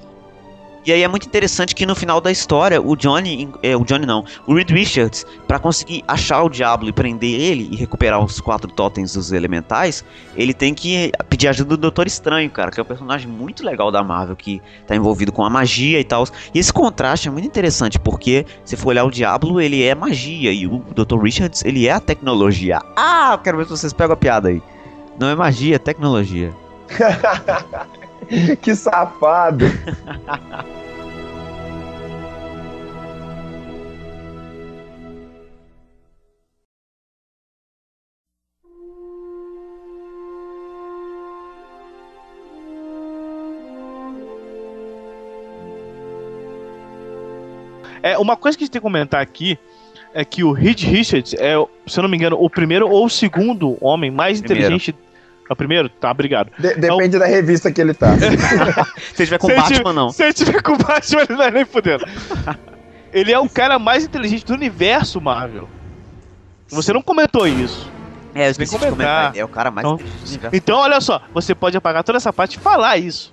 E 0.89 0.93
aí 0.93 1.03
é 1.03 1.09
muito 1.09 1.27
interessante 1.27 1.75
que 1.75 1.85
no 1.85 1.95
final 1.95 2.19
da 2.19 2.33
história, 2.33 2.81
o 2.81 2.97
Johnny, 2.97 3.47
é, 3.63 3.77
o 3.77 3.85
Johnny 3.85 4.07
não, 4.07 4.25
o 4.47 4.55
Reed 4.55 4.71
Richards, 4.71 5.27
para 5.47 5.59
conseguir 5.59 6.03
achar 6.09 6.43
o 6.43 6.49
diabo 6.49 6.89
e 6.89 6.93
prender 6.95 7.39
ele 7.39 7.69
e 7.71 7.77
recuperar 7.77 8.25
os 8.25 8.41
quatro 8.41 8.73
totens 8.73 9.13
dos 9.13 9.31
elementais, 9.31 10.03
ele 10.35 10.55
tem 10.55 10.73
que 10.73 11.13
pedir 11.29 11.49
ajuda 11.49 11.77
do 11.77 11.77
Doutor 11.77 12.07
Estranho, 12.07 12.49
cara, 12.49 12.71
que 12.71 12.81
é 12.81 12.83
um 12.83 12.87
personagem 12.87 13.29
muito 13.29 13.63
legal 13.63 13.93
da 13.93 14.03
Marvel, 14.03 14.35
que 14.35 14.63
tá 14.87 14.97
envolvido 14.97 15.31
com 15.31 15.45
a 15.45 15.51
magia 15.51 16.01
e 16.01 16.05
tal. 16.05 16.25
E 16.55 16.59
esse 16.59 16.73
contraste 16.73 17.29
é 17.29 17.31
muito 17.31 17.47
interessante, 17.47 17.99
porque 17.99 18.47
se 18.65 18.75
for 18.75 18.89
olhar 18.89 19.05
o 19.05 19.11
Diablo, 19.11 19.61
ele 19.61 19.83
é 19.83 19.95
magia, 19.95 20.51
e 20.51 20.67
o 20.67 20.83
Dr. 20.95 21.19
Richards, 21.23 21.63
ele 21.67 21.87
é 21.87 21.93
a 21.93 22.01
tecnologia. 22.01 22.81
Ah, 22.97 23.39
quero 23.45 23.59
ver 23.59 23.65
se 23.65 23.73
vocês 23.73 23.93
pegam 23.93 24.15
a 24.15 24.17
piada 24.17 24.49
aí. 24.49 24.63
Não 25.21 25.29
é 25.29 25.35
magia, 25.35 25.77
é 25.77 25.79
tecnologia. 25.79 26.51
que 28.61 28.75
safado. 28.75 29.65
É, 48.03 48.17
uma 48.17 48.37
coisa 48.37 48.57
que 48.57 48.63
a 48.63 48.67
gente 48.67 48.73
tem 48.73 48.81
que 48.81 48.83
comentar 48.83 49.21
aqui 49.21 49.59
é 50.15 50.25
que 50.25 50.43
o 50.43 50.53
Reed 50.53 50.83
Richards 50.83 51.35
é, 51.35 51.55
se 51.87 51.99
eu 51.99 52.03
não 52.03 52.09
me 52.09 52.17
engano, 52.17 52.37
o 52.41 52.49
primeiro 52.49 52.89
ou 52.89 53.07
o 53.07 53.11
segundo 53.11 53.77
homem 53.81 54.11
mais 54.11 54.41
Primeiro. 54.41 54.75
inteligente. 54.75 55.08
É 55.49 55.53
o 55.53 55.57
primeiro? 55.57 55.89
Tá, 55.89 56.11
obrigado. 56.11 56.51
De- 56.59 56.75
depende 56.75 57.19
da 57.19 57.27
revista 57.27 57.71
que 57.73 57.81
ele 57.81 57.95
tá. 57.95 58.09
Se 59.15 59.25
tiver 59.25 59.39
com 59.39 59.47
Se 59.49 59.55
Batman, 59.55 59.77
tiver- 59.79 59.93
não. 59.95 60.11
Se 60.11 60.23
ele 60.23 60.33
tiver 60.35 60.63
com 60.63 60.73
o 60.73 60.79
Batman, 60.79 61.23
ele 61.23 61.33
não 61.35 61.43
é 61.45 61.51
nem 61.51 61.65
fudendo. 61.65 62.05
ele 63.13 63.33
é 63.33 63.39
o 63.39 63.49
cara 63.49 63.79
mais 63.79 64.05
inteligente 64.05 64.45
do 64.45 64.55
universo 64.55 65.21
Marvel. 65.21 65.69
Você 66.69 66.93
não 66.93 67.01
comentou 67.03 67.47
isso. 67.47 67.91
É, 68.35 68.47
eu 68.47 68.51
esqueci 68.51 68.73
comentar. 68.79 68.93
comentar. 68.97 69.37
É 69.37 69.45
o 69.45 69.49
cara 69.49 69.71
mais 69.71 69.87
Então- 69.87 69.95
inteligente 69.97 70.21
do 70.23 70.29
universo. 70.31 70.57
Então, 70.57 70.79
olha 70.79 71.01
só, 71.01 71.23
você 71.33 71.55
pode 71.55 71.77
apagar 71.77 72.05
toda 72.05 72.19
essa 72.19 72.33
parte 72.33 72.57
e 72.57 72.61
falar 72.61 72.99
isso. 72.99 73.33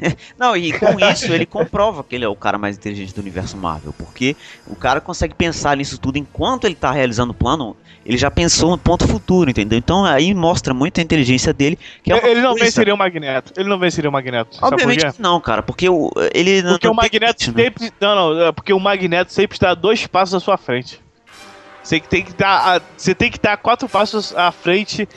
Não, 0.38 0.56
e 0.56 0.72
com 0.78 0.98
isso 1.10 1.32
ele 1.32 1.44
comprova 1.46 2.04
que 2.04 2.14
ele 2.14 2.24
é 2.24 2.28
o 2.28 2.36
cara 2.36 2.56
mais 2.58 2.76
inteligente 2.76 3.14
do 3.14 3.20
universo 3.20 3.56
Marvel, 3.56 3.92
porque 3.92 4.36
o 4.66 4.76
cara 4.76 5.00
consegue 5.00 5.34
pensar 5.34 5.76
nisso 5.76 5.98
tudo 5.98 6.18
enquanto 6.18 6.64
ele 6.66 6.74
tá 6.74 6.90
realizando 6.90 7.30
o 7.32 7.34
plano, 7.34 7.76
ele 8.06 8.16
já 8.16 8.30
pensou 8.30 8.70
no 8.70 8.78
ponto 8.78 9.06
futuro, 9.08 9.50
entendeu? 9.50 9.78
Então 9.78 10.04
aí 10.04 10.32
mostra 10.34 10.72
muito 10.72 10.98
a 11.00 11.02
inteligência 11.02 11.52
dele, 11.52 11.78
que 12.02 12.12
é 12.12 12.16
ele 12.30 12.40
não 12.40 12.50
coisa- 12.50 12.64
venceria 12.64 12.94
o 12.94 12.98
Magneto. 12.98 13.52
Ele 13.56 13.68
não 13.68 13.78
venceria 13.78 14.08
o 14.08 14.12
Magneto. 14.12 14.58
Obviamente 14.62 15.12
que 15.12 15.20
não, 15.22 15.40
cara, 15.40 15.62
porque 15.62 15.88
o, 15.88 16.10
ele 16.34 16.62
não- 16.62 16.72
Porque 16.72 16.86
não 16.86 16.94
o 16.94 16.96
tem 16.96 17.04
Magneto 17.20 17.44
limite, 17.44 17.56
né? 17.56 17.64
sempre. 17.64 17.92
Não, 18.00 18.14
não, 18.34 18.42
é 18.46 18.52
porque 18.52 18.72
o 18.72 18.80
Magneto 18.80 19.32
sempre 19.32 19.56
está 19.56 19.74
dois 19.74 20.06
passos 20.06 20.34
à 20.34 20.40
sua 20.40 20.56
frente. 20.56 21.00
Você 21.82 22.00
tem 22.00 22.22
que 22.22 22.30
estar. 22.32 22.76
a- 22.76 22.80
Você 22.96 23.14
tem 23.14 23.30
que 23.30 23.36
estar 23.38 23.56
quatro 23.56 23.88
passos 23.88 24.34
à 24.36 24.52
frente 24.52 25.08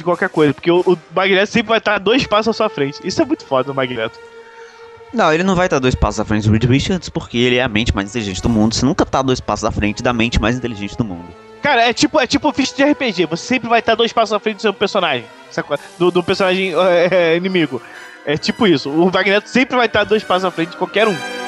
de 0.00 0.04
qualquer 0.04 0.28
coisa. 0.28 0.52
Porque 0.52 0.70
o, 0.70 0.80
o 0.80 0.98
Magneto 1.14 1.50
sempre 1.50 1.68
vai 1.68 1.78
estar 1.78 1.98
dois 1.98 2.26
passos 2.26 2.48
à 2.48 2.52
sua 2.52 2.68
frente. 2.68 3.00
Isso 3.04 3.20
é 3.22 3.24
muito 3.24 3.44
foda 3.44 3.64
do 3.64 3.74
Magneto. 3.74 4.18
Não, 5.12 5.32
ele 5.32 5.42
não 5.42 5.56
vai 5.56 5.66
estar 5.66 5.78
dois 5.78 5.94
passos 5.94 6.20
à 6.20 6.24
frente 6.24 6.46
do 6.46 6.52
Reed 6.52 6.64
Richards, 6.64 7.08
porque 7.08 7.36
ele 7.36 7.56
é 7.56 7.62
a 7.62 7.68
mente 7.68 7.94
mais 7.94 8.10
inteligente 8.10 8.40
do 8.42 8.48
mundo. 8.48 8.74
Você 8.74 8.84
nunca 8.84 9.04
tá 9.04 9.22
dois 9.22 9.40
passos 9.40 9.64
à 9.64 9.70
frente 9.70 10.02
da 10.02 10.12
mente 10.12 10.40
mais 10.40 10.56
inteligente 10.56 10.96
do 10.96 11.04
mundo. 11.04 11.26
Cara, 11.62 11.88
é 11.88 11.92
tipo, 11.92 12.18
é 12.20 12.26
tipo 12.26 12.52
ficha 12.52 12.74
de 12.74 12.84
RPG. 12.84 13.26
Você 13.26 13.46
sempre 13.46 13.68
vai 13.68 13.80
estar 13.80 13.94
dois 13.94 14.12
passos 14.12 14.32
à 14.32 14.38
frente 14.38 14.56
do 14.56 14.62
seu 14.62 14.72
personagem. 14.72 15.26
Do, 15.98 16.10
do 16.10 16.22
personagem 16.22 16.72
é, 17.10 17.36
inimigo. 17.36 17.82
É 18.24 18.36
tipo 18.36 18.66
isso. 18.66 18.88
O 18.90 19.10
Magneto 19.12 19.48
sempre 19.48 19.76
vai 19.76 19.86
estar 19.86 20.04
dois 20.04 20.22
passos 20.22 20.44
à 20.44 20.50
frente 20.50 20.70
de 20.70 20.76
qualquer 20.76 21.08
um. 21.08 21.39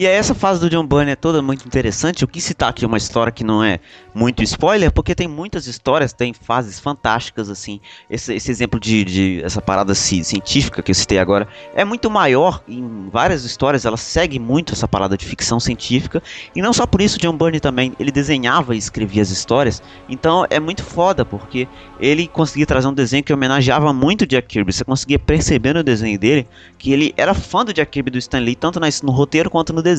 E 0.00 0.06
aí 0.06 0.14
essa 0.14 0.34
fase 0.34 0.58
do 0.58 0.70
John 0.70 0.86
Byrne 0.86 1.10
é 1.10 1.14
toda 1.14 1.42
muito 1.42 1.66
interessante. 1.66 2.22
Eu 2.22 2.28
quis 2.28 2.42
citar 2.42 2.70
aqui 2.70 2.86
uma 2.86 2.96
história 2.96 3.30
que 3.30 3.44
não 3.44 3.62
é 3.62 3.80
muito 4.14 4.42
spoiler, 4.42 4.90
porque 4.90 5.14
tem 5.14 5.28
muitas 5.28 5.66
histórias, 5.66 6.10
tem 6.10 6.32
fases 6.32 6.80
fantásticas, 6.80 7.50
assim. 7.50 7.78
Esse, 8.08 8.32
esse 8.32 8.50
exemplo 8.50 8.80
de, 8.80 9.04
de 9.04 9.42
essa 9.44 9.60
parada 9.60 9.94
ci- 9.94 10.24
científica 10.24 10.82
que 10.82 10.90
eu 10.90 10.94
citei 10.94 11.18
agora 11.18 11.46
é 11.74 11.84
muito 11.84 12.08
maior. 12.08 12.62
Em 12.66 13.10
várias 13.12 13.44
histórias 13.44 13.84
ela 13.84 13.98
segue 13.98 14.38
muito 14.38 14.72
essa 14.72 14.88
parada 14.88 15.18
de 15.18 15.26
ficção 15.26 15.60
científica. 15.60 16.22
E 16.56 16.62
não 16.62 16.72
só 16.72 16.86
por 16.86 17.02
isso, 17.02 17.18
John 17.18 17.36
Byrne 17.36 17.60
também, 17.60 17.92
ele 18.00 18.10
desenhava 18.10 18.74
e 18.74 18.78
escrevia 18.78 19.20
as 19.20 19.28
histórias. 19.28 19.82
Então 20.08 20.46
é 20.48 20.58
muito 20.58 20.82
foda, 20.82 21.26
porque 21.26 21.68
ele 22.00 22.26
conseguia 22.26 22.64
trazer 22.64 22.88
um 22.88 22.94
desenho 22.94 23.22
que 23.22 23.34
homenageava 23.34 23.92
muito 23.92 24.22
o 24.22 24.26
Jack 24.26 24.48
Kirby. 24.48 24.72
Você 24.72 24.82
conseguia 24.82 25.18
perceber 25.18 25.74
no 25.74 25.82
desenho 25.84 26.18
dele 26.18 26.48
que 26.78 26.90
ele 26.90 27.12
era 27.18 27.34
fã 27.34 27.66
do 27.66 27.74
Jack 27.74 27.92
Kirby 27.92 28.10
do 28.10 28.16
Stan 28.16 28.38
Lee, 28.38 28.56
tanto 28.56 28.80
no 29.02 29.12
roteiro 29.12 29.50
quanto 29.50 29.74
no 29.74 29.82
desenho. 29.82 29.89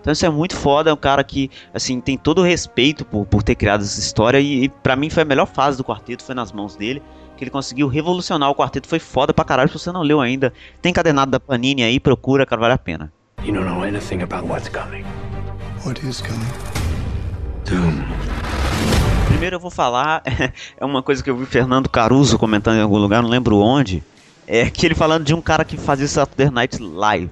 Então 0.00 0.12
isso 0.12 0.24
é 0.24 0.30
muito 0.30 0.56
foda, 0.56 0.90
é 0.90 0.92
um 0.92 0.96
cara 0.96 1.22
que, 1.22 1.50
assim, 1.72 2.00
tem 2.00 2.16
todo 2.16 2.40
o 2.40 2.44
respeito 2.44 3.04
por, 3.04 3.26
por 3.26 3.42
ter 3.42 3.54
criado 3.54 3.82
essa 3.82 4.00
história 4.00 4.40
e, 4.40 4.64
e 4.64 4.68
para 4.68 4.96
mim 4.96 5.10
foi 5.10 5.22
a 5.22 5.26
melhor 5.26 5.46
fase 5.46 5.76
do 5.76 5.84
quarteto, 5.84 6.24
foi 6.24 6.34
nas 6.34 6.52
mãos 6.52 6.76
dele. 6.76 7.02
Que 7.36 7.44
ele 7.44 7.50
conseguiu 7.50 7.86
revolucionar 7.86 8.48
o 8.48 8.54
quarteto, 8.54 8.88
foi 8.88 8.98
foda 8.98 9.34
pra 9.34 9.44
caralho. 9.44 9.68
Se 9.68 9.78
você 9.78 9.92
não 9.92 10.00
leu 10.00 10.22
ainda, 10.22 10.54
tem 10.80 10.90
cadenado 10.90 11.30
da 11.30 11.38
Panini 11.38 11.82
aí, 11.82 12.00
procura, 12.00 12.46
cara, 12.46 12.62
vale 12.62 12.74
a 12.74 12.78
pena. 12.78 13.12
You 13.44 13.52
don't 13.52 13.68
know 13.68 13.82
anything 13.82 14.22
about 14.22 14.48
what's 14.48 14.70
coming. 14.70 15.04
What 15.84 16.04
is 16.06 16.22
coming? 16.22 16.40
Doom. 17.66 18.02
Primeiro 19.28 19.56
eu 19.56 19.60
vou 19.60 19.70
falar, 19.70 20.22
é 20.78 20.84
uma 20.84 21.02
coisa 21.02 21.22
que 21.22 21.28
eu 21.28 21.36
vi 21.36 21.44
Fernando 21.44 21.88
Caruso 21.88 22.38
comentando 22.38 22.78
em 22.78 22.80
algum 22.80 22.96
lugar, 22.96 23.22
não 23.22 23.28
lembro 23.28 23.58
onde, 23.58 24.02
é 24.46 24.70
que 24.70 24.86
ele 24.86 24.94
falando 24.94 25.24
de 25.24 25.34
um 25.34 25.42
cara 25.42 25.64
que 25.64 25.76
fazia 25.76 26.06
Saturday 26.08 26.50
Night 26.50 26.80
Live. 26.80 27.30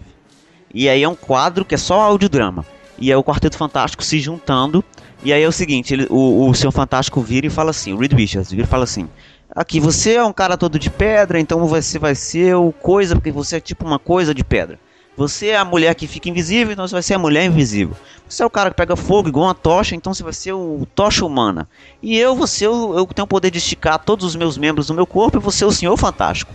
E 0.75 0.89
aí 0.89 1.05
é 1.05 1.09
um 1.09 1.15
quadro 1.15 1.65
que 1.65 1.77
é 1.77 1.79
só 1.79 2.01
audiodrama. 2.01 2.67
E 2.99 3.13
é 3.13 3.17
o 3.17 3.23
Quarteto 3.23 3.57
Fantástico 3.57 4.03
se 4.03 4.19
juntando. 4.19 4.85
E 5.23 5.33
aí 5.33 5.43
é 5.43 5.49
o 5.49 5.53
seguinte, 5.53 5.95
ele, 5.95 6.07
o, 6.11 6.49
o 6.49 6.55
Senhor 6.55 6.73
Fantástico 6.73 7.21
vira 7.21 7.47
e 7.47 7.51
fala 7.51 7.71
assim, 7.71 7.93
o 7.93 7.97
Reed 7.97 8.13
Richards 8.13 8.51
vira 8.51 8.65
e 8.65 8.67
fala 8.67 8.85
assim, 8.85 9.09
aqui 9.55 9.79
você 9.81 10.17
é 10.17 10.25
um 10.25 10.33
cara 10.33 10.57
todo 10.57 10.79
de 10.79 10.91
pedra, 10.91 11.41
então 11.41 11.67
você 11.67 11.99
vai 11.99 12.15
ser 12.15 12.57
o 12.57 12.73
coisa, 12.73 13.15
porque 13.15 13.31
você 13.31 13.57
é 13.57 13.61
tipo 13.61 13.87
uma 13.87 13.99
coisa 13.99 14.35
de 14.35 14.45
pedra. 14.45 14.79
Você 15.17 15.49
é 15.49 15.57
a 15.57 15.65
mulher 15.65 15.95
que 15.95 16.09
fica 16.09 16.29
invisível, 16.29 16.73
então 16.73 16.87
você 16.87 16.93
vai 16.93 17.03
ser 17.03 17.15
a 17.15 17.19
mulher 17.19 17.45
invisível. 17.45 17.97
Você 18.29 18.43
é 18.43 18.47
o 18.47 18.51
cara 18.51 18.71
que 18.71 18.77
pega 18.77 18.97
fogo 18.97 19.29
igual 19.29 19.47
uma 19.47 19.55
tocha, 19.55 19.95
então 19.95 20.13
você 20.13 20.25
vai 20.25 20.33
ser 20.33 20.53
o 20.53 20.87
tocha 20.93 21.25
humana. 21.25 21.69
E 22.03 22.19
eu 22.19 22.47
ser 22.49 22.67
o, 22.67 22.99
eu 22.99 23.07
tenho 23.07 23.25
o 23.25 23.29
poder 23.29 23.51
de 23.51 23.59
esticar 23.59 23.99
todos 24.01 24.27
os 24.27 24.35
meus 24.35 24.59
membros 24.59 24.89
do 24.89 24.95
meu 24.95 25.07
corpo 25.07 25.39
e 25.39 25.41
vou 25.41 25.53
ser 25.53 25.67
o 25.67 25.73
senhor 25.73 25.97
fantástico. 25.97 26.53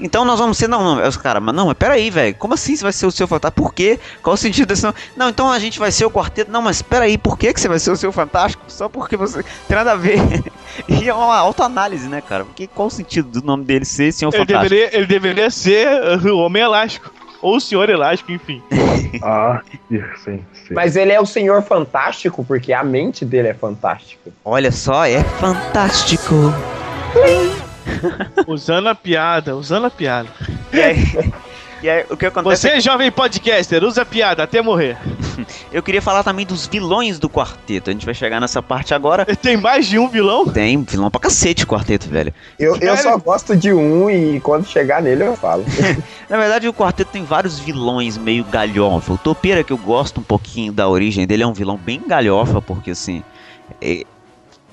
Então 0.00 0.24
nós 0.24 0.38
vamos 0.38 0.58
ser, 0.58 0.68
não, 0.68 0.96
não, 0.96 1.08
os 1.08 1.16
caras, 1.16 1.42
mas 1.42 1.54
não, 1.54 1.66
mas 1.66 1.74
peraí, 1.74 2.10
velho, 2.10 2.34
como 2.36 2.54
assim 2.54 2.76
você 2.76 2.82
vai 2.82 2.92
ser 2.92 3.06
o 3.06 3.10
seu 3.10 3.26
fantástico? 3.26 3.62
Por 3.62 3.74
quê? 3.74 3.98
Qual 4.22 4.34
o 4.34 4.36
sentido 4.36 4.68
desse 4.68 4.82
não? 4.82 4.94
Não, 5.16 5.28
então 5.28 5.50
a 5.50 5.58
gente 5.58 5.78
vai 5.78 5.90
ser 5.90 6.04
o 6.04 6.10
quarteto. 6.10 6.50
Não, 6.50 6.62
mas 6.62 6.82
peraí, 6.82 7.16
por 7.16 7.38
que, 7.38 7.52
que 7.52 7.60
você 7.60 7.68
vai 7.68 7.78
ser 7.78 7.90
o 7.90 7.96
seu 7.96 8.12
fantástico? 8.12 8.62
Só 8.68 8.88
porque 8.88 9.16
você. 9.16 9.42
Tem 9.66 9.76
nada 9.76 9.92
a 9.92 9.96
ver. 9.96 10.18
e 10.88 11.08
é 11.08 11.14
uma 11.14 11.36
autoanálise, 11.36 12.08
né, 12.08 12.20
cara? 12.20 12.44
Porque 12.44 12.66
qual 12.66 12.88
o 12.88 12.90
sentido 12.90 13.40
do 13.40 13.46
nome 13.46 13.64
dele 13.64 13.84
ser 13.84 14.12
senhor 14.12 14.32
Ele 14.34 14.44
fantástico? 14.44 14.68
deveria, 14.68 14.96
ele 14.96 15.06
deveria 15.06 15.50
ser 15.50 15.88
uh, 15.88 16.34
o 16.34 16.38
Homem 16.38 16.62
Elástico. 16.62 17.10
Ou 17.42 17.56
o 17.56 17.60
Senhor 17.60 17.88
Elástico, 17.88 18.32
enfim. 18.32 18.62
Ah, 19.22 19.60
sim, 20.24 20.44
sim. 20.66 20.74
Mas 20.74 20.96
ele 20.96 21.12
é 21.12 21.20
o 21.20 21.24
senhor 21.24 21.62
fantástico 21.62 22.44
porque 22.44 22.72
a 22.72 22.82
mente 22.82 23.24
dele 23.24 23.48
é 23.48 23.54
fantástica. 23.54 24.30
Olha 24.44 24.70
só, 24.72 25.06
é 25.06 25.22
fantástico. 25.22 26.52
Usando 28.46 28.88
a 28.88 28.94
piada, 28.94 29.56
usando 29.56 29.86
a 29.86 29.90
piada. 29.90 30.28
E 30.72 30.80
aí, 30.80 31.32
e 31.82 31.90
aí, 31.90 32.06
o 32.08 32.16
que 32.16 32.26
acontece 32.26 32.68
é 32.68 32.72
Você, 32.72 32.80
jovem 32.80 33.10
podcaster, 33.12 33.84
usa 33.84 34.02
a 34.02 34.04
piada 34.04 34.42
até 34.42 34.62
morrer. 34.62 34.96
Eu 35.70 35.82
queria 35.82 36.00
falar 36.00 36.24
também 36.24 36.46
dos 36.46 36.66
vilões 36.66 37.18
do 37.18 37.28
quarteto. 37.28 37.90
A 37.90 37.92
gente 37.92 38.06
vai 38.06 38.14
chegar 38.14 38.40
nessa 38.40 38.62
parte 38.62 38.94
agora. 38.94 39.26
Tem 39.36 39.56
mais 39.56 39.86
de 39.86 39.98
um 39.98 40.08
vilão? 40.08 40.46
Tem 40.48 40.82
vilão 40.82 41.10
pra 41.10 41.20
cacete 41.20 41.64
o 41.64 41.66
quarteto, 41.66 42.08
velho. 42.08 42.32
Eu, 42.58 42.76
eu 42.78 42.96
só 42.96 43.18
gosto 43.18 43.54
de 43.54 43.72
um 43.72 44.08
e 44.08 44.40
quando 44.40 44.66
chegar 44.66 45.02
nele 45.02 45.24
eu 45.24 45.36
falo. 45.36 45.64
Na 46.30 46.38
verdade, 46.38 46.66
o 46.66 46.72
quarteto 46.72 47.10
tem 47.12 47.22
vários 47.24 47.58
vilões 47.58 48.16
meio 48.16 48.42
galhofa. 48.44 49.12
O 49.12 49.18
Topeira, 49.18 49.62
que 49.62 49.72
eu 49.72 49.78
gosto 49.78 50.20
um 50.20 50.24
pouquinho 50.24 50.72
da 50.72 50.88
origem 50.88 51.26
dele, 51.26 51.42
é 51.42 51.46
um 51.46 51.52
vilão 51.52 51.76
bem 51.76 52.00
galhofa, 52.06 52.62
porque 52.62 52.92
assim. 52.92 53.22
é- 53.80 54.04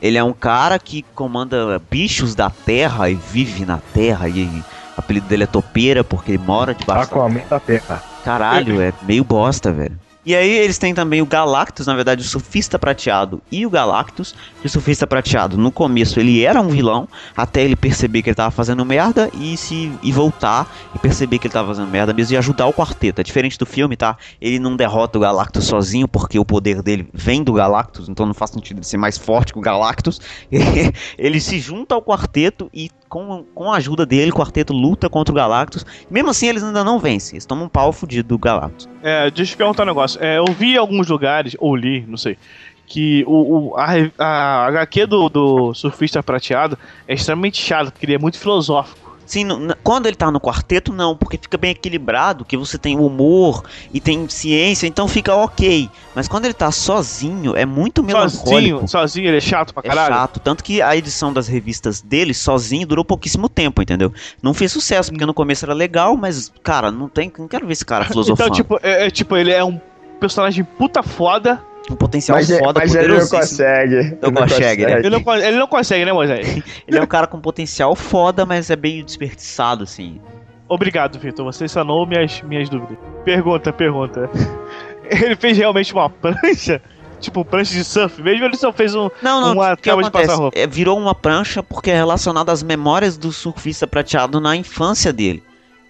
ele 0.03 0.17
é 0.17 0.23
um 0.23 0.33
cara 0.33 0.77
que 0.77 1.01
comanda 1.15 1.81
bichos 1.89 2.35
da 2.35 2.49
terra 2.49 3.09
e 3.09 3.15
vive 3.15 3.65
na 3.65 3.77
terra. 3.93 4.27
E 4.27 4.43
o 4.43 4.63
apelido 4.97 5.25
dele 5.27 5.43
é 5.45 5.47
Topeira, 5.47 6.03
porque 6.03 6.33
ele 6.33 6.39
mora 6.39 6.75
debaixo 6.75 7.13
Aquaman 7.13 7.41
da 7.49 7.57
Terra. 7.57 8.03
Caralho, 8.25 8.81
é 8.81 8.91
meio 9.03 9.23
bosta, 9.23 9.71
velho. 9.71 9.97
E 10.26 10.34
aí 10.34 10.49
eles 10.49 10.78
têm 10.78 10.93
também 10.93 11.21
o 11.21 11.26
Galactus, 11.26 11.86
na 11.86 11.95
verdade 11.95 12.21
o 12.21 12.26
Surfista 12.26 12.80
Prateado 12.80 13.41
e 13.51 13.65
o 13.65 13.69
Galactus. 13.69 14.34
O 14.63 14.69
Surfista 14.69 15.05
Prateado, 15.05 15.57
no 15.57 15.71
começo 15.71 16.19
ele 16.19 16.43
era 16.43 16.61
um 16.61 16.69
vilão, 16.69 17.07
até 17.36 17.61
ele 17.61 17.76
perceber 17.76 18.21
que 18.21 18.30
ele 18.30 18.36
tava 18.36 18.51
fazendo 18.51 18.86
merda 18.86 19.30
e 19.34 19.57
se 19.57 19.91
e 20.01 20.11
voltar 20.11 20.74
e 20.95 20.99
perceber 20.99 21.39
que 21.39 21.47
ele 21.47 21.53
tava 21.53 21.67
fazendo 21.67 21.89
merda 21.89 22.13
mesmo 22.13 22.34
e 22.34 22.38
ajudar 22.38 22.67
o 22.67 22.74
quarteto. 22.74 23.19
É 23.19 23.24
diferente 23.24 23.57
do 23.57 23.65
filme, 23.65 23.97
tá? 23.97 24.17
Ele 24.39 24.59
não 24.59 24.78
derrota 24.78 25.17
o 25.17 25.21
Galactus 25.21 25.65
sozinho 25.65 26.07
porque 26.07 26.39
o 26.39 26.45
poder 26.45 26.82
dele 26.82 27.07
vem 27.13 27.43
do 27.43 27.53
Galactus, 27.53 28.07
então 28.07 28.26
não 28.26 28.34
faz 28.34 28.51
sentido 28.51 28.78
ele 28.78 28.86
ser 28.86 28.97
mais 28.97 29.17
forte 29.17 29.51
que 29.51 29.59
o 29.59 29.61
Galactus. 29.61 30.21
ele 31.17 31.39
se 31.41 31.59
junta 31.59 31.95
ao 31.95 32.01
quarteto 32.01 32.69
e 32.74 32.89
com, 33.14 33.45
com 33.53 33.72
a 33.72 33.78
ajuda 33.78 34.07
dele, 34.07 34.32
o 34.32 34.34
quarteto 34.36 34.74
luta 34.74 35.07
contra 35.07 35.32
o 35.32 35.36
Galactus. 35.36 35.86
Mesmo 36.09 36.32
assim, 36.32 36.47
eles 36.47 36.64
ainda 36.64 36.84
não 36.84 36.97
vencem. 36.97 37.36
Eles 37.36 37.45
tomam 37.45 37.66
um 37.66 37.70
pau 37.70 37.93
fudido 37.93 38.30
do 38.30 38.38
Galactus. 38.39 38.89
É, 39.03 39.30
deixa 39.30 39.53
eu 39.53 39.57
perguntar 39.57 39.84
um 39.84 39.86
negócio. 39.86 40.20
É, 40.24 40.39
eu 40.39 40.45
vi 40.45 40.74
em 40.74 40.78
alguns 40.78 41.07
lugares, 41.09 41.55
ou 41.59 41.76
li, 41.76 42.03
não 42.07 42.18
sei, 42.18 42.38
que 42.88 43.24
o, 43.28 43.70
o- 43.72 43.78
a, 43.78 43.86
a 44.18 44.66
HQ 44.68 45.05
do, 45.05 45.30
do 45.30 45.74
Surfista 45.76 46.24
Prateado 46.24 46.76
é 47.07 47.14
extremamente 47.14 47.61
chato, 47.61 47.91
porque 47.91 48.05
ele 48.07 48.16
é 48.16 48.18
muito 48.20 48.39
filosófico. 48.39 49.02
Sim, 49.26 49.47
quando 49.84 50.05
ele 50.07 50.15
tá 50.15 50.30
no 50.32 50.39
quarteto, 50.39 50.91
não, 50.93 51.15
porque 51.15 51.38
fica 51.38 51.57
bem 51.57 51.71
equilibrado, 51.71 52.45
que 52.45 52.57
você 52.57 52.78
tem 52.78 52.97
humor 52.97 53.63
e 53.93 53.99
tem 53.99 54.28
ciência, 54.28 54.88
então 54.88 55.07
fica 55.07 55.36
ok. 55.36 55.89
Mas 56.13 56.28
quando 56.28 56.45
ele 56.45 56.53
tá 56.53 56.71
sozinho, 56.71 57.55
é 57.55 57.65
muito 57.65 58.03
melancólico. 58.03 58.47
Sozinho, 58.49 58.88
sozinho, 58.88 59.28
ele 59.28 59.38
é 59.38 59.41
chato 59.41 59.74
pra 59.74 59.82
É 59.86 59.88
caralho. 59.88 60.13
chato, 60.15 60.39
tanto 60.39 60.63
que 60.63 60.82
a 60.82 60.95
edição 60.95 61.32
das 61.34 61.47
revistas 61.47 62.01
dele 62.01 62.34
sozinho 62.34 62.86
durou 62.86 63.05
pouquíssimo 63.05 63.47
tempo, 63.49 63.82
entendeu? 63.82 64.13
Não 64.41 64.53
fez 64.53 64.71
sucesso, 64.71 65.11
porque 65.11 65.26
no 65.26 65.34
começo 65.34 65.65
era 65.65 65.74
legal, 65.74 66.15
mas, 66.17 66.51
cara, 66.61 66.91
não 66.91 67.07
tem. 67.07 67.32
Não 67.38 67.47
quero 67.47 67.65
ver 67.65 67.74
esse 67.74 67.86
cara 67.86 68.05
filosofando. 68.09 68.43
Então, 68.49 68.55
tipo, 68.55 68.80
é, 68.84 69.07
é, 69.07 69.09
tipo, 69.11 69.36
ele 69.36 69.51
é 69.51 69.63
um 69.63 69.80
personagem 70.19 70.63
puta 70.63 71.01
foda. 71.01 71.63
Um 71.89 71.95
potencial 71.95 72.38
Mas, 72.38 72.49
foda, 72.49 72.79
mas 72.79 72.95
ele 72.95 73.07
não 73.09 73.27
consegue. 73.27 73.95
Ele 73.95 74.17
não 74.21 74.34
consegue, 74.34 74.86
né? 74.86 74.99
Ele 74.99 75.09
não, 75.09 75.36
ele 75.36 75.57
não 75.57 75.67
consegue, 75.67 76.05
né, 76.05 76.13
Moisés? 76.13 76.63
Ele 76.88 76.97
é 76.97 77.01
um 77.01 77.07
cara 77.07 77.27
com 77.27 77.39
potencial 77.39 77.93
foda, 77.95 78.45
mas 78.45 78.69
é 78.69 78.75
meio 78.75 79.03
desperdiçado, 79.03 79.84
assim. 79.84 80.21
Obrigado, 80.69 81.19
Vitor. 81.19 81.45
Você 81.45 81.67
sanou 81.67 82.07
minhas, 82.07 82.41
minhas 82.41 82.69
dúvidas. 82.69 82.97
Pergunta, 83.25 83.73
pergunta. 83.73 84.29
Ele 85.03 85.36
fez 85.36 85.57
realmente 85.57 85.93
uma 85.93 86.09
prancha? 86.09 86.81
Tipo, 87.19 87.45
prancha 87.45 87.73
de 87.73 87.86
surf 87.86 88.21
mesmo? 88.21 88.43
Ele 88.43 88.57
só 88.57 88.73
fez 88.73 88.93
um. 88.93 89.09
Não, 89.21 89.39
não, 89.39 89.53
Uma 89.53 89.73
o 89.73 89.77
que 89.77 89.84
cama 89.84 90.03
de 90.03 90.11
passar 90.11 90.36
roupa. 90.36 90.59
É, 90.59 90.67
virou 90.67 90.97
uma 90.97 91.15
prancha 91.15 91.63
porque 91.63 91.89
é 91.89 91.95
relacionado 91.95 92.49
às 92.49 92.61
memórias 92.61 93.15
do 93.15 93.31
surfista 93.31 93.88
prateado 93.88 94.41
na 94.41 94.57
infância 94.57 95.13
dele. 95.13 95.41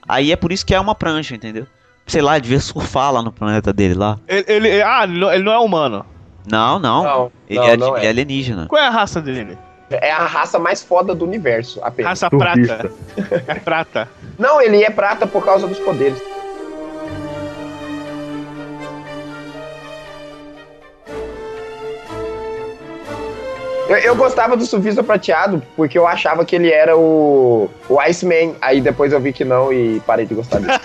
Aí 0.08 0.32
é 0.32 0.36
por 0.36 0.52
isso 0.52 0.64
que 0.64 0.76
é 0.76 0.80
uma 0.80 0.94
prancha, 0.94 1.34
entendeu? 1.34 1.66
Sei 2.06 2.22
lá, 2.22 2.38
devia 2.38 2.60
surfar 2.60 3.12
lá 3.14 3.22
no 3.22 3.32
planeta 3.32 3.72
dele 3.74 3.94
lá. 3.94 4.18
Ele, 4.28 4.44
ele- 4.48 4.82
ah, 4.82 5.04
ele 5.04 5.20
não, 5.20 5.32
ele 5.34 5.44
não 5.44 5.54
é 5.54 5.58
humano. 5.60 6.06
Não, 6.50 6.78
não. 6.80 7.04
Não, 7.04 7.32
ele, 7.50 7.60
não, 7.60 7.66
é, 7.68 7.78
não 7.78 7.98
ele 7.98 8.06
é. 8.06 8.08
é 8.08 8.10
alienígena. 8.10 8.66
Qual 8.68 8.82
é 8.82 8.86
a 8.88 8.90
raça 8.90 9.22
dele? 9.22 9.58
É 9.90 10.12
a 10.12 10.26
raça 10.26 10.58
mais 10.60 10.82
foda 10.84 11.14
do 11.16 11.24
universo, 11.24 11.80
apenas. 11.84 12.20
Raça 12.22 12.30
Surfista. 12.30 12.76
prata. 13.16 13.44
É 13.48 13.56
prata. 13.56 14.10
Não, 14.40 14.60
ele 14.62 14.84
é 14.84 14.90
prata 14.90 15.26
por 15.28 15.46
causa 15.46 15.68
dos 15.68 15.80
poderes. 15.80 16.20
Eu, 23.88 23.98
eu 23.98 24.16
gostava 24.16 24.56
do 24.56 24.66
surfista 24.66 25.04
prateado 25.04 25.62
porque 25.76 25.98
eu 25.98 26.08
achava 26.08 26.46
que 26.46 26.56
ele 26.56 26.72
era 26.72 26.98
o, 26.98 27.70
o 27.90 28.00
Iceman. 28.00 28.56
Aí 28.62 28.80
depois 28.82 29.12
eu 29.12 29.20
vi 29.20 29.34
que 29.34 29.44
não 29.44 29.72
e 29.74 30.00
parei 30.02 30.26
de 30.26 30.34
gostar 30.34 30.60
dele. 30.60 30.74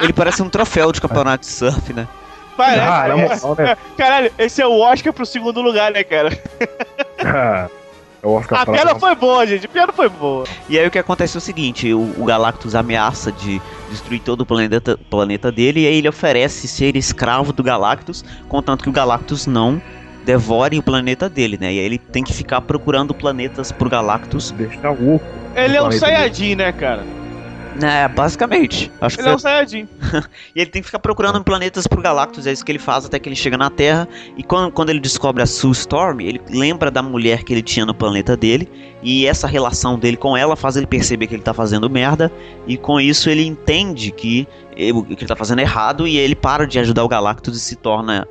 Ele 0.00 0.12
parece 0.12 0.42
um 0.42 0.48
troféu 0.48 0.90
de 0.90 1.00
campeonato 1.00 1.46
de 1.46 1.52
surf, 1.52 1.92
né? 1.92 2.08
Parece. 2.56 2.80
Ah, 2.80 3.08
na 3.08 3.14
parece. 3.14 3.46
moral, 3.46 3.66
né? 3.66 3.76
Caralho, 3.96 4.32
esse 4.36 4.60
é 4.60 4.66
o 4.66 4.80
Oscar 4.80 5.12
pro 5.12 5.24
segundo 5.24 5.60
lugar, 5.62 5.92
né, 5.92 6.02
cara? 6.02 6.36
É 8.24 8.56
A 8.56 8.64
piada 8.64 8.98
foi 8.98 9.14
boa, 9.14 9.46
gente. 9.46 9.66
A 9.66 9.68
piada 9.68 9.92
foi 9.92 10.08
boa. 10.08 10.44
E 10.68 10.78
aí 10.78 10.86
o 10.86 10.90
que 10.90 10.98
acontece 10.98 11.36
é 11.36 11.38
o 11.38 11.40
seguinte, 11.40 11.92
o, 11.92 12.14
o 12.18 12.24
Galactus 12.24 12.74
ameaça 12.74 13.30
de 13.30 13.60
destruir 13.90 14.20
todo 14.20 14.40
o 14.40 14.46
planeta, 14.46 14.98
planeta 15.10 15.52
dele 15.52 15.82
e 15.82 15.86
aí 15.86 15.98
ele 15.98 16.08
oferece 16.08 16.66
ser 16.66 16.96
escravo 16.96 17.52
do 17.52 17.62
Galactus, 17.62 18.24
contanto 18.48 18.82
que 18.82 18.88
o 18.88 18.92
Galactus 18.92 19.46
não 19.46 19.80
devore 20.24 20.78
o 20.78 20.82
planeta 20.82 21.28
dele, 21.28 21.58
né? 21.60 21.72
E 21.72 21.78
aí 21.78 21.84
ele 21.84 21.98
tem 21.98 22.24
que 22.24 22.32
ficar 22.32 22.60
procurando 22.60 23.14
planetas 23.14 23.70
pro 23.70 23.88
Galactus. 23.88 24.50
Deixa 24.52 24.90
o 24.90 25.16
oco. 25.16 25.26
Ele 25.54 25.76
é 25.76 25.82
um 25.82 25.92
Saiyajin, 25.92 26.56
né, 26.56 26.72
cara? 26.72 27.04
É, 27.82 28.06
basicamente. 28.06 28.90
Acho 29.00 29.16
que 29.16 29.22
Ele 29.22 29.28
é 29.28 29.32
foi 29.32 29.36
um 29.36 29.38
Saiyajin. 29.38 29.88
E 30.54 30.60
ele 30.60 30.70
tem 30.70 30.80
que 30.80 30.86
ficar 30.86 31.00
procurando 31.00 31.42
planetas 31.42 31.86
pro 31.86 32.00
Galactus, 32.00 32.46
é 32.46 32.52
isso 32.52 32.64
que 32.64 32.70
ele 32.70 32.78
faz 32.78 33.04
até 33.04 33.18
que 33.18 33.28
ele 33.28 33.34
chega 33.34 33.58
na 33.58 33.68
Terra. 33.68 34.08
E 34.36 34.42
quando, 34.44 34.70
quando 34.70 34.90
ele 34.90 35.00
descobre 35.00 35.42
a 35.42 35.46
Sue 35.46 35.72
Storm, 35.72 36.20
ele 36.20 36.40
lembra 36.48 36.90
da 36.90 37.02
mulher 37.02 37.42
que 37.42 37.52
ele 37.52 37.62
tinha 37.62 37.84
no 37.84 37.92
planeta 37.92 38.36
dele. 38.36 38.70
E 39.02 39.26
essa 39.26 39.48
relação 39.48 39.98
dele 39.98 40.16
com 40.16 40.36
ela 40.36 40.54
faz 40.54 40.76
ele 40.76 40.86
perceber 40.86 41.26
que 41.26 41.34
ele 41.34 41.42
tá 41.42 41.52
fazendo 41.52 41.90
merda. 41.90 42.30
E 42.66 42.76
com 42.76 43.00
isso 43.00 43.28
ele 43.28 43.44
entende 43.44 44.12
que 44.12 44.46
ele, 44.76 45.02
que 45.02 45.22
ele 45.22 45.26
tá 45.26 45.36
fazendo 45.36 45.58
errado. 45.58 46.06
E 46.06 46.16
ele 46.16 46.36
para 46.36 46.66
de 46.66 46.78
ajudar 46.78 47.02
o 47.02 47.08
Galactus 47.08 47.56
e 47.56 47.60
se 47.60 47.74
torna 47.74 48.26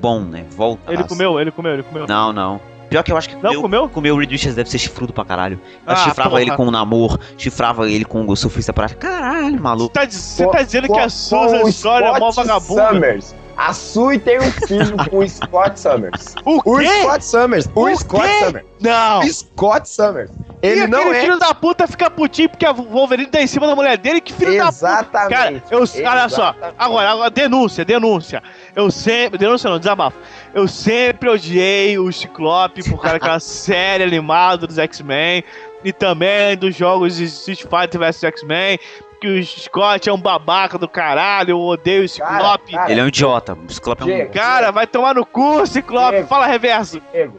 bom, 0.00 0.20
né? 0.20 0.44
Volta. 0.50 0.92
Ele 0.92 1.04
comeu, 1.04 1.38
ele 1.40 1.50
comeu, 1.50 1.72
ele 1.72 1.82
comeu. 1.82 2.06
Não, 2.06 2.32
não. 2.32 2.60
Pior 2.88 3.02
que 3.02 3.12
eu 3.12 3.16
acho 3.18 3.28
que 3.28 3.36
Não 3.36 3.60
comeu? 3.60 3.86
comeu 3.88 4.14
o 4.14 4.18
Reed 4.18 4.30
deve 4.54 4.70
ser 4.70 4.78
chifrudo 4.78 5.12
pra 5.12 5.22
caralho. 5.24 5.60
Eu 5.86 5.92
Ah, 5.92 5.96
chifrava 5.96 6.30
porra. 6.30 6.42
ele 6.42 6.50
com 6.52 6.66
o 6.66 6.70
Namor, 6.70 7.18
chifrava 7.36 7.88
ele 7.90 8.04
com 8.04 8.26
o 8.26 8.34
surfista 8.36 8.72
pra 8.72 8.88
Caralho, 8.88 9.60
maluco. 9.60 9.92
Tá, 9.92 10.08
você 10.08 10.44
Com- 10.44 10.50
tá 10.52 10.62
dizendo 10.62 10.88
que 10.90 10.98
a 10.98 11.08
Susan 11.10 11.62
o 11.64 11.68
Story 11.68 12.04
é 12.04 12.18
mó 12.18 12.30
vagabunda? 12.30 12.88
Summers. 12.88 13.34
A 13.58 13.72
Sui 13.72 14.20
tem 14.20 14.38
um 14.38 14.50
filho 14.52 14.96
com 15.10 15.18
o 15.18 15.28
Scott 15.28 15.78
Summers. 15.80 16.34
O 16.44 16.58
O 16.64 16.78
quê? 16.78 16.86
Scott 17.02 17.24
Summers. 17.24 17.68
O, 17.74 17.80
O 17.82 17.96
Scott 17.96 18.26
quê? 18.26 18.44
Summers. 18.44 18.66
Não! 18.80 19.18
O 19.20 19.32
Scott 19.34 19.88
Summers. 19.88 20.30
Ele 20.62 20.80
Ele 20.82 20.86
não 20.88 21.12
é. 21.12 21.20
filho 21.20 21.38
da 21.38 21.52
puta 21.54 21.86
fica 21.86 22.08
putinho 22.10 22.48
porque 22.48 22.64
a 22.66 22.72
Wolverine 22.72 23.28
tá 23.28 23.40
em 23.40 23.46
cima 23.46 23.66
da 23.66 23.74
mulher 23.76 23.96
dele. 23.98 24.20
Que 24.20 24.32
filho 24.32 24.56
da 24.56 24.66
puta! 24.66 24.76
Exatamente. 24.76 25.30
Cara, 25.30 25.62
eu, 25.70 25.78
olha 25.80 26.28
só, 26.28 26.50
Exatamente. 26.50 26.74
agora, 26.78 27.10
agora, 27.10 27.30
denúncia, 27.30 27.84
denúncia. 27.84 28.42
Eu 28.74 28.90
sempre, 28.90 29.38
denúncia 29.38 29.68
não, 29.70 29.78
desabafo. 29.78 30.16
Eu 30.54 30.66
sempre 30.66 31.28
odiei 31.28 31.98
o 31.98 32.12
Ciclope 32.12 32.82
por 32.88 33.00
causa 33.00 33.18
daquela 33.18 33.38
série 33.40 34.04
animada 34.04 34.66
dos 34.66 34.78
X-Men 34.78 35.44
e 35.84 35.92
também 35.92 36.56
dos 36.56 36.74
jogos 36.74 37.16
de 37.16 37.24
Street 37.24 37.62
Fighter 37.62 38.00
vs 38.00 38.24
X-Men. 38.24 38.78
Que 39.20 39.26
o 39.26 39.44
Scott 39.44 40.08
é 40.08 40.12
um 40.12 40.20
babaca 40.20 40.78
do 40.78 40.88
caralho, 40.88 41.50
eu 41.50 41.60
odeio 41.60 42.04
o 42.04 42.18
Cara, 42.18 42.30
Ciclope. 42.36 42.70
Cara, 42.72 42.82
cara, 42.84 42.92
Ele 42.92 43.00
é 43.00 43.04
um 43.04 43.08
idiota. 43.08 43.54
O 43.54 43.72
Ciclope 43.72 44.02
é 44.02 44.04
um... 44.04 44.08
Diego, 44.30 44.72
vai 44.72 44.86
tomar 44.86 45.14
no 45.14 45.26
cu, 45.26 45.66
Ciclope. 45.66 46.10
Diego. 46.12 46.28
Fala 46.28 46.46
reverso. 46.46 47.02
Diego, 47.12 47.36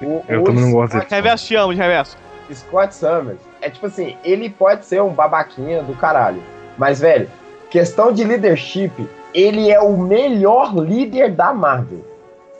o- 0.00 0.24
Eu 0.26 0.40
o 0.40 0.44
também 0.44 0.64
não 0.64 0.72
gosto 0.72 0.96
desse. 0.98 1.14
Reverso 1.14 1.46
te 1.46 1.54
amo, 1.54 1.74
de 1.74 1.78
reverso. 1.80 2.16
Scott 2.50 2.94
Summers 2.94 3.38
é 3.60 3.68
tipo 3.68 3.86
assim, 3.86 4.16
ele 4.24 4.48
pode 4.48 4.86
ser 4.86 5.02
um 5.02 5.10
babaquinha 5.10 5.82
do 5.82 5.92
caralho. 5.94 6.42
Mas, 6.78 7.00
velho, 7.00 7.28
questão 7.68 8.10
de 8.10 8.24
leadership, 8.24 8.90
ele 9.34 9.70
é 9.70 9.78
o 9.80 9.98
melhor 9.98 10.74
líder 10.74 11.32
da 11.32 11.52
Marvel. 11.52 12.02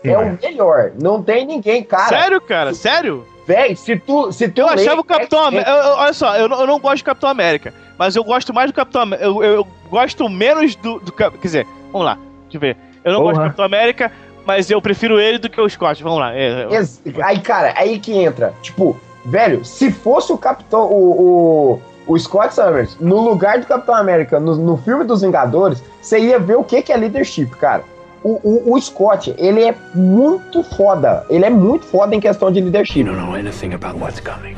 É, 0.04 0.12
Não 0.12 0.34
o 0.34 0.38
melhor. 0.42 0.92
Não 1.00 1.22
tem 1.22 1.46
ninguém, 1.46 1.82
cara. 1.82 2.08
Sério, 2.08 2.38
cara? 2.40 2.74
Sério? 2.74 3.26
Véi, 3.48 3.74
se 3.74 3.96
tu, 3.96 4.30
se 4.30 4.46
tu 4.46 4.60
Eu 4.60 4.66
lê 4.66 4.82
achava 4.82 5.00
o 5.00 5.04
Capitão 5.04 5.42
América. 5.42 5.74
Olha 5.96 6.12
só, 6.12 6.36
eu 6.36 6.50
não, 6.50 6.60
eu 6.60 6.66
não 6.66 6.78
gosto 6.78 7.02
do 7.02 7.06
Capitão 7.06 7.30
América, 7.30 7.72
mas 7.96 8.14
eu 8.14 8.22
gosto 8.22 8.52
mais 8.52 8.70
do 8.70 8.74
Capitão 8.74 9.00
América. 9.00 9.26
Eu, 9.26 9.42
eu, 9.42 9.66
gosto 9.88 10.28
menos 10.28 10.76
do, 10.76 11.00
do. 11.00 11.10
Quer 11.10 11.32
dizer, 11.42 11.66
vamos 11.90 12.04
lá, 12.04 12.18
deixa 12.42 12.56
eu 12.58 12.60
ver. 12.60 12.76
Eu 13.02 13.12
não 13.14 13.20
gosto 13.22 13.32
do 13.32 13.36
Porra. 13.36 13.46
Capitão 13.46 13.64
América, 13.64 14.12
mas 14.44 14.70
eu 14.70 14.82
prefiro 14.82 15.18
ele 15.18 15.38
do 15.38 15.48
que 15.48 15.58
o 15.58 15.66
Scott. 15.66 16.02
Vamos 16.02 16.18
lá. 16.18 16.36
é, 16.36 16.66
é, 16.70 16.74
Ex- 16.74 17.00
Aí, 17.22 17.40
cara, 17.40 17.72
aí 17.74 17.98
que 17.98 18.12
entra. 18.12 18.52
Tipo, 18.60 19.00
velho, 19.24 19.64
se 19.64 19.90
fosse 19.90 20.30
o 20.30 20.36
Capitão. 20.36 20.82
O, 20.82 21.80
o, 22.06 22.14
o 22.14 22.18
Scott 22.18 22.54
Summers 22.54 22.98
no 23.00 23.18
lugar 23.22 23.60
do 23.60 23.66
Capitão 23.66 23.94
América 23.94 24.38
no, 24.38 24.56
no 24.56 24.76
filme 24.76 25.04
dos 25.04 25.22
Vingadores, 25.22 25.82
você 26.02 26.18
ia 26.18 26.38
ver 26.38 26.56
o 26.58 26.64
que, 26.64 26.82
que 26.82 26.92
é 26.92 26.96
leadership, 26.98 27.46
cara. 27.56 27.82
O, 28.22 28.40
o, 28.42 28.74
o 28.74 28.80
Scott, 28.80 29.34
ele 29.38 29.62
é 29.62 29.74
muito 29.94 30.62
foda. 30.62 31.24
Ele 31.30 31.44
é 31.44 31.50
muito 31.50 31.86
foda 31.86 32.14
em 32.14 32.20
questão 32.20 32.50
de 32.50 32.58
You 32.58 32.66
leadership. 32.66 33.04
don't 33.04 33.18
know 33.18 33.34
anything 33.34 33.74
about 33.74 33.98
what's 33.98 34.20
coming. 34.20 34.56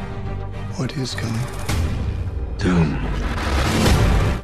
What 0.78 0.98
is 0.98 1.14
coming? 1.14 1.32
Doom. 2.58 2.96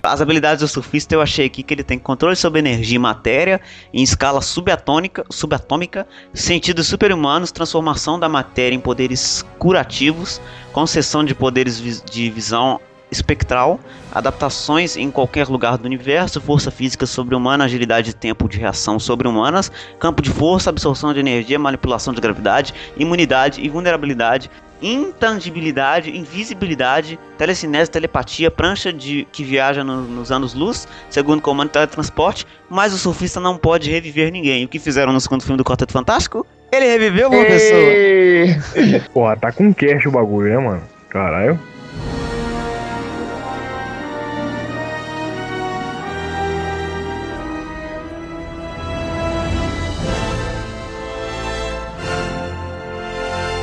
As 0.03 0.21
habilidades 0.21 0.61
do 0.61 0.69
surfista 0.69 1.15
eu 1.15 1.21
achei 1.21 1.47
aqui 1.47 1.65
que 1.65 1.75
ele 1.75 1.83
tem 1.83 1.99
controle 1.99 2.37
sobre 2.37 2.61
energia 2.61 2.95
e 2.95 2.99
matéria 2.99 3.61
em 3.93 4.05
escala 4.05 4.41
subatômica, 4.41 5.25
subatômica 5.29 6.07
sentidos 6.33 6.87
super-humanos, 6.87 7.51
transformação 7.51 8.17
da 8.19 8.29
matéria 8.29 8.77
em 8.77 8.81
poderes 8.81 9.45
curativos, 9.59 10.41
concessão 10.73 11.25
de 11.25 11.35
poderes 11.35 12.03
de 12.05 12.31
visão 12.31 12.81
espectral, 13.11 13.79
adaptações 14.13 14.97
em 14.97 15.11
qualquer 15.11 15.47
lugar 15.49 15.79
do 15.79 15.87
universo, 15.87 16.41
força 16.41 16.71
física 16.71 17.07
sobre-humana, 17.07 17.65
agilidade 17.65 18.11
e 18.11 18.13
tempo 18.13 18.49
de 18.49 18.59
reação 18.59 18.99
sobre-humanas, 18.99 19.71
campo 19.99 20.21
de 20.23 20.31
força, 20.31 20.71
absorção 20.71 21.13
de 21.15 21.21
energia, 21.21 21.59
manipulação 21.59 22.13
de 22.13 22.21
gravidade, 22.21 22.75
imunidade 22.97 23.61
e 23.61 23.69
vulnerabilidade, 23.69 24.51
intangibilidade, 24.83 26.15
invisibilidade, 26.17 27.19
telecinese, 27.39 27.91
telepatia, 27.91 28.51
prancha 28.51 28.93
de 28.93 29.27
que 29.33 29.43
viaja 29.45 29.83
no- 29.83 30.03
nos 30.03 30.31
anos-luz, 30.31 30.87
segundo 31.09 31.41
comando 31.41 31.71
teletransporte, 31.71 32.47
mas 32.69 32.93
o 32.93 32.99
surfista 32.99 33.41
não 33.41 33.57
pode 33.57 33.91
reviver 33.91 34.31
ninguém. 34.31 34.65
O 34.65 34.69
que 34.69 34.79
fizeram 34.79 35.13
no 35.13 35.21
segundo 35.21 35.43
filme 35.43 35.57
do 35.57 35.65
Quarteto 35.65 35.93
Fantástico? 35.93 36.47
Ele 36.71 36.85
reviveu, 36.87 37.31
professor! 37.31 37.79
E... 37.79 39.01
Porra, 39.15 39.37
tá 39.37 39.53
com 39.53 39.73
cash 39.73 40.05
o 40.07 40.11
bagulho, 40.11 40.49
né, 40.51 40.59
mano? 40.59 40.83
Caralho. 41.09 41.59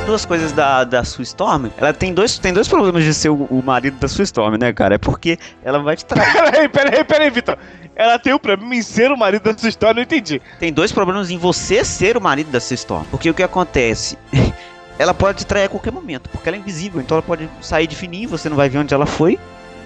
Duas 0.06 0.26
coisas 0.26 0.52
da, 0.52 0.84
da 0.84 1.02
Sue 1.02 1.22
Storm, 1.22 1.70
ela 1.78 1.92
tem 1.92 2.12
dois, 2.12 2.38
tem 2.38 2.52
dois 2.52 2.68
problemas 2.68 3.04
de 3.04 3.14
ser 3.14 3.30
o, 3.30 3.44
o 3.44 3.62
marido 3.64 3.98
da 3.98 4.06
Sue 4.06 4.22
Storm, 4.24 4.58
né, 4.58 4.70
cara? 4.70 4.96
É 4.96 4.98
porque 4.98 5.38
ela 5.62 5.78
vai 5.78 5.96
te 5.96 6.04
trair. 6.04 6.30
Peraí, 6.34 6.68
peraí, 6.68 7.04
peraí, 7.04 7.30
Vitor. 7.30 7.56
Ela 7.96 8.18
tem 8.18 8.34
o 8.34 8.38
problema 8.38 8.74
em 8.74 8.82
ser 8.82 9.10
o 9.10 9.16
marido 9.16 9.42
dessa 9.50 9.66
história, 9.66 9.94
não 9.94 10.02
entendi. 10.02 10.42
tem 10.58 10.72
dois 10.72 10.92
problemas 10.92 11.30
em 11.30 11.38
você 11.38 11.84
ser 11.84 12.18
o 12.18 12.20
marido 12.20 12.50
da 12.50 12.60
Sue 12.60 12.74
Storm. 12.74 13.04
Porque 13.10 13.30
o 13.30 13.34
que 13.34 13.42
acontece? 13.42 14.18
ela 14.98 15.14
pode 15.14 15.38
te 15.38 15.46
trair 15.46 15.64
a 15.64 15.68
qualquer 15.68 15.92
momento, 15.92 16.28
porque 16.28 16.48
ela 16.48 16.56
é 16.56 16.60
invisível, 16.60 17.00
então 17.00 17.16
ela 17.16 17.22
pode 17.22 17.48
sair 17.62 17.86
de 17.86 17.96
fininho, 17.96 18.28
você 18.28 18.48
não 18.48 18.56
vai 18.56 18.68
ver 18.68 18.78
onde 18.78 18.92
ela 18.92 19.06
foi. 19.06 19.38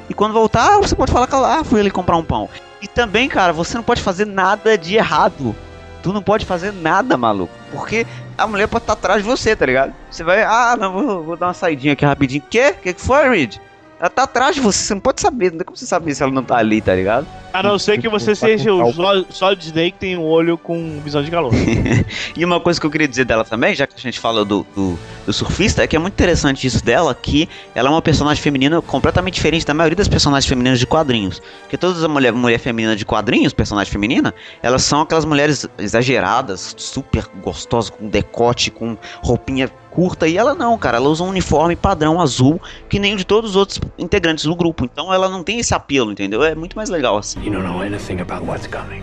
E 0.08 0.14
quando 0.14 0.32
voltar, 0.32 0.78
você 0.78 0.96
pode 0.96 1.12
falar 1.12 1.28
que 1.28 1.34
ela 1.34 1.60
ah, 1.60 1.64
fui 1.64 1.78
ali 1.78 1.90
comprar 1.90 2.16
um 2.16 2.24
pão. 2.24 2.48
E 2.82 2.88
também, 2.88 3.28
cara, 3.28 3.52
você 3.52 3.76
não 3.76 3.84
pode 3.84 4.02
fazer 4.02 4.26
nada 4.26 4.76
de 4.76 4.96
errado. 4.96 5.54
Tu 6.02 6.12
não 6.12 6.22
pode 6.22 6.46
fazer 6.46 6.72
nada, 6.72 7.16
maluco. 7.16 7.52
Porque 7.70 8.06
a 8.38 8.46
mulher 8.46 8.68
pode 8.68 8.84
estar 8.84 8.92
atrás 8.92 9.22
de 9.22 9.28
você, 9.28 9.54
tá 9.56 9.66
ligado? 9.66 9.94
Você 10.10 10.22
vai, 10.22 10.42
ah, 10.42 10.76
não, 10.78 10.92
vou, 10.92 11.22
vou 11.24 11.36
dar 11.36 11.48
uma 11.48 11.54
saidinha 11.54 11.92
aqui 11.92 12.04
rapidinho. 12.04 12.42
Quê? 12.48 12.74
O 12.78 12.82
que, 12.82 12.94
que 12.94 13.00
foi, 13.00 13.28
Reed? 13.28 13.56
Ela 14.00 14.08
tá 14.08 14.22
atrás 14.22 14.54
de 14.54 14.60
você, 14.60 14.84
você 14.84 14.94
não 14.94 15.00
pode 15.00 15.20
saber, 15.20 15.50
não 15.50 15.58
tem 15.58 15.64
como 15.64 15.76
você 15.76 15.86
saber 15.86 16.14
se 16.14 16.22
ela 16.22 16.30
não 16.30 16.44
tá 16.44 16.56
ali, 16.56 16.80
tá 16.80 16.94
ligado? 16.94 17.26
A 17.52 17.62
não 17.62 17.78
ser 17.78 18.00
que 18.00 18.08
você 18.08 18.34
seja 18.34 18.72
o 18.72 18.92
Sol- 18.92 19.24
Solid 19.30 19.64
Snake 19.64 19.92
que 19.92 19.98
tem 19.98 20.16
um 20.16 20.22
olho 20.22 20.56
com 20.56 21.00
visão 21.02 21.22
de 21.22 21.30
calor. 21.30 21.52
E 22.36 22.44
uma 22.44 22.60
coisa 22.60 22.80
que 22.80 22.86
eu 22.86 22.90
queria 22.90 23.08
dizer 23.08 23.24
dela 23.24 23.44
também, 23.44 23.74
já 23.74 23.86
que 23.86 23.94
a 23.96 24.00
gente 24.00 24.20
fala 24.20 24.44
do, 24.44 24.64
do, 24.76 24.96
do 25.26 25.32
surfista, 25.32 25.82
é 25.82 25.86
que 25.86 25.96
é 25.96 25.98
muito 25.98 26.12
interessante 26.14 26.66
isso 26.66 26.84
dela, 26.84 27.12
que 27.14 27.48
ela 27.74 27.88
é 27.88 27.90
uma 27.90 28.00
personagem 28.02 28.40
feminina 28.40 28.80
completamente 28.80 29.34
diferente 29.34 29.66
da 29.66 29.74
maioria 29.74 29.96
das 29.96 30.06
personagens 30.06 30.48
femininas 30.48 30.78
de 30.78 30.86
quadrinhos. 30.86 31.42
Porque 31.62 31.76
todas 31.76 32.02
as 32.02 32.08
mulheres 32.08 32.38
mulher 32.38 32.58
feminina 32.58 32.94
de 32.94 33.04
quadrinhos, 33.04 33.52
personagem 33.52 33.90
feminina, 33.90 34.32
elas 34.62 34.82
são 34.82 35.00
aquelas 35.00 35.24
mulheres 35.24 35.66
exageradas, 35.78 36.74
super 36.76 37.26
gostosas, 37.42 37.90
com 37.90 38.08
decote, 38.08 38.70
com 38.70 38.96
roupinha 39.22 39.68
curta, 39.90 40.26
e 40.28 40.36
ela 40.36 40.54
não, 40.54 40.76
cara, 40.78 40.98
ela 40.98 41.08
usa 41.08 41.24
um 41.24 41.28
uniforme 41.28 41.74
padrão 41.76 42.20
azul, 42.20 42.60
que 42.88 42.98
nem 42.98 43.14
o 43.14 43.16
de 43.16 43.24
todos 43.24 43.50
os 43.50 43.56
outros 43.56 43.80
integrantes 43.98 44.44
do 44.44 44.54
grupo. 44.54 44.84
Então 44.84 45.12
ela 45.12 45.28
não 45.28 45.42
tem 45.42 45.58
esse 45.58 45.74
apelo, 45.74 46.12
entendeu? 46.12 46.42
É 46.42 46.54
muito 46.54 46.76
mais 46.76 46.88
legal 46.88 47.16
assim. 47.16 47.40
You 47.42 47.52
don't 47.52 47.66
know 47.66 47.80
anything 47.80 48.20
about 48.20 48.46
what's 48.46 48.66
coming. 48.66 49.02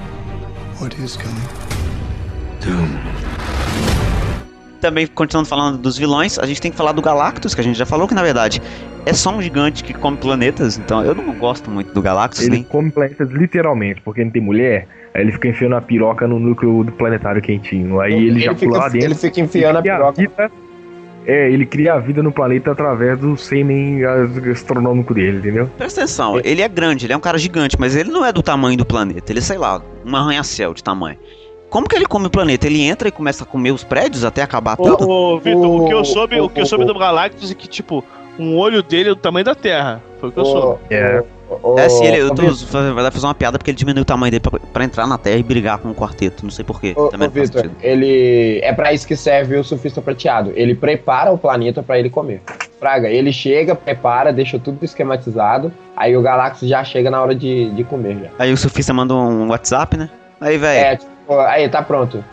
What 0.79 0.95
is 1.01 1.17
coming? 1.17 1.35
Doom. 2.61 2.97
Também, 4.81 5.07
continuando 5.07 5.49
falando 5.49 5.77
dos 5.77 5.97
vilões, 5.97 6.37
a 6.37 6.45
gente 6.45 6.61
tem 6.61 6.69
que 6.69 6.77
falar 6.77 6.91
do 6.91 7.01
Galactus, 7.01 7.55
que 7.55 7.61
a 7.61 7.63
gente 7.63 7.77
já 7.77 7.85
falou 7.85 8.07
que 8.07 8.13
na 8.13 8.21
verdade 8.21 8.61
é 9.05 9.13
só 9.13 9.31
um 9.31 9.41
gigante 9.41 9.83
que 9.83 9.93
come 9.93 10.17
planetas, 10.17 10.77
então 10.77 11.03
eu 11.03 11.15
não 11.15 11.33
gosto 11.35 11.71
muito 11.71 11.93
do 11.93 12.01
Galactus, 12.01 12.41
Ele 12.41 12.51
nem. 12.51 12.63
come 12.63 12.91
planetas 12.91 13.29
literalmente, 13.31 14.01
porque 14.01 14.23
não 14.23 14.31
tem 14.31 14.41
mulher. 14.41 14.87
Aí 15.13 15.21
ele 15.21 15.31
fica 15.31 15.47
enfiando 15.47 15.75
a 15.75 15.81
piroca 15.81 16.27
no 16.27 16.37
núcleo 16.39 16.83
do 16.83 16.91
planetário 16.91 17.41
quentinho. 17.41 18.01
Aí 18.01 18.13
ele, 18.13 18.41
já 18.41 18.53
pula 18.53 18.79
lá 18.79 18.89
dentro. 18.89 19.07
ele 19.07 19.15
fica 19.15 19.39
enfiando 19.39 19.77
a 19.77 19.81
piroca. 19.81 20.51
É, 21.25 21.51
ele 21.51 21.65
cria 21.65 21.93
a 21.93 21.99
vida 21.99 22.21
no 22.21 22.31
planeta 22.31 22.71
através 22.71 23.19
do 23.19 23.35
sêmen 23.35 24.03
astronômico 24.51 25.13
dele, 25.13 25.37
entendeu? 25.37 25.69
Presta 25.77 26.01
atenção, 26.01 26.39
ele 26.43 26.61
é 26.61 26.67
grande, 26.67 27.05
ele 27.05 27.13
é 27.13 27.17
um 27.17 27.21
cara 27.21 27.37
gigante, 27.37 27.75
mas 27.79 27.95
ele 27.95 28.11
não 28.11 28.25
é 28.25 28.31
do 28.31 28.41
tamanho 28.41 28.77
do 28.77 28.85
planeta, 28.85 29.31
ele 29.31 29.39
é, 29.39 29.41
sei 29.41 29.57
lá, 29.57 29.81
um 30.05 30.15
arranha-céu 30.15 30.73
de 30.73 30.83
tamanho. 30.83 31.17
Como 31.69 31.87
que 31.87 31.95
ele 31.95 32.05
come 32.05 32.27
o 32.27 32.29
planeta? 32.29 32.67
Ele 32.67 32.81
entra 32.81 33.07
e 33.09 33.11
começa 33.11 33.43
a 33.43 33.47
comer 33.47 33.71
os 33.71 33.83
prédios 33.83 34.23
até 34.23 34.41
acabar 34.41 34.77
tudo? 34.77 35.09
Ô, 35.09 35.35
ô, 35.35 35.39
Vitor, 35.39 35.81
o 35.81 35.87
que 35.87 35.93
eu 35.93 36.05
soube, 36.05 36.39
o 36.39 36.47
que 36.47 36.61
eu 36.61 36.65
soube 36.65 36.85
do 36.85 36.97
Galactus 36.97 37.51
é 37.51 37.53
que, 37.53 37.67
tipo, 37.67 38.03
um 38.39 38.55
olho 38.55 38.81
dele 38.81 39.09
é 39.09 39.13
do 39.13 39.19
tamanho 39.19 39.43
da 39.43 39.55
Terra. 39.55 40.01
Foi 40.19 40.29
o 40.29 40.31
que 40.31 40.39
eu 40.39 40.45
soube. 40.45 40.79
É. 40.89 41.23
É, 41.77 41.89
sim, 41.89 42.05
ele, 42.05 42.21
eu 42.21 42.33
tô 42.33 42.43
vai 42.93 43.11
fazer 43.11 43.25
uma 43.25 43.35
piada 43.35 43.57
porque 43.57 43.71
ele 43.71 43.77
diminuiu 43.77 44.01
o 44.01 44.05
tamanho 44.05 44.31
dele 44.31 44.41
pra, 44.41 44.59
pra 44.59 44.83
entrar 44.83 45.05
na 45.05 45.17
Terra 45.17 45.37
e 45.37 45.43
brigar 45.43 45.77
com 45.77 45.89
o 45.89 45.95
quarteto, 45.95 46.43
não 46.43 46.49
sei 46.49 46.65
porquê. 46.65 46.95
Também 47.11 47.29
sentido. 47.29 47.71
ele 47.81 48.59
é 48.63 48.73
pra 48.73 48.93
isso 48.93 49.07
que 49.07 49.15
serve 49.15 49.55
o 49.55 49.63
surfista 49.63 50.01
prateado. 50.01 50.51
Ele 50.55 50.73
prepara 50.73 51.31
o 51.31 51.37
planeta 51.37 51.83
pra 51.83 51.99
ele 51.99 52.09
comer. 52.09 52.41
Fraga, 52.79 53.09
ele 53.09 53.31
chega, 53.31 53.75
prepara, 53.75 54.33
deixa 54.33 54.59
tudo 54.59 54.83
esquematizado. 54.83 55.71
Aí 55.95 56.15
o 56.17 56.21
Galactus 56.21 56.67
já 56.67 56.83
chega 56.83 57.09
na 57.09 57.21
hora 57.21 57.35
de, 57.35 57.69
de 57.71 57.83
comer 57.83 58.17
já. 58.23 58.29
Aí 58.39 58.51
o 58.51 58.57
surfista 58.57 58.93
manda 58.93 59.13
um 59.13 59.49
WhatsApp, 59.49 59.97
né? 59.97 60.09
Aí, 60.41 60.57
velho, 60.57 60.85
É, 60.85 60.95
tipo, 60.97 61.39
aí 61.39 61.69
tá 61.69 61.81
pronto. 61.81 62.23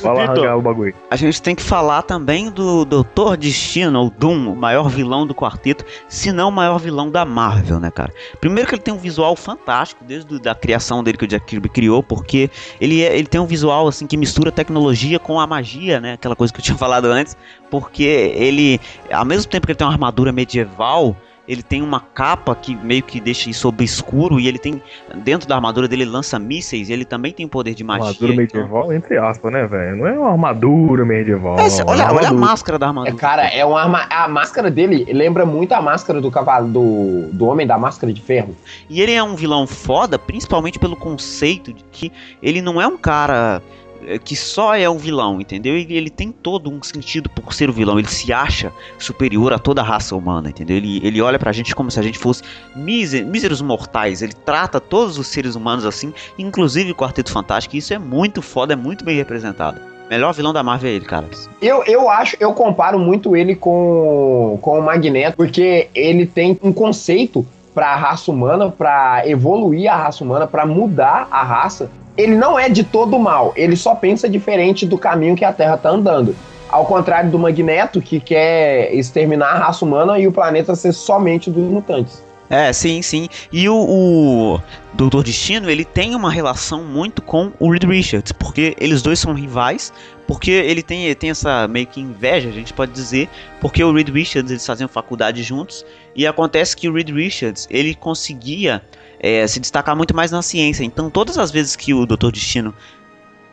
Vai 0.00 0.14
lá 0.38 0.56
o 0.56 0.62
bagulho. 0.62 0.94
A 1.10 1.16
gente 1.16 1.42
tem 1.42 1.54
que 1.54 1.62
falar 1.62 2.02
também 2.02 2.50
do 2.50 2.84
Doutor 2.84 3.36
Destino, 3.36 4.00
ou 4.00 4.10
Doom, 4.10 4.52
o 4.52 4.56
maior 4.56 4.88
vilão 4.88 5.26
do 5.26 5.34
quarteto, 5.34 5.84
se 6.08 6.32
não 6.32 6.48
o 6.48 6.52
maior 6.52 6.78
vilão 6.78 7.10
da 7.10 7.24
Marvel, 7.24 7.78
né, 7.78 7.90
cara? 7.90 8.12
Primeiro 8.40 8.68
que 8.68 8.74
ele 8.74 8.82
tem 8.82 8.94
um 8.94 8.98
visual 8.98 9.36
fantástico, 9.36 10.04
desde 10.04 10.48
a 10.48 10.54
criação 10.54 11.02
dele 11.04 11.18
que 11.18 11.24
o 11.24 11.28
Jack 11.28 11.46
Kirby 11.46 11.68
criou, 11.68 12.02
porque 12.02 12.50
ele, 12.80 13.02
é- 13.02 13.16
ele 13.16 13.26
tem 13.26 13.40
um 13.40 13.46
visual, 13.46 13.86
assim, 13.86 14.06
que 14.06 14.16
mistura 14.16 14.50
tecnologia 14.50 15.18
com 15.18 15.38
a 15.38 15.46
magia, 15.46 16.00
né? 16.00 16.14
Aquela 16.14 16.34
coisa 16.36 16.52
que 16.52 16.60
eu 16.60 16.64
tinha 16.64 16.76
falado 16.78 17.06
antes, 17.06 17.36
porque 17.70 18.02
ele, 18.02 18.80
ao 19.10 19.24
mesmo 19.24 19.50
tempo 19.50 19.66
que 19.66 19.72
ele 19.72 19.78
tem 19.78 19.86
uma 19.86 19.92
armadura 19.92 20.32
medieval, 20.32 21.16
ele 21.46 21.62
tem 21.62 21.82
uma 21.82 21.98
capa 22.00 22.54
que 22.54 22.74
meio 22.76 23.02
que 23.02 23.20
deixa 23.20 23.50
isso 23.50 23.66
obscuro 23.68 24.38
e 24.38 24.46
ele 24.46 24.58
tem, 24.58 24.80
dentro 25.24 25.48
da 25.48 25.56
armadura 25.56 25.88
dele, 25.88 26.02
ele 26.02 26.10
lança 26.10 26.38
mísseis 26.38 26.88
e 26.88 26.92
ele 26.92 27.04
também 27.04 27.32
tem 27.32 27.48
poder 27.48 27.74
de 27.74 27.82
magia. 27.82 28.06
Armadura 28.08 28.32
então- 28.44 28.60
medieval, 28.60 28.92
entre 28.92 29.18
aspas, 29.18 29.52
né, 29.52 29.66
velho? 29.66 29.96
Não 29.96 30.06
é 30.06 30.12
uma 30.18 30.30
armadura 30.30 31.04
medieval. 31.04 31.58
É, 31.58 31.68
cê- 31.68 31.82
é 31.82 31.84
olha, 31.84 31.92
olha 31.92 32.02
a 32.04 32.06
armadura. 32.08 32.40
máscara 32.40 32.78
da 32.78 32.86
É, 32.86 32.88
armadura. 32.88 33.16
cara, 33.16 33.42
é 33.48 33.64
uma 33.64 33.80
arma- 33.82 34.06
a 34.08 34.28
máscara 34.28 34.70
dele 34.70 35.04
lembra 35.12 35.44
muito 35.44 35.72
a 35.72 35.82
máscara 35.82 36.20
do 36.20 36.30
cavalo 36.30 36.68
do, 36.68 37.28
do 37.32 37.46
homem 37.46 37.66
da 37.66 37.76
máscara 37.76 38.12
de 38.12 38.20
ferro. 38.20 38.56
E 38.88 39.00
ele 39.00 39.12
é 39.12 39.22
um 39.22 39.34
vilão 39.34 39.66
foda, 39.66 40.18
principalmente 40.18 40.78
pelo 40.78 40.94
conceito 40.96 41.72
de 41.72 41.82
que 41.90 42.12
ele 42.42 42.62
não 42.62 42.80
é 42.80 42.86
um 42.86 42.96
cara 42.96 43.60
que 44.24 44.34
só 44.36 44.74
é 44.74 44.88
um 44.88 44.96
vilão, 44.98 45.40
entendeu? 45.40 45.74
Ele, 45.76 45.94
ele 45.96 46.10
tem 46.10 46.30
todo 46.32 46.70
um 46.70 46.82
sentido 46.82 47.28
por 47.30 47.52
ser 47.54 47.68
o 47.70 47.72
vilão. 47.72 47.98
Ele 47.98 48.08
se 48.08 48.32
acha 48.32 48.72
superior 48.98 49.52
a 49.52 49.58
toda 49.58 49.80
a 49.80 49.84
raça 49.84 50.14
humana, 50.16 50.48
entendeu? 50.50 50.76
Ele, 50.76 51.00
ele 51.04 51.20
olha 51.22 51.38
pra 51.38 51.52
gente 51.52 51.74
como 51.74 51.90
se 51.90 51.98
a 51.98 52.02
gente 52.02 52.18
fosse 52.18 52.42
míser- 52.74 53.24
míseros 53.26 53.60
mortais. 53.62 54.22
Ele 54.22 54.32
trata 54.32 54.80
todos 54.80 55.18
os 55.18 55.26
seres 55.26 55.54
humanos 55.54 55.84
assim, 55.84 56.12
inclusive 56.38 56.92
o 56.92 56.94
Quarteto 56.94 57.30
Fantástico. 57.32 57.74
E 57.76 57.78
isso 57.78 57.92
é 57.94 57.98
muito 57.98 58.42
foda, 58.42 58.72
é 58.72 58.76
muito 58.76 59.04
bem 59.04 59.16
representado. 59.16 59.80
Melhor 60.10 60.34
vilão 60.34 60.52
da 60.52 60.62
Marvel 60.62 60.90
é 60.90 60.94
ele, 60.94 61.04
cara. 61.06 61.26
Eu, 61.62 61.82
eu 61.84 62.10
acho, 62.10 62.36
eu 62.38 62.52
comparo 62.52 62.98
muito 62.98 63.34
ele 63.34 63.54
com, 63.54 64.58
com 64.60 64.78
o 64.78 64.82
Magneto, 64.82 65.36
porque 65.36 65.88
ele 65.94 66.26
tem 66.26 66.58
um 66.62 66.72
conceito 66.72 67.46
pra 67.74 67.96
raça 67.96 68.30
humana, 68.30 68.68
pra 68.68 69.22
evoluir 69.26 69.90
a 69.90 69.96
raça 69.96 70.22
humana, 70.22 70.46
pra 70.46 70.66
mudar 70.66 71.26
a 71.30 71.42
raça, 71.42 71.90
ele 72.16 72.34
não 72.34 72.58
é 72.58 72.68
de 72.68 72.84
todo 72.84 73.18
mal. 73.18 73.52
Ele 73.56 73.76
só 73.76 73.94
pensa 73.94 74.28
diferente 74.28 74.86
do 74.86 74.98
caminho 74.98 75.36
que 75.36 75.44
a 75.44 75.52
Terra 75.52 75.76
tá 75.76 75.90
andando. 75.90 76.34
Ao 76.68 76.86
contrário 76.86 77.30
do 77.30 77.38
Magneto, 77.38 78.00
que 78.00 78.18
quer 78.18 78.94
exterminar 78.94 79.50
a 79.50 79.58
raça 79.58 79.84
humana 79.84 80.18
e 80.18 80.26
o 80.26 80.32
planeta 80.32 80.74
ser 80.74 80.92
somente 80.92 81.50
dos 81.50 81.64
mutantes. 81.64 82.22
É, 82.52 82.70
sim, 82.70 83.00
sim. 83.00 83.28
E 83.50 83.66
o, 83.66 83.74
o 83.74 84.60
Doutor 84.92 85.24
Destino, 85.24 85.70
ele 85.70 85.86
tem 85.86 86.14
uma 86.14 86.30
relação 86.30 86.84
muito 86.84 87.22
com 87.22 87.50
o 87.58 87.70
Reed 87.70 87.84
Richards, 87.84 88.30
porque 88.32 88.76
eles 88.78 89.00
dois 89.00 89.18
são 89.18 89.32
rivais, 89.32 89.90
porque 90.26 90.50
ele 90.50 90.82
tem, 90.82 91.14
tem 91.14 91.30
essa 91.30 91.66
meio 91.66 91.86
que 91.86 91.98
inveja, 91.98 92.50
a 92.50 92.52
gente 92.52 92.74
pode 92.74 92.92
dizer, 92.92 93.26
porque 93.58 93.82
o 93.82 93.90
Reed 93.90 94.10
Richards, 94.10 94.50
eles 94.50 94.66
faziam 94.66 94.86
faculdade 94.86 95.42
juntos, 95.42 95.82
e 96.14 96.26
acontece 96.26 96.76
que 96.76 96.90
o 96.90 96.92
Reed 96.92 97.08
Richards, 97.08 97.66
ele 97.70 97.94
conseguia 97.94 98.82
é, 99.22 99.46
se 99.46 99.60
destacar 99.60 99.96
muito 99.96 100.14
mais 100.14 100.32
na 100.32 100.42
ciência, 100.42 100.84
então 100.84 101.08
todas 101.08 101.38
as 101.38 101.50
vezes 101.50 101.76
que 101.76 101.94
o 101.94 102.04
Doutor 102.04 102.32
Destino 102.32 102.74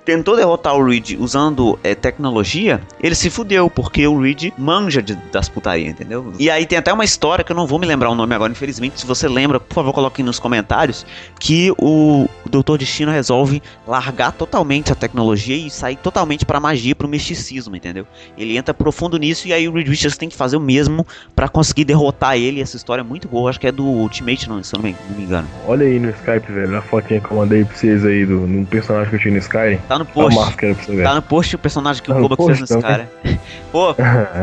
tentou 0.06 0.36
derrotar 0.36 0.76
o 0.76 0.84
Reed 0.84 1.12
usando 1.20 1.80
é, 1.84 1.94
tecnologia, 1.94 2.82
ele 3.02 3.16
se 3.16 3.30
fudeu, 3.30 3.70
porque 3.70 4.08
o 4.08 4.20
Reed 4.20 4.52
manja 4.58 5.02
de, 5.02 5.16
das 5.32 5.48
putarias, 5.48 5.92
entendeu? 5.92 6.34
E 6.40 6.50
aí 6.50 6.66
tem 6.66 6.78
até 6.78 6.92
uma 6.92 7.04
história 7.04 7.44
que 7.44 7.52
eu 7.52 7.56
não 7.56 7.68
vou 7.68 7.80
me 7.80 7.86
lembrar 7.86 8.10
o 8.10 8.16
nome 8.16 8.34
agora, 8.34 8.52
infelizmente. 8.52 9.00
Se 9.00 9.06
você 9.06 9.28
lembra, 9.28 9.60
por 9.60 9.74
favor, 9.74 9.94
coloque 9.94 10.24
nos 10.24 10.40
comentários 10.40 11.06
que 11.40 11.72
o 11.78 12.28
Doutor 12.50 12.78
Destino 12.78 13.12
resolve 13.12 13.62
largar 13.88 14.32
totalmente 14.32 14.92
a 14.92 14.96
tecnologia 14.96 15.56
e 15.56 15.70
sair 15.70 15.96
totalmente 15.98 16.46
pra 16.46 16.60
magia, 16.60 16.96
pro 16.96 17.08
misticismo, 17.08 17.76
entendeu? 17.76 18.08
Ele 18.38 18.58
entra 18.58 18.74
profundo 18.74 19.18
nisso 19.18 19.48
e 19.48 19.54
aí 19.54 19.68
o 19.68 19.74
Reed 19.74 19.88
Richards 19.88 20.18
tem 20.18 20.30
que 20.30 20.36
fazer 20.36 20.58
o 20.58 20.60
mesmo 20.60 21.06
para 21.36 21.48
conseguir 21.48 21.86
derrotar 21.86 22.38
ele. 22.38 22.62
Essa 22.62 22.78
história 22.78 23.02
é 23.02 23.04
muito 23.04 23.28
boa, 23.28 23.50
acho 23.50 23.60
que 23.60 23.68
é 23.68 23.72
do 23.72 23.86
Ultimate, 23.86 24.50
não, 24.50 24.64
se 24.64 24.76
eu 24.76 24.82
não 24.82 24.90
me, 24.90 24.96
engano. 25.24 25.48
Olha 25.68 25.86
aí 25.86 26.00
no 26.00 26.10
Skype, 26.10 26.52
velho, 26.52 26.78
a 26.78 26.82
fotinha 26.82 27.20
que 27.20 27.32
eu 27.32 27.38
mandei 27.38 27.64
pra 27.64 27.76
vocês 27.76 28.06
aí 28.06 28.26
do, 28.26 28.40
num 28.48 28.66
personagem 28.66 29.10
que 29.10 29.16
eu 29.16 29.20
tinha 29.20 29.34
no 29.34 29.40
Skyrim. 29.40 29.80
Tá 29.90 29.98
no 29.98 30.04
A 30.04 30.06
post. 30.06 30.40
máscara 30.40 30.76
pra 30.76 30.84
você 30.84 30.96
ver. 30.96 31.04
Tá 31.04 31.16
no 31.16 31.22
post 31.24 31.56
o 31.56 31.60
personagem 31.60 32.04
que 32.04 32.12
o 32.12 32.14
Tá 32.14 32.20
no 32.20 32.30
Koba 32.30 32.46
fez 32.46 32.60
post 32.60 32.74
nesse 32.74 32.80
cara. 32.88 33.12
Pô, 33.72 33.96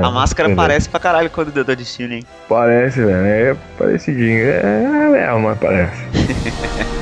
a 0.02 0.10
máscara 0.10 0.52
parece 0.56 0.88
pra 0.88 0.98
caralho 0.98 1.30
com 1.30 1.40
a 1.40 1.44
do 1.44 1.52
Doutor 1.52 1.76
Destino, 1.76 2.14
hein? 2.14 2.24
Parece, 2.48 3.00
velho. 3.04 3.16
É 3.52 3.56
parecidinho. 3.78 4.44
É, 4.44 5.28
é, 5.28 5.32
mas 5.38 5.56
parece. 5.58 6.02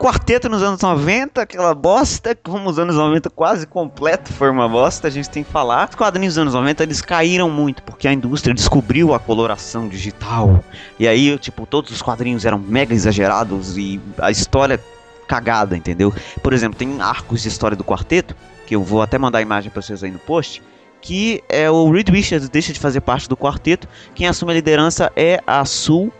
Quarteto 0.00 0.48
nos 0.48 0.62
anos 0.62 0.80
90, 0.80 1.42
aquela 1.42 1.74
bosta, 1.74 2.34
como 2.34 2.70
os 2.70 2.78
anos 2.78 2.96
90 2.96 3.28
quase 3.28 3.66
completo 3.66 4.32
foi 4.32 4.48
uma 4.48 4.66
bosta, 4.66 5.08
a 5.08 5.10
gente 5.10 5.28
tem 5.28 5.44
que 5.44 5.52
falar. 5.52 5.90
Os 5.90 5.94
quadrinhos 5.94 6.36
dos 6.36 6.40
anos 6.40 6.54
90 6.54 6.82
eles 6.84 7.02
caíram 7.02 7.50
muito, 7.50 7.82
porque 7.82 8.08
a 8.08 8.12
indústria 8.14 8.54
descobriu 8.54 9.12
a 9.12 9.18
coloração 9.18 9.88
digital. 9.88 10.64
E 10.98 11.06
aí, 11.06 11.36
tipo, 11.36 11.66
todos 11.66 11.90
os 11.90 12.00
quadrinhos 12.00 12.46
eram 12.46 12.58
mega 12.58 12.94
exagerados 12.94 13.76
e 13.76 14.00
a 14.18 14.30
história 14.30 14.82
cagada, 15.28 15.76
entendeu? 15.76 16.14
Por 16.42 16.54
exemplo, 16.54 16.78
tem 16.78 17.02
arcos 17.02 17.42
de 17.42 17.48
história 17.48 17.76
do 17.76 17.84
quarteto, 17.84 18.34
que 18.66 18.74
eu 18.74 18.82
vou 18.82 19.02
até 19.02 19.18
mandar 19.18 19.40
a 19.40 19.42
imagem 19.42 19.70
pra 19.70 19.82
vocês 19.82 20.02
aí 20.02 20.10
no 20.10 20.18
post, 20.18 20.62
que 21.02 21.44
é 21.46 21.70
o 21.70 21.90
Reed 21.90 22.08
Richards 22.08 22.48
deixa 22.48 22.72
de 22.72 22.80
fazer 22.80 23.02
parte 23.02 23.28
do 23.28 23.36
quarteto, 23.36 23.86
quem 24.14 24.26
assume 24.26 24.52
a 24.52 24.54
liderança 24.54 25.12
é 25.14 25.42
a 25.46 25.62
Sul 25.66 26.10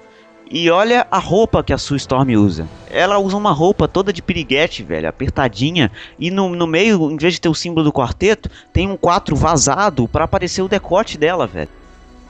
e 0.51 0.68
olha 0.68 1.07
a 1.11 1.18
roupa 1.18 1.62
que 1.62 1.72
a 1.72 1.78
Sue 1.78 1.96
Storm 1.96 2.36
usa. 2.36 2.66
Ela 2.90 3.18
usa 3.18 3.36
uma 3.36 3.53
roupa 3.53 3.86
toda 3.86 4.12
de 4.12 4.20
piriguete, 4.20 4.82
velho, 4.82 5.09
apertadinha. 5.09 5.92
E 6.18 6.28
no, 6.28 6.48
no 6.48 6.66
meio, 6.66 7.09
em 7.09 7.16
vez 7.16 7.34
de 7.34 7.40
ter 7.40 7.48
o 7.48 7.55
símbolo 7.55 7.84
do 7.84 7.92
quarteto, 7.92 8.51
tem 8.72 8.90
um 8.90 8.96
4 8.96 9.36
vazado 9.36 10.09
pra 10.09 10.24
aparecer 10.24 10.62
o 10.62 10.68
decote 10.68 11.16
dela, 11.16 11.46
velho. 11.46 11.68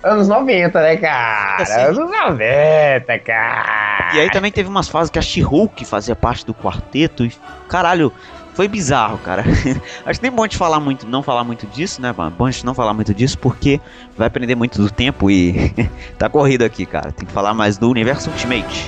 Anos 0.03 0.29
90, 0.29 0.81
né, 0.81 0.97
cara? 0.97 1.63
Assim. 1.63 1.81
Anos 1.81 1.99
90, 1.99 3.19
cara. 3.21 4.11
E 4.15 4.21
aí 4.21 4.31
também 4.31 4.53
teve 4.53 4.69
umas 4.69 4.89
fases 4.89 5.11
que 5.11 5.19
a 5.19 5.23
She-Hulk 5.23 5.85
fazia 5.87 6.15
parte 6.15 6.45
do 6.45 6.55
quarteto. 6.55 7.25
E, 7.25 7.33
caralho, 7.69 8.13
foi 8.61 8.69
bizarro, 8.69 9.17
cara. 9.17 9.43
Acho 10.05 10.21
que 10.21 10.23
nem 10.23 10.31
bom 10.31 10.43
gente 10.43 10.59
falar 10.59 10.79
muito, 10.79 11.07
não 11.07 11.23
falar 11.23 11.45
muito 11.45 11.67
disso, 11.67 12.03
né, 12.03 12.13
mano? 12.15 12.31
Bom 12.37 12.51
gente 12.51 12.67
não 12.67 12.75
falar 12.75 12.93
muito 12.93 13.15
disso 13.15 13.39
porque 13.39 13.81
vai 14.19 14.29
prender 14.29 14.55
muito 14.55 14.83
do 14.83 14.91
tempo 14.91 15.31
e 15.31 15.73
tá 16.19 16.29
corrido 16.29 16.63
aqui, 16.63 16.85
cara. 16.85 17.11
Tem 17.11 17.27
que 17.27 17.33
falar 17.33 17.55
mais 17.55 17.79
do 17.79 17.89
universo 17.89 18.29
Ultimate. 18.29 18.87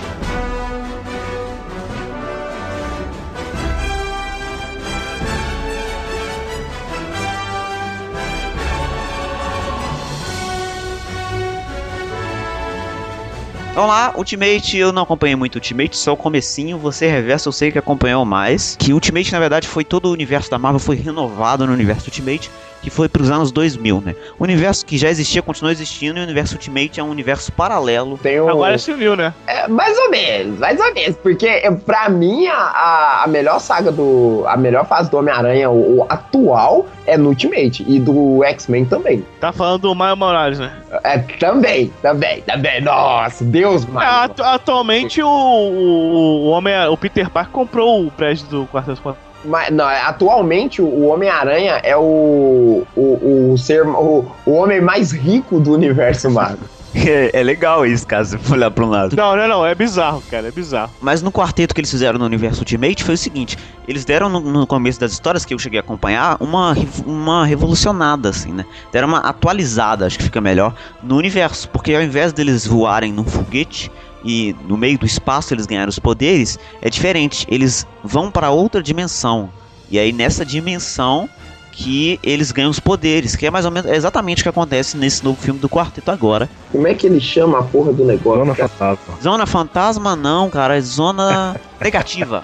Vamos 13.75 13.89
lá, 13.89 14.12
Ultimate, 14.18 14.77
eu 14.77 14.93
não 14.93 15.05
acompanhei 15.05 15.35
muito 15.35 15.55
Ultimate, 15.55 15.97
só 15.97 16.12
o 16.12 16.16
comecinho, 16.16 16.77
você 16.77 17.11
Reverso 17.11 17.49
eu 17.49 17.53
sei 17.53 17.73
que 17.73 17.79
acompanhou 17.79 18.23
mais. 18.23 18.77
Que 18.79 18.93
Ultimate, 18.93 19.33
na 19.33 19.41
verdade, 19.41 19.66
foi 19.66 19.83
todo 19.83 20.07
o 20.07 20.12
universo 20.12 20.51
da 20.51 20.59
Marvel 20.59 20.79
foi 20.79 20.95
renovado 20.95 21.66
no 21.66 21.73
universo 21.73 22.09
Ultimate, 22.09 22.51
que 22.83 22.91
foi 22.91 23.09
pros 23.09 23.30
anos 23.30 23.53
2000, 23.53 24.01
né? 24.01 24.14
O 24.39 24.43
universo 24.45 24.85
que 24.85 24.99
já 24.99 25.09
existia 25.09 25.41
continua 25.41 25.70
existindo 25.72 26.18
e 26.18 26.20
o 26.20 26.24
universo 26.24 26.55
Ultimate 26.57 26.99
é 26.99 27.03
um 27.03 27.11
universo 27.11 27.53
paralelo. 27.53 28.18
Tem 28.18 28.41
o... 28.41 28.49
Agora 28.49 28.76
se 28.76 28.91
uniu, 28.91 29.14
né? 29.16 29.33
É, 29.47 29.68
mais 29.68 29.97
ou 29.97 30.11
menos, 30.11 30.59
mais 30.59 30.80
ou 30.80 30.93
menos. 30.93 31.16
Porque 31.16 31.47
é, 31.47 31.70
pra 31.70 32.09
mim, 32.09 32.47
a, 32.49 33.22
a, 33.24 33.26
melhor 33.28 33.61
saga 33.61 33.93
do. 33.93 34.45
A 34.49 34.57
melhor 34.57 34.85
fase 34.87 35.11
do 35.11 35.16
Homem-Aranha, 35.16 35.70
o, 35.70 36.01
o 36.01 36.07
atual, 36.09 36.87
é 37.07 37.16
no 37.16 37.28
Ultimate. 37.28 37.85
E 37.87 38.01
do 38.01 38.43
X-Men 38.45 38.85
também. 38.85 39.24
Tá 39.41 39.53
falando 39.53 39.83
do 39.83 39.95
Maio 39.95 40.16
Morales, 40.16 40.59
né? 40.59 40.72
É, 41.05 41.18
também, 41.18 41.93
também, 42.03 42.43
também. 42.43 42.80
Nossa, 42.80 43.45
Deus, 43.45 43.85
É, 43.85 43.91
mano. 43.91 44.07
atu- 44.07 44.43
atualmente 44.43 45.22
o, 45.22 45.28
o, 45.28 46.47
o 46.47 46.49
homem, 46.51 46.74
o 46.89 46.97
Peter 46.97 47.30
Parker 47.30 47.53
comprou 47.53 48.05
o 48.07 48.11
prédio 48.11 48.47
do 48.47 48.66
Quarteto 48.66 49.01
Fantástico. 49.01 49.32
Mas, 49.45 49.70
não, 49.70 49.88
é, 49.88 50.01
atualmente 50.03 50.80
o 50.80 51.07
Homem-Aranha 51.07 51.80
é 51.82 51.97
o, 51.97 52.84
o, 52.97 53.53
o 53.53 53.59
ser 53.59 53.86
o, 53.86 54.24
o 54.47 54.53
homem 54.53 54.80
mais 54.80 55.12
rico 55.12 55.59
do 55.59 55.72
universo 55.72 56.30
Marvel. 56.30 56.68
É, 56.95 57.40
é 57.40 57.43
legal 57.43 57.86
isso, 57.86 58.07
cara, 58.07 58.24
se 58.24 58.36
for 58.36 58.55
olhar 58.55 58.70
pra 58.70 58.84
um 58.84 58.90
lado. 58.90 59.16
Não, 59.16 59.34
não, 59.34 59.49
não, 59.49 59.66
é 59.66 59.74
bizarro, 59.74 60.22
cara, 60.30 60.49
é 60.49 60.51
bizarro. 60.51 60.93
Mas 61.01 61.22
no 61.22 61.32
quarteto 61.32 61.74
que 61.74 61.80
eles 61.80 61.90
fizeram 61.90 62.18
no 62.18 62.24
universo 62.26 62.61
Ultimate 62.61 63.03
foi 63.03 63.14
o 63.14 63.18
seguinte: 63.18 63.57
eles 63.88 64.05
deram 64.05 64.28
no, 64.28 64.40
no 64.40 64.66
começo 64.66 65.01
das 65.01 65.12
histórias 65.12 65.45
que 65.45 65.55
eu 65.55 65.59
cheguei 65.59 65.78
a 65.78 65.82
acompanhar 65.82 66.36
uma, 66.38 66.74
uma 67.07 67.47
revolucionada, 67.47 68.28
assim, 68.28 68.53
né? 68.53 68.66
Deram 68.93 69.09
uma 69.09 69.20
atualizada, 69.20 70.07
acho 70.07 70.18
que 70.18 70.24
fica 70.24 70.40
melhor, 70.40 70.74
no 71.03 71.16
universo. 71.16 71.68
Porque 71.70 71.95
ao 71.95 72.03
invés 72.03 72.32
deles 72.32 72.66
voarem 72.66 73.11
num 73.11 73.24
foguete 73.24 73.90
e 74.25 74.55
no 74.66 74.77
meio 74.77 74.99
do 74.99 75.07
espaço 75.07 75.53
eles 75.55 75.66
ganharam 75.66 75.91
os 75.91 75.99
poderes, 75.99 76.59
é 76.81 76.89
diferente. 76.89 77.47
Eles 77.49 77.87
vão 78.03 78.31
para 78.31 78.51
outra 78.51 78.83
dimensão. 78.83 79.51
E 79.91 79.99
aí 79.99 80.12
nessa 80.12 80.45
dimensão 80.45 81.29
que 81.73 82.20
eles 82.23 82.53
ganham 82.53 82.70
os 82.70 82.79
poderes, 82.79 83.35
que 83.35 83.47
é 83.47 83.51
mais 83.51 83.64
ou 83.64 83.70
menos 83.70 83.91
é 83.91 83.97
exatamente 83.97 84.41
o 84.41 84.43
que 84.45 84.49
acontece 84.49 84.97
nesse 84.97 85.25
novo 85.25 85.41
filme 85.41 85.59
do 85.59 85.68
quarteto 85.68 86.11
agora. 86.11 86.49
Como 86.70 86.87
é 86.87 86.95
que 86.95 87.07
ele 87.07 87.20
chama 87.20 87.59
a 87.59 87.62
porra 87.62 87.93
do 87.93 88.05
negócio? 88.05 88.41
Zona 88.45 88.55
cara? 88.55 88.68
fantasma. 88.68 89.14
Zona 89.23 89.47
fantasma 89.47 90.16
não, 90.16 90.51
cara, 90.51 90.77
é 90.77 90.81
zona 90.81 91.57
negativa. 91.81 92.43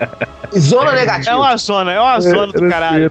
Zona 0.58 0.92
É 0.92 0.94
negativa. 0.96 1.36
uma 1.36 1.56
zona, 1.56 1.92
é 1.92 2.00
uma 2.00 2.20
zona 2.20 2.46
do 2.52 2.58
Era 2.58 2.68
caralho. 2.70 3.10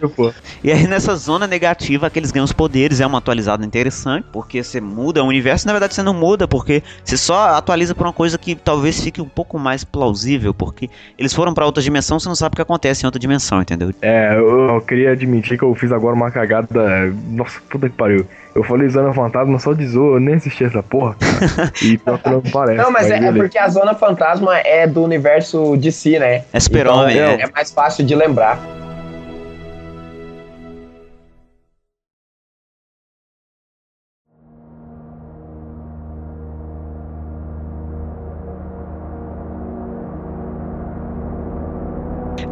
E 0.63 0.71
aí 0.71 0.87
nessa 0.87 1.15
zona 1.15 1.45
negativa 1.47 2.09
que 2.09 2.19
eles 2.19 2.31
ganham 2.31 2.45
os 2.45 2.51
poderes, 2.51 2.99
é 2.99 3.05
uma 3.05 3.19
atualizada 3.19 3.65
interessante, 3.65 4.25
porque 4.31 4.63
você 4.63 4.81
muda 4.81 5.23
o 5.23 5.27
universo, 5.27 5.67
na 5.67 5.73
verdade 5.73 5.93
você 5.93 6.01
não 6.03 6.13
muda, 6.13 6.47
porque 6.47 6.81
você 7.03 7.15
só 7.15 7.49
atualiza 7.55 7.93
pra 7.93 8.07
uma 8.07 8.13
coisa 8.13 8.37
que 8.37 8.55
talvez 8.55 8.99
fique 9.01 9.21
um 9.21 9.29
pouco 9.29 9.59
mais 9.59 9.83
plausível, 9.83 10.53
porque 10.53 10.89
eles 11.17 11.33
foram 11.33 11.53
pra 11.53 11.65
outra 11.65 11.81
dimensão, 11.83 12.19
você 12.19 12.27
não 12.27 12.35
sabe 12.35 12.53
o 12.53 12.55
que 12.55 12.61
acontece 12.61 13.03
em 13.03 13.07
outra 13.07 13.19
dimensão, 13.19 13.61
entendeu? 13.61 13.91
É, 14.01 14.33
eu, 14.35 14.67
eu 14.69 14.81
queria 14.81 15.11
admitir 15.11 15.57
que 15.57 15.63
eu 15.63 15.73
fiz 15.75 15.91
agora 15.91 16.06
uma 16.13 16.31
cagada. 16.31 17.11
Nossa, 17.29 17.59
puta 17.69 17.89
que 17.89 17.95
pariu. 17.95 18.25
Eu 18.55 18.63
falei 18.63 18.89
Zona 18.89 19.13
Fantasma 19.13 19.59
só 19.59 19.73
de 19.73 19.85
zoa, 19.85 20.15
eu 20.15 20.19
nem 20.19 20.35
assisti 20.35 20.63
essa 20.63 20.81
porra. 20.81 21.15
cara. 21.19 21.71
e 21.83 21.97
pior 21.97 22.17
que 22.17 22.29
não 22.29 22.41
parece. 22.41 22.77
Não, 22.77 22.91
mas 22.91 23.11
é, 23.11 23.17
é 23.23 23.31
porque 23.31 23.57
a 23.57 23.67
Zona 23.69 23.93
Fantasma 23.93 24.57
é 24.57 24.87
do 24.87 25.03
universo 25.03 25.77
de 25.77 25.91
si, 25.91 26.17
né? 26.17 26.43
É 26.51 26.59
super-homem, 26.59 27.15
Então, 27.17 27.29
é. 27.33 27.41
é 27.41 27.49
mais 27.53 27.71
fácil 27.71 28.03
de 28.03 28.15
lembrar. 28.15 28.59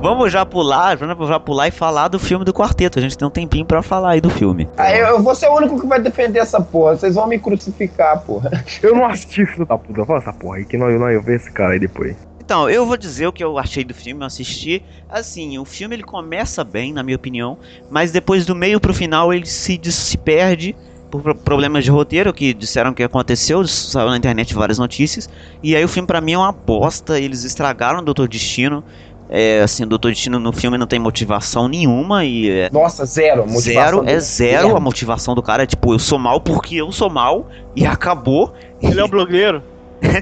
Vamos 0.06 0.32
já 0.32 0.46
pular, 0.46 0.96
vamos 0.98 1.28
já 1.28 1.40
pular 1.40 1.68
e 1.68 1.72
falar 1.72 2.08
do 2.10 2.20
filme 2.20 2.46
do 2.46 2.54
quarteto. 2.54 3.00
A 3.00 3.02
gente 3.02 3.18
tem 3.18 3.28
um 3.28 3.32
tempinho 3.32 3.66
pra 3.66 3.82
falar 3.82 4.12
aí 4.12 4.22
do 4.22 4.30
filme. 4.30 4.70
Aí 4.78 5.00
eu, 5.00 5.08
eu 5.08 5.24
vou 5.24 5.34
ser 5.34 5.48
o 5.48 5.56
único 5.56 5.80
que 5.82 5.88
vai 5.88 6.00
defender 6.00 6.40
essa 6.40 6.62
porra. 6.62 6.96
Vocês 6.96 7.16
vão 7.16 7.28
me 7.28 7.40
crucificar, 7.40 8.22
porra. 8.22 8.52
Eu 8.84 8.96
não 8.96 9.06
assisti 9.06 9.46
filho 9.46 9.66
da 9.66 9.78
puta. 9.78 10.06
Fala 10.06 10.20
essa 10.20 10.32
porra 10.32 10.58
aí 10.58 10.66
que 10.66 10.78
nós, 10.78 11.00
nós 11.00 11.26
ver 11.26 11.38
esse 11.38 11.52
cara 11.52 11.74
aí 11.74 11.80
depois. 11.80 12.16
Então, 12.40 12.70
eu 12.70 12.86
vou 12.86 12.96
dizer 12.96 13.26
o 13.26 13.34
que 13.34 13.44
eu 13.44 13.58
achei 13.58 13.84
do 13.84 13.96
filme, 13.96 14.22
eu 14.22 14.28
assisti. 14.28 14.84
Assim, 15.10 15.58
o 15.58 15.66
filme 15.66 15.96
ele 15.96 16.04
começa 16.04 16.64
bem, 16.64 16.94
na 16.94 17.02
minha 17.02 17.16
opinião, 17.16 17.58
mas 17.90 18.12
depois 18.12 18.46
do 18.46 18.54
meio 18.54 18.80
pro 18.80 18.94
final 18.94 19.34
ele 19.34 19.48
se, 19.48 19.80
se 19.84 20.16
perde 20.16 20.76
por 21.10 21.24
pro- 21.24 21.34
problemas 21.34 21.84
de 21.84 21.90
roteiro 21.90 22.32
que 22.32 22.54
disseram 22.54 22.94
que 22.94 23.02
aconteceu, 23.02 23.66
saiu 23.68 24.10
na 24.10 24.18
internet 24.18 24.54
várias 24.54 24.78
notícias. 24.78 25.28
E 25.64 25.76
aí 25.76 25.84
o 25.84 25.88
filme 25.88 26.06
pra 26.06 26.22
mim 26.22 26.34
é 26.34 26.38
uma 26.38 26.52
bosta, 26.52 27.20
eles 27.20 27.44
estragaram 27.44 27.98
o 28.00 28.04
Doutor 28.04 28.28
Destino. 28.28 28.84
É, 29.30 29.62
assim, 29.62 29.84
o 29.84 29.88
Doutor 29.88 30.12
Destino 30.12 30.40
no 30.40 30.52
filme 30.54 30.78
não 30.78 30.86
tem 30.86 31.00
motivação 31.00 31.68
nenhuma 31.68 32.24
e 32.24 32.50
é 32.50 32.70
Nossa, 32.72 33.06
zero. 33.06 33.48
motivação 33.48 33.62
zero, 33.62 34.00
é 34.04 34.06
dele. 34.06 34.20
zero 34.22 34.76
a 34.78 34.80
motivação 34.80 35.34
do 35.34 35.42
cara, 35.42 35.64
é 35.64 35.66
tipo, 35.66 35.94
eu 35.94 36.00
sou 36.00 36.20
mal 36.20 36.40
porque 36.40 36.76
eu 36.76 36.92
sou 36.92 37.10
mal 37.10 37.48
e 37.76 37.86
acabou. 37.86 38.54
Ele 38.82 39.00
é 39.00 39.04
um 39.04 39.08
blogueiro. 39.10 39.64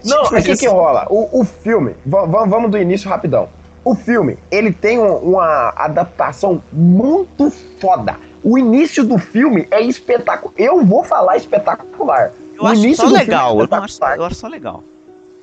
Não, 0.05 0.23
Tipo 0.23 0.35
é 0.37 0.41
que 0.41 0.51
isso. 0.51 0.61
que 0.61 0.67
rola? 0.69 1.05
O, 1.09 1.41
o 1.41 1.43
filme, 1.43 1.95
va- 2.05 2.25
va- 2.25 2.45
vamos 2.45 2.71
do 2.71 2.77
início 2.77 3.09
rapidão. 3.09 3.49
O 3.83 3.93
filme, 3.93 4.37
ele 4.49 4.71
tem 4.71 4.97
um- 4.97 5.17
uma 5.17 5.73
adaptação 5.75 6.61
muito 6.71 7.51
foda. 7.81 8.15
O 8.41 8.57
início 8.57 9.03
do 9.03 9.17
filme 9.17 9.67
é 9.71 9.81
espetacular. 9.81 10.53
Eu 10.57 10.85
vou 10.85 11.03
falar 11.03 11.35
espetacular. 11.35 12.31
Eu 12.55 12.63
o 12.63 12.67
acho 12.67 12.81
início 12.81 13.03
só 13.03 13.07
do 13.09 13.13
legal, 13.13 13.49
filme 13.49 13.61
é 13.61 13.65
eu, 13.65 13.77
não 13.77 13.83
acho, 13.83 13.99
eu 14.17 14.23
acho 14.25 14.35
só 14.35 14.47
legal. 14.47 14.83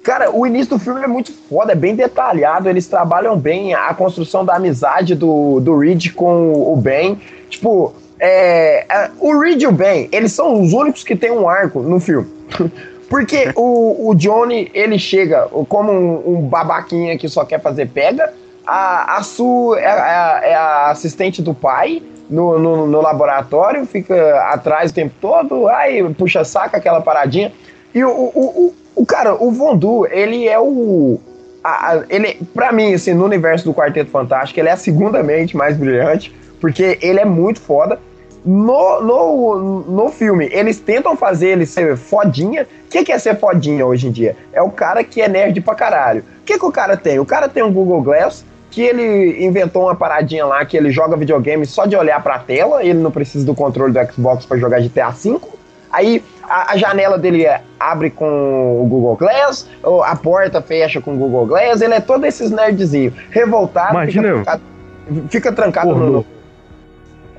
Cara, 0.02 0.30
o 0.30 0.46
início 0.46 0.70
do 0.70 0.78
filme 0.78 1.02
é 1.02 1.06
muito 1.06 1.32
foda, 1.32 1.72
é 1.72 1.74
bem 1.74 1.94
detalhado, 1.94 2.68
eles 2.68 2.86
trabalham 2.86 3.36
bem 3.36 3.74
a 3.74 3.92
construção 3.92 4.44
da 4.44 4.56
amizade 4.56 5.14
do, 5.14 5.60
do 5.60 5.78
Reed 5.78 6.12
com 6.14 6.52
o 6.52 6.74
Ben. 6.76 7.20
Tipo, 7.50 7.92
é, 8.18 8.86
é, 8.88 9.10
o 9.18 9.38
Reed 9.38 9.60
e 9.62 9.66
o 9.66 9.72
Ben, 9.72 10.08
eles 10.10 10.32
são 10.32 10.62
os 10.62 10.72
únicos 10.72 11.04
que 11.04 11.14
têm 11.14 11.30
um 11.30 11.48
arco 11.48 11.80
no 11.80 12.00
filme. 12.00 12.28
Porque 13.10 13.50
o, 13.56 14.08
o 14.08 14.14
Johnny, 14.14 14.70
ele 14.72 14.96
chega 14.96 15.48
como 15.68 15.90
um, 15.92 16.36
um 16.36 16.40
babaquinha 16.42 17.18
que 17.18 17.28
só 17.28 17.44
quer 17.44 17.60
fazer 17.60 17.88
pega. 17.88 18.32
A, 18.64 19.16
a 19.16 19.22
Sue 19.24 19.76
é, 19.78 19.86
a- 19.86 20.40
é 20.44 20.54
a 20.54 20.90
assistente 20.90 21.42
do 21.42 21.52
pai 21.52 22.00
no, 22.28 22.56
no, 22.56 22.86
no 22.86 23.00
laboratório, 23.00 23.84
fica 23.84 24.40
atrás 24.44 24.92
o 24.92 24.94
tempo 24.94 25.12
todo, 25.20 25.66
aí 25.66 26.08
puxa 26.14 26.44
saca 26.44 26.76
aquela 26.76 27.00
paradinha. 27.00 27.52
E 27.92 28.04
o, 28.04 28.10
o, 28.10 28.30
o, 28.36 28.74
o 28.94 29.04
cara, 29.06 29.34
o 29.34 29.50
Vondu, 29.50 30.06
ele 30.10 30.48
é 30.48 30.58
o. 30.58 31.18
a- 31.62 31.92
a- 31.92 32.04
ele, 32.08 32.38
pra 32.54 32.72
mim, 32.72 32.94
assim, 32.94 33.14
no 33.14 33.24
universo 33.24 33.64
do 33.64 33.74
Quarteto 33.74 34.10
Fantástico, 34.10 34.58
ele 34.60 34.68
é 34.68 34.72
a 34.72 34.76
segunda 34.76 35.22
mente 35.22 35.56
mais 35.56 35.76
brilhante, 35.76 36.34
porque 36.60 36.98
ele 37.02 37.20
é 37.20 37.24
muito 37.24 37.60
foda. 37.60 37.98
No, 38.44 39.02
no, 39.02 39.80
no 39.82 40.08
filme, 40.08 40.48
eles 40.50 40.80
tentam 40.80 41.14
fazer 41.14 41.48
ele 41.48 41.66
ser 41.66 41.94
fodinha. 41.96 42.62
O 42.62 42.88
que, 42.88 43.04
que 43.04 43.12
é 43.12 43.18
ser 43.18 43.38
fodinha 43.38 43.84
hoje 43.84 44.08
em 44.08 44.10
dia? 44.10 44.34
É 44.50 44.62
o 44.62 44.70
cara 44.70 45.04
que 45.04 45.20
é 45.20 45.28
nerd 45.28 45.60
pra 45.60 45.74
caralho. 45.74 46.24
O 46.40 46.44
que, 46.46 46.58
que 46.58 46.64
o 46.64 46.72
cara 46.72 46.96
tem? 46.96 47.18
O 47.18 47.26
cara 47.26 47.50
tem 47.50 47.62
um 47.62 47.70
Google 47.70 48.00
Glass, 48.00 48.42
que 48.70 48.80
ele 48.80 49.44
inventou 49.44 49.82
uma 49.82 49.94
paradinha 49.94 50.46
lá 50.46 50.64
que 50.64 50.74
ele 50.74 50.90
joga 50.90 51.16
videogame 51.18 51.66
só 51.66 51.84
de 51.84 51.94
olhar 51.96 52.22
pra 52.22 52.38
tela, 52.38 52.82
ele 52.82 52.98
não 52.98 53.10
precisa 53.10 53.44
do 53.44 53.54
controle 53.54 53.92
do 53.92 54.12
Xbox 54.12 54.46
pra 54.46 54.56
jogar 54.56 54.80
GTA 54.80 55.10
V. 55.10 55.38
Aí 55.92 56.22
a, 56.44 56.72
a 56.72 56.76
janela 56.76 57.18
dele 57.18 57.44
é- 57.44 57.60
abre 57.78 58.10
com 58.10 58.82
o 58.82 58.86
Google 58.86 59.16
Glass, 59.16 59.68
ou 59.82 60.02
a 60.02 60.14
porta 60.14 60.60
fecha 60.62 61.00
com 61.00 61.14
o 61.14 61.16
Google 61.16 61.46
Glass, 61.46 61.80
ele 61.80 61.94
é 61.94 62.00
todo 62.00 62.24
esses 62.24 62.50
nerdzinho, 62.50 63.12
revoltado, 63.30 63.92
Imagina 63.94 64.22
fica 64.28 64.34
trancado, 64.44 64.62
fica 65.28 65.52
trancado 65.52 65.88
Pornô. 65.90 66.06
no... 66.06 66.26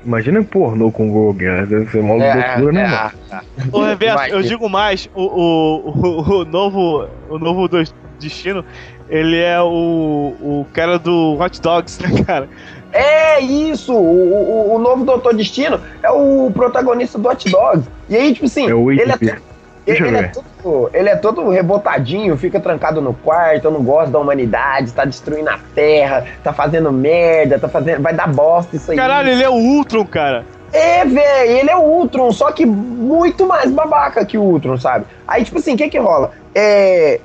Imagina 0.04 0.40
um 0.40 0.44
pornô 0.44 0.90
com 0.90 1.08
o 1.08 1.12
Google 1.12 1.34
Glass, 1.34 1.68
deve 1.68 1.90
ser 1.90 2.00
uma 2.00 2.14
loucura, 2.14 2.72
né, 2.72 2.86
mano? 2.88 3.42
Ô, 3.72 3.82
Reverso, 3.84 4.16
Vai, 4.16 4.32
eu 4.32 4.42
digo 4.42 4.68
mais, 4.68 5.08
o, 5.14 5.22
o, 5.22 5.90
o, 5.90 6.40
o 6.40 6.44
novo, 6.44 7.06
o 7.30 7.38
novo 7.38 7.68
do 7.68 7.82
Destino, 8.18 8.64
ele 9.08 9.38
é 9.38 9.60
o, 9.60 10.34
o 10.40 10.66
cara 10.72 10.98
do 10.98 11.38
Hot 11.40 11.60
Dogs, 11.60 12.02
né, 12.02 12.24
cara? 12.24 12.48
É 12.92 13.40
isso! 13.40 13.94
O, 13.94 13.96
o, 13.96 14.74
o 14.74 14.78
novo 14.78 15.04
Doutor 15.04 15.34
Destino 15.34 15.80
é 16.02 16.10
o 16.10 16.50
protagonista 16.54 17.18
do 17.18 17.28
Hot 17.28 17.48
Dogs. 17.50 17.88
E 18.08 18.16
aí, 18.16 18.34
tipo 18.34 18.46
assim, 18.46 18.66
É 18.66 18.70
ele, 18.70 19.12
é 19.12 19.38
ele, 19.86 20.06
ele 20.06 20.16
é 20.16 20.28
todo, 20.28 20.90
ele 20.94 21.08
é 21.08 21.16
todo 21.16 21.48
rebotadinho, 21.48 22.36
fica 22.36 22.60
trancado 22.60 23.00
no 23.00 23.14
quarto, 23.14 23.70
não 23.70 23.82
gosta 23.82 24.10
da 24.10 24.18
humanidade, 24.18 24.92
tá 24.92 25.04
destruindo 25.04 25.50
a 25.50 25.58
terra, 25.74 26.24
tá 26.44 26.52
fazendo 26.52 26.92
merda, 26.92 27.58
tá 27.58 27.68
fazendo. 27.68 28.02
Vai 28.02 28.14
dar 28.14 28.28
bosta 28.28 28.76
isso 28.76 28.90
aí. 28.90 28.96
Caralho, 28.96 29.30
ele 29.30 29.42
é 29.42 29.48
o 29.48 29.54
Ultron, 29.54 30.04
cara. 30.04 30.44
É, 30.72 31.04
velho, 31.04 31.50
ele 31.50 31.70
é 31.70 31.76
o 31.76 31.82
Ultron, 31.82 32.30
só 32.32 32.50
que 32.52 32.64
muito 32.64 33.46
mais 33.46 33.70
babaca 33.70 34.24
que 34.24 34.38
o 34.38 34.42
Ultron, 34.42 34.78
sabe? 34.78 35.04
Aí, 35.26 35.44
tipo 35.44 35.58
assim, 35.58 35.74
o 35.74 35.76
que 35.76 35.88
que 35.88 35.98
rola? 35.98 36.30
É. 36.54 37.20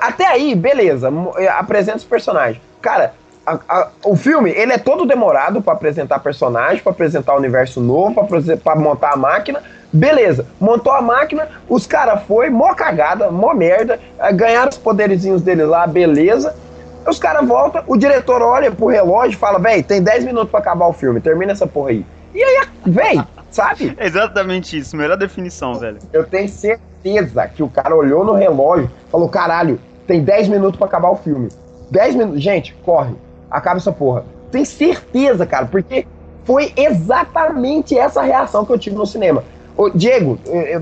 Até 0.00 0.26
aí, 0.26 0.54
beleza, 0.54 1.12
é, 1.36 1.48
apresenta 1.48 1.98
os 1.98 2.04
personagens. 2.04 2.60
Cara, 2.80 3.14
a- 3.46 3.58
a- 3.68 3.88
o 4.04 4.16
filme, 4.16 4.50
ele 4.50 4.72
é 4.72 4.78
todo 4.78 5.04
demorado 5.06 5.60
pra 5.62 5.72
apresentar 5.74 6.18
personagem, 6.20 6.82
pra 6.82 6.92
apresentar 6.92 7.34
o 7.34 7.38
universo 7.38 7.80
novo, 7.80 8.26
pra 8.62 8.76
montar 8.76 9.12
a 9.12 9.16
máquina. 9.16 9.62
Beleza, 9.92 10.46
montou 10.60 10.92
a 10.92 11.00
máquina, 11.00 11.48
os 11.68 11.86
caras 11.86 12.22
foi, 12.26 12.50
mó 12.50 12.74
cagada, 12.74 13.30
mó 13.30 13.54
merda, 13.54 14.00
eh, 14.18 14.32
ganharam 14.32 14.68
os 14.70 14.78
poderzinhos 14.78 15.40
deles 15.42 15.68
lá, 15.68 15.86
beleza. 15.86 16.54
Os 17.06 17.18
caras 17.18 17.46
voltam, 17.46 17.82
o 17.86 17.96
diretor 17.96 18.42
olha 18.42 18.72
pro 18.72 18.86
relógio 18.86 19.36
e 19.36 19.38
fala, 19.38 19.58
véi, 19.58 19.82
tem 19.82 20.02
10 20.02 20.24
minutos 20.24 20.50
pra 20.50 20.58
acabar 20.58 20.86
o 20.88 20.92
filme, 20.92 21.20
termina 21.20 21.52
essa 21.52 21.66
porra 21.66 21.90
aí. 21.90 22.04
E 22.34 22.42
aí, 22.42 22.66
véi, 22.86 23.22
sabe? 23.50 23.94
É 23.96 24.04
exatamente 24.06 24.76
isso, 24.76 24.96
melhor 24.96 25.16
definição, 25.16 25.74
velho. 25.74 25.98
Eu 26.12 26.24
tenho 26.24 26.48
certeza 26.48 27.46
que 27.46 27.62
o 27.62 27.68
cara 27.68 27.94
olhou 27.94 28.24
no 28.24 28.32
relógio 28.32 28.90
falou: 29.12 29.28
caralho, 29.28 29.78
tem 30.08 30.22
10 30.24 30.48
minutos 30.48 30.76
pra 30.76 30.86
acabar 30.88 31.10
o 31.10 31.16
filme. 31.16 31.50
10 31.90 32.16
minutos. 32.16 32.42
Gente, 32.42 32.74
corre. 32.84 33.14
Acaba 33.54 33.76
essa 33.78 33.92
porra. 33.92 34.24
Tem 34.50 34.64
certeza, 34.64 35.46
cara, 35.46 35.66
porque 35.66 36.06
foi 36.44 36.72
exatamente 36.76 37.96
essa 37.98 38.22
reação 38.22 38.64
que 38.64 38.72
eu 38.72 38.78
tive 38.78 38.96
no 38.96 39.06
cinema. 39.06 39.42
Ô, 39.76 39.88
Diego, 39.90 40.38
eh, 40.46 40.74
eh, 40.74 40.80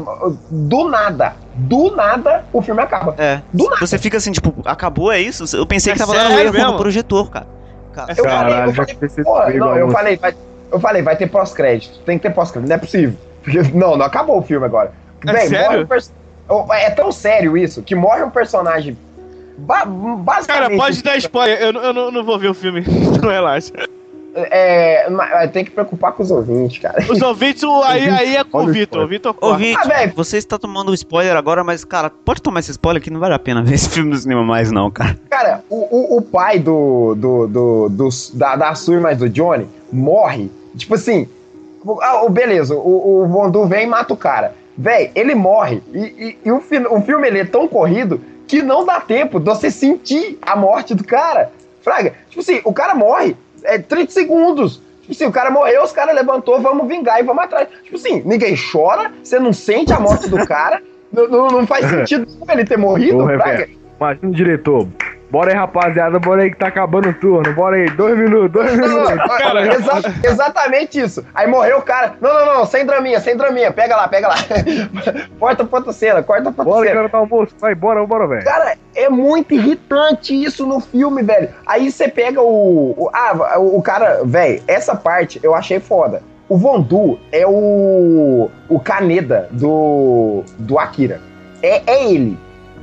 do 0.50 0.88
nada, 0.88 1.34
do 1.54 1.94
nada, 1.96 2.44
o 2.52 2.60
filme 2.60 2.82
acaba. 2.82 3.14
É. 3.16 3.40
Do 3.52 3.64
nada. 3.64 3.86
Você 3.86 3.96
fica 3.98 4.16
assim, 4.18 4.32
tipo, 4.32 4.54
acabou, 4.66 5.10
é 5.10 5.18
isso? 5.20 5.44
Eu 5.56 5.66
pensei 5.66 5.92
É 5.92 5.94
que 5.94 5.98
tava 6.00 6.12
dando 6.12 6.38
erro 6.38 6.52
mesmo? 6.52 6.72
no 6.72 6.76
projetor, 6.78 7.30
cara. 7.30 7.46
Cara, 7.94 8.12
Eu 8.12 8.16
falei, 8.16 8.32
eu 8.32 8.38
Caralho, 8.40 8.74
falei, 8.74 8.96
porra, 9.24 9.50
não, 9.54 9.76
eu 9.76 9.90
falei, 9.90 10.16
vai, 10.16 10.34
eu 10.72 10.80
falei, 10.80 11.02
vai 11.02 11.16
ter 11.16 11.26
pós-crédito. 11.26 12.00
Tem 12.04 12.18
que 12.18 12.22
ter 12.28 12.34
pós-crédito, 12.34 12.68
não 12.68 12.76
é 12.76 12.78
possível. 12.78 13.14
Porque, 13.42 13.62
não, 13.74 13.96
não 13.96 14.06
acabou 14.06 14.38
o 14.38 14.42
filme 14.42 14.64
agora. 14.66 14.92
É 15.26 15.32
Véi, 15.32 15.48
sério? 15.48 15.70
morre 15.70 15.82
um 15.84 15.86
pers- 15.86 16.12
É 16.72 16.90
tão 16.90 17.10
sério 17.12 17.56
isso 17.56 17.82
que 17.82 17.94
morre 17.94 18.22
um 18.22 18.30
personagem. 18.30 18.96
Ba- 19.62 19.84
basicamente. 19.84 20.46
Cara, 20.46 20.76
pode 20.76 21.02
dar 21.02 21.16
spoiler. 21.18 21.58
Eu, 21.60 21.72
não- 21.72 21.82
eu 21.82 22.12
não, 22.12 22.24
vou 22.24 22.38
ver 22.38 22.48
o 22.48 22.54
filme. 22.54 22.82
Não 23.22 23.28
relaxa. 23.30 23.72
É, 24.34 25.10
mas 25.10 25.50
tem 25.50 25.62
que 25.62 25.70
preocupar 25.70 26.12
com 26.12 26.22
os 26.22 26.30
ouvintes, 26.30 26.78
cara. 26.78 27.04
Os 27.10 27.20
ouvintes, 27.20 27.62
o- 27.62 27.82
aí, 27.82 28.08
aí 28.08 28.36
é 28.36 28.42
com 28.44 28.58
o 28.58 28.62
o 28.64 28.72
Vitor. 28.72 29.04
O. 29.04 29.06
Vitor. 29.06 29.34
Ouvinte, 29.40 29.78
Ah, 29.84 29.86
velho. 29.88 30.12
você 30.16 30.38
está 30.38 30.58
tomando 30.58 30.90
um 30.90 30.94
spoiler 30.94 31.36
agora, 31.36 31.62
mas, 31.62 31.84
cara, 31.84 32.08
pode 32.08 32.40
tomar 32.40 32.60
esse 32.60 32.70
spoiler 32.70 33.02
que 33.02 33.10
não 33.10 33.20
vale 33.20 33.34
a 33.34 33.38
pena 33.38 33.62
ver 33.62 33.74
esse 33.74 33.90
filme 33.90 34.08
no 34.10 34.16
cinema 34.16 34.42
mais, 34.42 34.72
não, 34.72 34.90
cara. 34.90 35.18
Cara, 35.28 35.62
o, 35.68 35.76
o, 35.76 36.16
o 36.16 36.22
pai 36.22 36.58
do, 36.58 37.14
do, 37.14 37.46
do, 37.46 37.88
do- 37.90 38.08
da, 38.32 38.56
da 38.56 38.74
Sue 38.74 38.98
mais 39.00 39.18
do 39.18 39.28
Johnny 39.28 39.68
morre. 39.92 40.50
Tipo 40.78 40.94
assim, 40.94 41.28
ah, 42.00 42.22
o- 42.24 42.30
beleza, 42.30 42.74
o, 42.74 43.22
o 43.24 43.26
Vondu 43.26 43.66
vem 43.66 43.82
e 43.84 43.86
mata 43.86 44.14
o 44.14 44.16
cara. 44.16 44.54
Véi, 44.78 45.10
ele 45.14 45.34
morre. 45.34 45.82
E, 45.92 45.98
e- 45.98 46.38
e 46.46 46.50
o, 46.52 46.58
fi- 46.62 46.78
o 46.88 47.02
filme 47.02 47.28
ele 47.28 47.40
é 47.40 47.44
tão 47.44 47.68
corrido 47.68 48.18
que 48.47 48.62
não 48.62 48.84
dá 48.84 49.01
tempo 49.01 49.38
de 49.38 49.47
você 49.47 49.70
sentir 49.70 50.38
a 50.43 50.57
morte 50.57 50.95
do 50.95 51.05
cara. 51.05 51.51
Fraga, 51.82 52.14
tipo 52.28 52.40
assim, 52.40 52.61
o 52.64 52.72
cara 52.72 52.95
morre. 52.95 53.36
É 53.64 53.78
30 53.78 54.11
segundos. 54.11 54.82
Tipo 55.03 55.12
assim, 55.12 55.26
o 55.26 55.32
cara 55.32 55.51
morreu, 55.51 55.82
os 55.82 55.93
caras 55.93 56.14
levantou, 56.14 56.61
vamos 56.61 56.86
vingar 56.86 57.20
e 57.20 57.22
vamos 57.22 57.45
atrás. 57.45 57.68
Tipo 57.84 57.97
assim, 57.97 58.22
ninguém 58.24 58.57
chora, 58.57 59.12
você 59.22 59.38
não 59.38 59.53
sente 59.53 59.93
a 59.93 60.01
morte 60.01 60.28
do 60.28 60.47
cara. 60.47 60.82
Não, 61.12 61.28
não, 61.28 61.49
não 61.49 61.66
faz 61.66 61.84
sentido 61.90 62.26
ele 62.49 62.64
ter 62.64 62.78
morrido, 62.78 63.22
Fraga. 63.26 63.68
Imagina 63.99 64.28
o 64.30 64.34
diretor. 64.34 64.88
Bora 65.33 65.51
aí, 65.51 65.57
rapaziada, 65.57 66.18
bora 66.18 66.43
aí 66.43 66.51
que 66.51 66.59
tá 66.59 66.66
acabando 66.66 67.09
o 67.09 67.14
turno. 67.14 67.55
Bora 67.55 67.76
aí, 67.76 67.89
dois 67.89 68.18
minutos, 68.18 68.51
dois 68.53 68.70
minutos. 68.76 69.09
não, 69.16 69.28
Cara, 69.39 69.66
exa- 69.66 70.03
exatamente 70.22 71.01
isso. 71.01 71.24
Aí 71.35 71.47
morreu 71.47 71.78
o 71.78 71.83
cara. 71.83 72.12
Não, 72.20 72.33
não, 72.35 72.55
não, 72.59 72.66
sem 72.66 72.85
draminha, 72.85 73.18
sem 73.18 73.35
draminha. 73.35 73.72
Pega 73.72 73.97
lá, 73.97 74.07
pega 74.09 74.28
lá. 74.28 74.35
corta 75.41 75.64
pra 75.64 75.78
outra 75.78 75.93
cena, 75.95 76.22
corta 76.22 76.53
pra 76.53 76.64
outra 76.64 76.64
Bora, 76.64 76.93
cara, 76.93 77.09
tá 77.09 77.16
almoço. 77.16 77.55
Vai, 77.59 77.74
bora, 77.74 78.07
bora, 78.07 78.26
velho. 78.26 78.45
Cara, 78.45 78.74
é 78.95 79.09
muito 79.09 79.55
irritante 79.55 80.35
isso 80.35 80.66
no 80.66 80.80
filme, 80.80 81.22
velho. 81.22 81.49
Aí 81.66 81.91
você 81.91 82.09
pega 82.09 82.43
o. 82.43 82.91
o- 82.95 83.11
ah, 83.14 83.59
o, 83.59 83.80
cara. 83.80 84.20
Velho, 84.24 84.62
essa 84.68 84.95
parte 84.95 85.41
eu 85.43 85.55
achei 85.55 85.80
foda. 85.80 86.22
O 86.47 86.59
Vondu 86.59 87.18
é 87.33 87.47
o. 87.47 88.51
O 88.68 88.78
Kaneda 88.80 89.49
do. 89.51 90.45
Do 90.59 90.78
Akira. 90.78 91.20
É, 91.62 91.80
é 91.91 92.05
ele. 92.12 92.39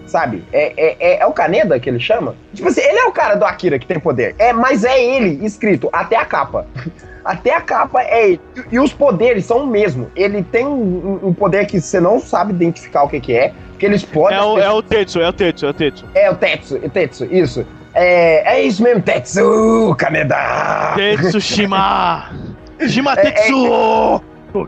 Sabe? 0.09 0.43
É, 0.51 0.73
é, 0.75 0.97
é, 0.99 1.19
é 1.21 1.25
o 1.25 1.31
Kaneda 1.31 1.79
que 1.79 1.89
ele 1.89 1.99
chama? 1.99 2.35
Tipo 2.53 2.67
assim, 2.67 2.81
ele 2.81 2.99
é 2.99 3.05
o 3.05 3.11
cara 3.11 3.35
do 3.35 3.45
Akira 3.45 3.79
que 3.79 3.85
tem 3.85 3.99
poder. 3.99 4.35
É, 4.37 4.51
mas 4.51 4.83
é 4.83 5.01
ele 5.01 5.45
escrito 5.45 5.89
até 5.93 6.15
a 6.15 6.25
capa. 6.25 6.65
Até 7.23 7.53
a 7.53 7.61
capa 7.61 8.01
é 8.01 8.29
ele. 8.29 8.41
E, 8.71 8.79
os 8.79 8.93
poderes 8.93 9.45
são 9.45 9.65
o 9.65 9.67
mesmo. 9.67 10.09
Ele 10.15 10.41
tem 10.41 10.65
um, 10.65 11.19
um 11.21 11.33
poder 11.33 11.67
que 11.67 11.79
você 11.79 11.99
não 11.99 12.19
sabe 12.19 12.53
identificar 12.53 13.03
o 13.03 13.09
que, 13.09 13.19
que 13.19 13.33
é. 13.35 13.51
Que 13.77 13.85
ele 13.85 13.95
explode. 13.95 14.33
É 14.33 14.41
o, 14.41 14.55
pessoas- 14.55 14.65
é 14.65 14.71
o 14.71 14.81
Tetsu, 14.81 15.21
é 15.21 15.27
o 15.27 15.33
Tetsu, 15.33 15.65
é 15.65 15.69
o 15.69 15.73
Tetsu. 15.73 16.05
É 16.15 16.31
o 16.31 16.35
Tetsu, 16.35 16.75
o 16.77 16.89
Tetsu, 16.89 17.25
isso. 17.25 17.67
É, 17.93 18.55
é 18.55 18.61
isso 18.61 18.81
mesmo, 18.81 19.03
Tetsu, 19.03 19.93
Kaneda. 19.97 20.93
Tetsu 20.95 21.41
Shima! 21.41 22.31
Shima 22.87 23.15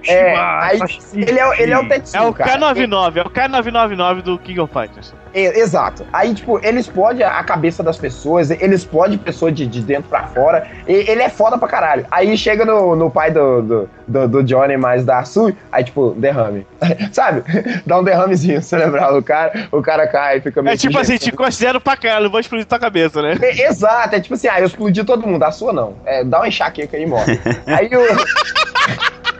É, 0.08 0.14
é-! 0.14 0.34
É, 0.34 0.36
aí, 0.38 0.80
ele, 1.14 1.40
é, 1.40 1.48
o- 1.48 1.54
ele 1.54 1.72
é 1.74 1.80
o 1.80 1.88
Tetsu, 1.88 2.16
É 2.18 2.22
o 2.22 2.34
cara. 2.34 2.52
K99, 2.60 3.18
é 3.18 3.22
o 3.22 3.30
K999 3.30 4.22
do 4.22 4.38
King 4.40 4.60
of 4.60 4.74
Fighters. 4.74 5.14
É, 5.34 5.60
exato. 5.60 6.06
Aí, 6.12 6.34
tipo, 6.34 6.60
ele 6.64 6.80
explode 6.80 7.24
a 7.24 7.32
a 7.32 7.44
cabeça 7.44 7.82
das 7.82 7.98
pessoas, 7.98 8.52
ele 8.52 8.76
explode 8.76 9.18
pessoa 9.18 9.52
de, 9.52 9.66
de 9.66 9.82
dentro 9.82 10.10
pra 10.10 10.24
fora. 10.28 10.68
e- 10.88 11.10
ele 11.10 11.22
é 11.22 11.30
foda 11.30 11.58
pra 11.58 11.68
caralho. 11.68 12.06
Aí 12.12 12.38
chega 12.38 12.66
no, 12.66 12.96
no 12.96 13.10
pai 13.10 13.32
do, 13.32 13.62
do, 13.62 13.90
do, 14.08 14.28
do 14.28 14.44
Johnny 14.44 14.76
mais 14.78 15.04
da 15.06 15.24
Sui, 15.24 15.56
aí, 15.72 15.84
tipo, 15.84 16.12
derrame. 16.18 16.68
Sabe? 17.12 17.44
Dá 17.86 17.98
um 18.00 18.04
derramezinho 18.04 18.62
cerebral 18.64 19.14
no 19.16 19.24
cara, 19.24 19.68
o 19.72 19.82
cara 19.82 20.06
cai 20.08 20.38
e 20.38 20.42
fica 20.42 20.62
meio. 20.62 20.74
É 20.74 20.78
tipo 20.78 20.98
assim, 21.00 21.18
te 21.18 21.32
considero 21.32 21.80
pra 21.80 21.96
caralho, 21.98 22.30
vou 22.30 22.40
explodir 22.40 22.66
tua 22.66 22.80
cabeça, 22.80 23.22
né? 23.22 23.38
É, 23.42 23.68
Exato, 23.68 24.16
é 24.16 24.20
tipo 24.20 24.36
assim, 24.36 24.48
ah, 24.50 24.60
eu 24.60 24.66
explodi 24.66 25.04
todo 25.04 25.26
mundo, 25.26 25.44
a 25.44 25.52
sua 25.52 25.72
não. 25.74 25.96
É, 26.06 26.24
dá 26.24 26.40
uma 26.40 26.48
enxaqueca 26.48 26.98
aí 26.98 27.04
e 27.04 27.08
morre. 27.08 27.40
Aí 27.66 27.90
o. 27.96 29.31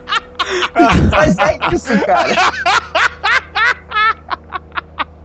Mas 1.10 1.38
é 1.38 1.58
isso, 1.72 1.98
cara. 2.04 2.34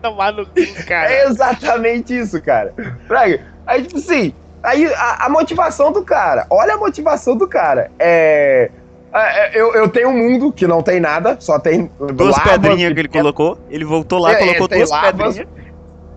Tomar 0.02 0.32
no 0.34 0.46
cu, 0.46 0.54
cara. 0.88 1.12
É 1.12 1.26
exatamente 1.26 2.18
isso, 2.18 2.42
cara. 2.42 2.74
Fraga, 3.08 3.42
aí, 3.66 3.84
tipo 3.84 3.98
assim, 3.98 4.34
aí 4.64 4.86
a, 4.94 5.26
a 5.26 5.30
motivação 5.30 5.92
do 5.92 6.04
cara, 6.04 6.46
olha 6.50 6.76
a 6.76 6.78
motivação 6.78 7.36
do 7.36 7.48
cara. 7.48 7.92
É. 8.00 8.70
é, 9.14 9.60
Eu, 9.60 9.74
eu 9.74 9.90
tenho 9.90 10.10
um 10.10 10.18
mundo 10.18 10.52
que 10.52 10.68
não 10.68 10.82
tem 10.82 11.00
nada, 11.00 11.38
só 11.40 11.60
tem 11.60 11.92
Duas 12.14 12.38
lavas 12.38 12.52
pedrinhas 12.54 12.92
e 12.92 12.94
que 12.94 13.00
ele 13.02 13.10
colocou. 13.10 13.58
Ele 13.70 13.86
voltou 13.86 14.20
lá, 14.20 14.34
É, 14.34 14.36
colocou 14.36 14.66
é, 14.66 14.70
tem 14.70 14.78
duas 14.80 14.90
lavas, 14.90 15.36
pedrinhas. 15.36 15.48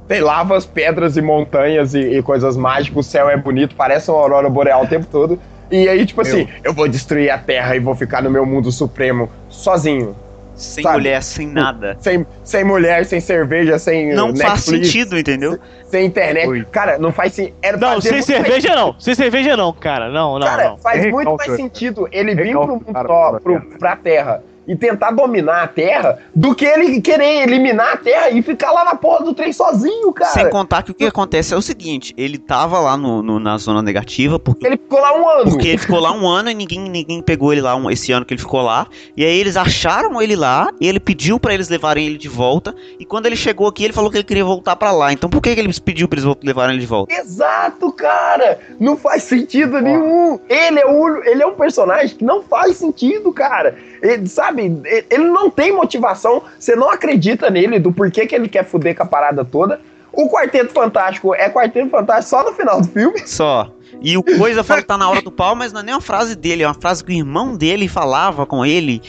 Tem 0.06 0.20
lavas, 0.20 0.66
pedras 0.66 1.16
e 1.16 1.22
montanhas 1.22 1.94
e, 1.94 2.00
e 2.00 2.22
coisas 2.22 2.56
mágicas, 2.56 3.06
o 3.06 3.08
céu 3.08 3.30
é 3.30 3.36
bonito, 3.36 3.76
parece 3.76 4.10
uma 4.10 4.20
aurora 4.20 4.50
boreal 4.50 4.82
o 4.82 4.86
tempo 4.88 5.06
todo. 5.06 5.38
E 5.70 5.88
aí, 5.88 6.04
tipo 6.04 6.20
assim, 6.20 6.48
eu 6.64 6.72
vou 6.72 6.88
destruir 6.88 7.30
a 7.30 7.38
Terra 7.38 7.76
e 7.76 7.80
vou 7.80 7.94
ficar 7.94 8.22
no 8.22 8.30
meu 8.30 8.44
mundo 8.44 8.72
supremo 8.72 9.30
sozinho. 9.48 10.16
Sem 10.54 10.84
sabe? 10.84 10.96
mulher, 10.98 11.22
sem 11.22 11.46
nada. 11.46 11.96
Sem, 12.00 12.26
sem 12.44 12.64
mulher, 12.64 13.06
sem 13.06 13.18
cerveja, 13.18 13.78
sem 13.78 14.12
Não 14.12 14.30
uh, 14.30 14.36
faz 14.36 14.66
Netflix, 14.66 14.86
sentido, 14.88 15.18
entendeu? 15.18 15.58
sem 15.86 16.04
internet. 16.04 16.46
Oi. 16.48 16.66
Cara, 16.70 16.98
não 16.98 17.10
faz 17.12 17.32
sentido. 17.32 17.56
Não, 17.78 17.98
sem 17.98 18.20
cerveja 18.20 18.68
mais- 18.68 18.80
não. 18.80 18.94
Sem 19.00 19.14
cerveja 19.14 19.56
não, 19.56 19.72
cara. 19.72 20.10
Não, 20.10 20.38
não, 20.38 20.46
Cara, 20.46 20.68
não. 20.70 20.76
faz 20.78 21.02
É 21.02 21.10
muito 21.10 21.34
mais 21.34 21.52
sentido 21.56 22.06
ele 22.12 22.34
vir 22.34 22.52
pro 22.52 22.66
mundo 22.66 22.92
cara, 22.92 23.10
ó, 23.10 23.30
pra 23.30 23.40
pro, 23.40 23.60
Terra. 23.60 23.78
pra 23.78 23.96
Terra 23.96 24.42
e 24.70 24.76
tentar 24.76 25.10
dominar 25.10 25.64
a 25.64 25.66
Terra 25.66 26.18
do 26.34 26.54
que 26.54 26.64
ele 26.64 27.00
querer 27.00 27.42
eliminar 27.42 27.94
a 27.94 27.96
Terra 27.96 28.30
e 28.30 28.40
ficar 28.40 28.70
lá 28.70 28.84
na 28.84 28.94
porra 28.94 29.24
do 29.24 29.34
trem 29.34 29.52
sozinho, 29.52 30.12
cara. 30.12 30.30
Sem 30.30 30.48
contar 30.48 30.82
que 30.84 30.92
o 30.92 30.94
que 30.94 31.04
acontece 31.04 31.52
é 31.52 31.56
o 31.56 31.62
seguinte: 31.62 32.14
ele 32.16 32.38
tava 32.38 32.78
lá 32.78 32.96
no, 32.96 33.20
no- 33.22 33.40
na 33.40 33.58
zona 33.58 33.82
negativa 33.82 34.38
porque, 34.38 34.64
Ele 34.66 34.76
ficou 34.76 35.00
lá 35.00 35.12
um 35.18 35.28
ano. 35.28 35.50
porque 35.50 35.68
ele 35.68 35.78
ficou 35.78 35.98
lá 35.98 36.12
um 36.12 36.26
ano 36.28 36.50
e 36.50 36.54
ninguém, 36.54 36.78
ninguém 36.88 37.20
pegou 37.20 37.52
ele 37.52 37.60
lá 37.60 37.74
um- 37.74 37.90
esse 37.90 38.12
ano 38.12 38.24
que 38.24 38.32
ele 38.32 38.40
ficou 38.40 38.62
lá. 38.62 38.86
E 39.16 39.24
aí 39.24 39.36
eles 39.38 39.56
acharam 39.56 40.22
ele 40.22 40.36
lá 40.36 40.70
e 40.80 40.86
ele 40.86 41.00
pediu 41.00 41.40
pra 41.40 41.52
eles 41.52 41.68
levarem 41.68 42.06
ele 42.06 42.16
de 42.18 42.28
volta. 42.28 42.72
E 42.98 43.04
quando 43.04 43.26
ele 43.26 43.36
chegou 43.36 43.66
aqui, 43.66 43.82
ele 43.84 43.92
falou 43.92 44.08
que 44.10 44.18
ele 44.18 44.24
queria 44.24 44.44
voltar 44.44 44.76
pra 44.76 44.92
lá. 44.92 45.12
Então 45.12 45.28
por 45.28 45.40
que, 45.42 45.52
que 45.52 45.60
ele 45.60 45.72
pediu 45.80 46.06
pra 46.06 46.20
eles 46.20 46.36
levarem 46.44 46.74
ele 46.74 46.80
de 46.80 46.86
volta? 46.86 47.12
Exato, 47.12 47.92
cara! 47.92 48.58
Não 48.78 48.96
faz 48.96 49.24
sentido 49.24 49.80
nenhum. 49.80 50.38
Ele 50.48 50.78
é, 50.78 50.86
o, 50.86 51.24
ele 51.24 51.42
é 51.42 51.46
um 51.46 51.54
personagem 51.54 52.16
que 52.16 52.24
não 52.24 52.42
faz 52.42 52.76
sentido, 52.76 53.32
cara. 53.32 53.76
Ele, 54.02 54.26
sabe, 54.26 54.80
ele 55.10 55.24
não 55.24 55.50
tem 55.50 55.72
motivação, 55.72 56.42
você 56.58 56.74
não 56.74 56.90
acredita 56.90 57.50
nele, 57.50 57.78
do 57.78 57.92
porquê 57.92 58.26
que 58.26 58.34
ele 58.34 58.48
quer 58.48 58.64
fuder 58.64 58.96
com 58.96 59.02
a 59.02 59.06
parada 59.06 59.44
toda. 59.44 59.80
O 60.12 60.28
Quarteto 60.28 60.72
Fantástico 60.72 61.34
é 61.34 61.48
Quarteto 61.48 61.90
Fantástico 61.90 62.30
só 62.30 62.44
no 62.44 62.56
final 62.56 62.80
do 62.80 62.88
filme. 62.88 63.20
Só. 63.26 63.70
E 64.02 64.16
o 64.16 64.22
Coisa 64.22 64.64
fala 64.64 64.80
que 64.80 64.86
tá 64.86 64.96
na 64.96 65.08
hora 65.08 65.22
do 65.22 65.30
pau, 65.30 65.54
mas 65.54 65.72
não 65.72 65.80
é 65.80 65.84
nem 65.84 65.94
uma 65.94 66.00
frase 66.00 66.34
dele, 66.34 66.62
é 66.62 66.66
uma 66.66 66.74
frase 66.74 67.04
que 67.04 67.12
o 67.12 67.14
irmão 67.14 67.56
dele 67.56 67.88
falava 67.88 68.46
com 68.46 68.64
ele. 68.64 69.02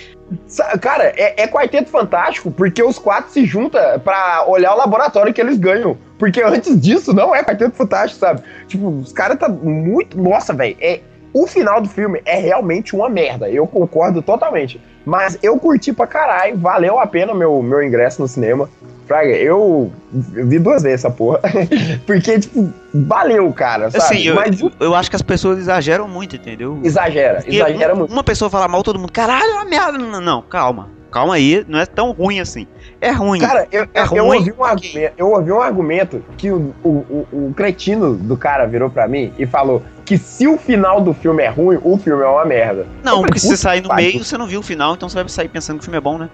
Cara, 0.80 1.06
é, 1.18 1.44
é 1.44 1.48
Quarteto 1.48 1.90
Fantástico 1.90 2.52
porque 2.52 2.82
os 2.82 2.98
quatro 2.98 3.32
se 3.32 3.46
juntam 3.46 3.82
pra 4.00 4.46
olhar 4.48 4.74
o 4.74 4.78
laboratório 4.78 5.34
que 5.34 5.42
eles 5.42 5.58
ganham. 5.58 5.98
Porque 6.18 6.42
antes 6.42 6.80
disso 6.80 7.14
não 7.14 7.34
é 7.34 7.44
Quarteto 7.44 7.76
Fantástico, 7.76 8.20
sabe? 8.20 8.42
Tipo, 8.68 8.90
os 8.90 9.12
caras 9.12 9.38
tá 9.38 9.50
muito. 9.50 10.18
Nossa, 10.22 10.54
velho. 10.54 10.78
É... 10.80 11.02
O 11.34 11.48
final 11.48 11.82
do 11.82 11.88
filme 11.88 12.22
é 12.26 12.38
realmente 12.38 12.96
uma 12.96 13.10
merda. 13.10 13.50
Eu 13.50 13.66
concordo 13.66 14.22
totalmente. 14.22 14.80
Mas 15.06 15.38
eu 15.42 15.58
curti 15.58 15.94
pra 15.94 16.06
caralho. 16.06 16.58
Valeu 16.58 17.00
a 17.00 17.08
pena 17.08 17.34
meu, 17.34 17.62
meu 17.62 17.82
ingresso 17.84 18.22
no 18.22 18.28
cinema. 18.28 18.70
Fraga, 19.08 19.32
eu 19.32 19.92
vi 20.12 20.60
duas 20.60 20.84
vezes 20.84 21.06
essa 21.06 21.10
porra. 21.10 21.40
porque, 22.06 22.40
tipo, 22.40 22.72
valeu, 22.94 23.52
cara. 23.54 23.90
Sabe? 23.90 24.04
Assim, 24.04 24.28
eu, 24.28 24.36
Mas 24.36 24.62
eu 24.80 24.96
acho 24.96 25.10
que 25.10 25.16
as 25.16 25.22
pessoas 25.22 25.58
exageram 25.58 26.08
muito, 26.08 26.36
entendeu? 26.36 26.80
exagera, 26.84 27.42
Porque 27.42 27.56
exagera 27.56 27.96
muito. 27.96 28.12
Uma 28.12 28.24
pessoa 28.24 28.50
fala 28.50 28.68
mal, 28.68 28.84
todo 28.84 29.00
mundo, 29.00 29.12
caralho, 29.12 29.52
é 29.52 29.54
uma 29.56 29.66
merda. 29.66 29.98
Não, 29.98 30.22
não, 30.22 30.42
calma. 30.42 31.01
Calma 31.12 31.36
aí, 31.36 31.66
não 31.68 31.78
é 31.78 31.86
tão 31.86 32.12
ruim 32.12 32.40
assim. 32.40 32.66
É 33.02 33.12
ruim. 33.12 33.40
Cara, 33.40 33.68
eu, 33.72 33.84
É 33.94 34.02
eu, 34.02 34.16
eu 34.16 34.26
ruim, 34.26 34.38
ouvi 34.38 34.54
um 34.58 34.64
argumento, 34.64 35.14
eu 35.18 35.32
ouvi 35.32 35.52
um 35.52 35.62
argumento 35.62 36.24
que 36.38 36.52
o, 36.52 36.74
o, 36.84 36.90
o, 36.90 37.28
o 37.50 37.54
cretino 37.56 38.16
do 38.16 38.38
cara 38.38 38.66
virou 38.66 38.90
pra 38.90 39.08
mim 39.08 39.34
e 39.38 39.46
falou 39.46 39.84
que 40.06 40.18
se 40.18 40.48
o 40.48 40.58
final 40.58 41.02
do 41.02 41.14
filme 41.14 41.44
é 41.44 41.50
ruim, 41.50 41.80
o 41.84 41.98
filme 41.98 42.24
é 42.24 42.28
uma 42.28 42.46
merda. 42.46 42.88
Não, 43.04 43.14
falei, 43.18 43.26
porque 43.26 43.40
se 43.40 43.48
você 43.48 43.58
sair 43.58 43.82
no 43.82 43.94
meio, 43.94 44.24
você 44.24 44.38
não 44.38 44.48
viu 44.48 44.62
o 44.62 44.64
final, 44.64 44.94
então 44.94 45.10
você 45.10 45.16
vai 45.16 45.28
sair 45.30 45.50
pensando 45.50 45.78
que 45.78 45.82
o 45.82 45.86
filme 45.86 45.98
é 45.98 46.02
bom, 46.02 46.18
né? 46.18 46.30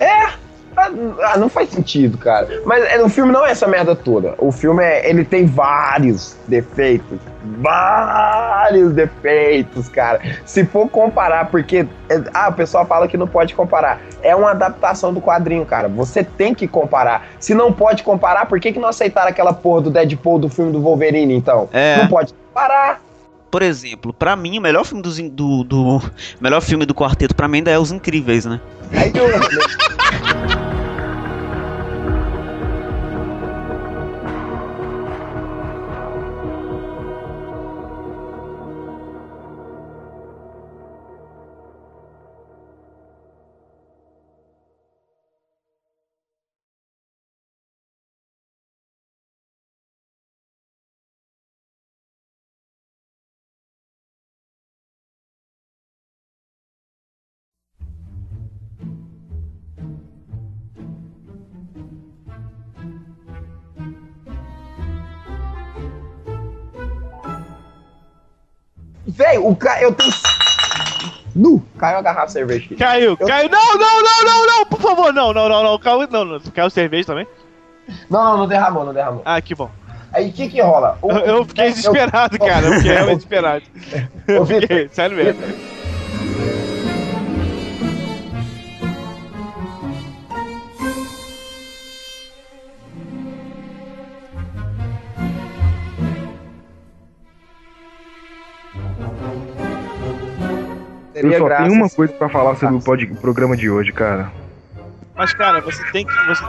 Ah, 0.00 0.32
ah, 0.78 1.36
não 1.36 1.48
faz 1.48 1.70
sentido, 1.70 2.16
cara. 2.18 2.48
Mas 2.64 2.84
é, 2.84 3.02
o 3.02 3.08
filme 3.08 3.32
não 3.32 3.44
é 3.44 3.50
essa 3.50 3.66
merda 3.66 3.94
toda. 3.94 4.34
O 4.38 4.52
filme 4.52 4.82
é, 4.82 5.08
ele 5.08 5.24
tem 5.24 5.46
vários 5.46 6.36
defeitos. 6.46 7.18
Vários 7.58 8.92
defeitos, 8.92 9.88
cara. 9.88 10.20
Se 10.44 10.64
for 10.64 10.88
comparar, 10.88 11.46
porque. 11.50 11.86
é, 12.08 12.22
ah, 12.34 12.48
o 12.48 12.52
pessoal 12.52 12.86
fala 12.86 13.08
que 13.08 13.16
não 13.16 13.26
pode 13.26 13.54
comparar. 13.54 14.00
É 14.22 14.34
uma 14.34 14.50
adaptação 14.50 15.12
do 15.12 15.20
quadrinho, 15.20 15.64
cara. 15.64 15.88
Você 15.88 16.22
tem 16.22 16.54
que 16.54 16.68
comparar. 16.68 17.28
Se 17.38 17.54
não 17.54 17.72
pode 17.72 18.02
comparar, 18.02 18.46
por 18.46 18.60
que, 18.60 18.72
que 18.72 18.78
não 18.78 18.88
aceitaram 18.88 19.28
aquela 19.28 19.52
porra 19.52 19.82
do 19.82 19.90
Deadpool 19.90 20.38
do 20.38 20.48
filme 20.48 20.72
do 20.72 20.80
Wolverine, 20.80 21.34
então? 21.34 21.68
É. 21.72 21.98
Não 21.98 22.08
pode 22.08 22.34
comparar. 22.34 23.00
Por 23.50 23.62
exemplo, 23.62 24.12
pra 24.12 24.36
mim, 24.36 24.58
o 24.58 24.60
melhor 24.60 24.84
filme 24.84 25.02
dos 25.02 25.18
do, 25.18 25.64
do, 25.64 26.02
melhor 26.40 26.60
filme 26.60 26.84
do 26.84 26.94
quarteto, 26.94 27.34
pra 27.34 27.48
mim, 27.48 27.58
ainda 27.58 27.70
é 27.70 27.78
Os 27.78 27.90
Incríveis, 27.90 28.44
né? 28.44 28.60
o 69.50 69.56
cara. 69.56 69.80
Eu 69.82 69.92
tenho. 69.92 70.12
Nu! 71.34 71.62
Caiu 71.78 71.98
a 71.98 72.02
garrafa 72.02 72.26
de 72.26 72.32
cerveja 72.32 72.64
aqui. 72.64 72.76
Caiu, 72.76 73.16
Eu- 73.18 73.26
caiu. 73.26 73.48
Não, 73.48 73.74
não, 73.74 74.02
não, 74.02 74.24
não, 74.24 74.46
não, 74.46 74.66
por 74.66 74.80
favor, 74.80 75.12
não, 75.12 75.32
não, 75.32 75.48
não, 75.48 75.62
não. 75.62 75.78
Caiu, 75.78 76.08
não, 76.10 76.24
não. 76.24 76.40
Caiu 76.40 76.70
cerveja 76.70 77.06
também? 77.06 77.26
Não, 78.10 78.24
não, 78.24 78.36
não 78.38 78.46
derramou, 78.48 78.84
não 78.84 78.92
derramou. 78.92 79.22
Ah, 79.24 79.40
que 79.40 79.54
bom. 79.54 79.70
Aí 80.12 80.30
o 80.30 80.32
que 80.32 80.48
que 80.48 80.60
rola? 80.60 80.98
O- 81.02 81.10
Eu, 81.12 81.18
eu 81.38 81.44
fiquei 81.44 81.70
desesperado, 81.70 82.38
cara. 82.38 82.66
Eu 82.66 82.72
fiquei 82.74 82.90
realmente 82.92 83.16
desesperado. 83.16 83.62
Vitor, 84.26 84.46
Fiquei, 84.46 84.88
sério 84.92 85.16
mesmo. 85.16 85.40
Eu 101.26 101.38
só 101.38 101.44
graças. 101.44 101.66
tenho 101.66 101.80
uma 101.80 101.90
coisa 101.90 102.12
para 102.12 102.28
falar 102.28 102.56
sobre 102.56 102.76
o 102.76 102.80
pod... 102.80 103.06
programa 103.20 103.56
de 103.56 103.70
hoje, 103.70 103.92
cara. 103.92 104.30
Mas, 105.16 105.34
cara, 105.34 105.60
você 105.60 105.82
tem 105.90 106.06
que. 106.06 106.12
Você... 106.26 106.44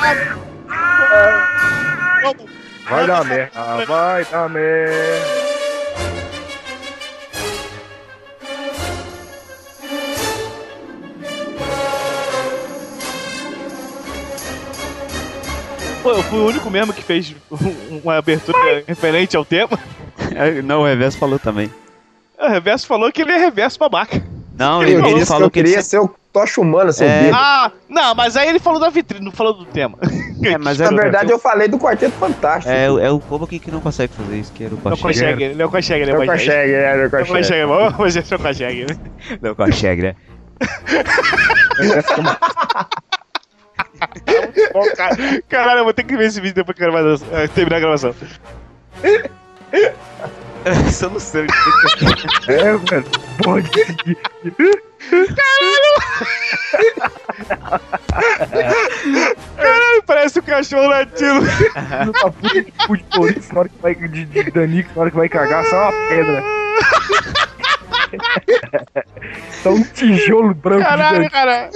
merda. 0.00 0.36
Vai 2.88 3.06
dar 3.06 3.24
merda, 3.24 3.86
vai 3.86 4.24
dar 4.24 4.48
merda. 4.48 5.45
Pô, 16.06 16.12
eu 16.12 16.22
fui 16.22 16.38
o 16.38 16.46
único 16.46 16.70
mesmo 16.70 16.92
que 16.92 17.02
fez 17.02 17.34
um- 17.50 17.98
uma 18.04 18.16
abertura 18.16 18.84
referente 18.86 19.36
ao 19.36 19.44
tema. 19.44 19.76
É, 20.36 20.62
Não, 20.62 20.82
o 20.82 20.86
Reverso 20.86 21.18
falou 21.18 21.36
também. 21.36 21.68
O 22.38 22.46
Reverso 22.48 22.86
falou 22.86 23.10
que 23.10 23.22
ele 23.22 23.32
é 23.32 23.38
reverso 23.38 23.76
babaca. 23.76 24.22
Não, 24.56 24.84
Ele, 24.84 24.92
ele, 24.94 25.02
disse 25.02 25.18
que 25.20 25.26
falou 25.26 25.46
eu 25.46 25.50
que 25.50 25.58
ele 25.58 25.68
queria 25.70 25.82
ser 25.82 25.98
o 25.98 26.08
Tocha 26.32 26.60
Humana, 26.60 26.92
seu 26.92 27.08
É. 27.08 27.22
bêbado. 27.24 27.42
Ah, 27.44 27.72
não, 27.88 28.14
mas 28.14 28.36
aí 28.36 28.48
ele 28.48 28.60
falou 28.60 28.78
da 28.78 28.88
vitrine, 28.88 29.24
não 29.24 29.32
falou 29.32 29.52
do 29.52 29.64
tema. 29.64 29.98
É, 30.44 30.56
mas 30.58 30.78
Na 30.78 30.86
era, 30.86 30.94
verdade, 30.96 31.32
eu 31.32 31.40
falei 31.40 31.66
do 31.66 31.76
Quarteto 31.76 32.14
Fantástico. 32.16 32.72
é, 32.72 32.88
o- 32.88 33.00
é 33.00 33.10
o 33.10 33.18
Kobo 33.18 33.44
aqui 33.44 33.58
que 33.58 33.72
não 33.72 33.80
consegue 33.80 34.12
fazer 34.14 34.36
isso, 34.38 34.52
que 34.52 34.62
era 34.62 34.74
o 34.74 34.76
Não 34.76 34.82
Kocheg. 34.96 35.02
consegue, 35.02 35.42
ele 35.44 35.54
não 35.56 35.68
consegue, 35.68 36.02
ele 36.04 36.12
Não 36.12 36.20
não 36.20 36.26
consegue. 36.26 36.46
consegue, 36.46 36.72
é, 36.72 36.94
não 36.96 37.02
Não 37.02 37.10
consegue. 37.10 37.36
consegue, 37.36 37.66
vamos 37.66 37.96
fazer 37.96 38.24
não 38.30 38.38
consegue. 38.38 38.86
né? 38.86 38.96
Não 39.42 39.54
Kocheg, 39.56 40.02
né? 40.02 40.14
Caralho, 45.48 45.80
eu 45.80 45.84
vou 45.84 45.92
ter 45.94 46.04
que 46.04 46.16
ver 46.16 46.26
esse 46.26 46.40
vídeo 46.40 46.54
depois 46.56 46.76
que 46.76 46.84
eu 46.84 46.92
gravar- 46.92 47.20
eh, 47.32 47.48
terminar 47.48 47.76
a 47.76 47.80
gravação. 47.80 48.14
Isso 50.88 51.04
eu 51.04 51.10
não 51.10 51.20
sei. 51.20 51.46
É, 52.48 52.76
velho. 52.76 53.04
Porra 53.42 53.62
de 53.62 53.84
seguir. 53.84 54.18
Caralho, 59.56 60.02
parece 60.06 60.38
um 60.38 60.42
cachorro 60.42 60.88
latindo. 60.88 61.46
Filho 61.46 62.12
da 62.12 62.30
puta 62.30 62.62
de 62.62 62.72
cu 62.86 62.96
de 62.96 63.04
Tourette, 63.04 63.52
na 63.54 63.60
hora 63.60 63.68
que 63.68 63.78
vai 63.82 63.94
de, 63.94 64.24
de 64.24 64.50
Danico, 64.50 64.90
na 64.94 65.02
hora 65.02 65.10
que 65.10 65.16
vai 65.16 65.28
cagar, 65.28 65.64
só 65.66 65.76
uma 65.82 65.92
pedra. 66.08 66.42
Só 69.62 69.70
um 69.70 69.82
tijolo 69.82 70.54
branco 70.54 70.82
de 70.82 70.84
Caralho, 70.88 71.16
Danico. 71.16 71.32
cara. 71.32 71.70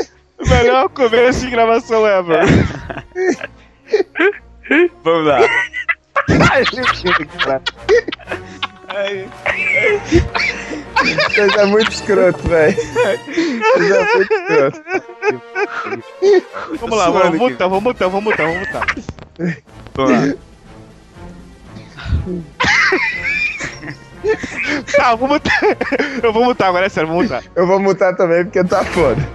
Melhor 0.49 0.88
começo 0.91 1.41
de 1.41 1.51
gravação 1.51 2.07
ever. 2.07 2.45
Vamos 5.03 5.26
lá. 5.26 5.41
Vocês 11.28 11.57
é 11.57 11.66
muito 11.66 11.91
escroto, 11.93 12.49
velho. 12.49 12.76
Vocês 12.76 13.91
é 13.91 14.16
muito 14.16 14.32
escroto. 14.32 14.82
Vamos 16.80 16.99
lá, 16.99 17.11
vamos 17.11 17.38
mutar, 17.38 17.68
vamos 17.68 17.82
mutar, 17.84 18.09
vamos 18.09 18.24
mutar, 18.24 18.47
vamos 18.47 18.61
mutar. 18.61 18.86
Vamos 19.95 20.12
lá. 20.12 20.34
Tá, 24.97 25.14
vou 25.14 25.28
mutar. 25.28 25.61
Eu 26.22 26.32
vou 26.32 26.45
mutar 26.45 26.68
agora, 26.68 26.86
é 26.86 26.88
sério, 26.88 27.09
vou 27.09 27.22
mutar. 27.22 27.43
Eu 27.55 27.66
vou 27.66 27.80
mutar 27.80 28.14
também 28.16 28.45
porque 28.45 28.62
tá 28.64 28.84
foda. 28.84 29.26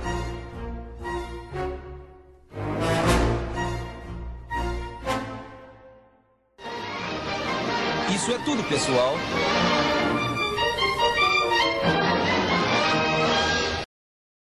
Isso 8.26 8.34
é 8.34 8.40
tudo, 8.40 8.64
pessoal. 8.64 9.20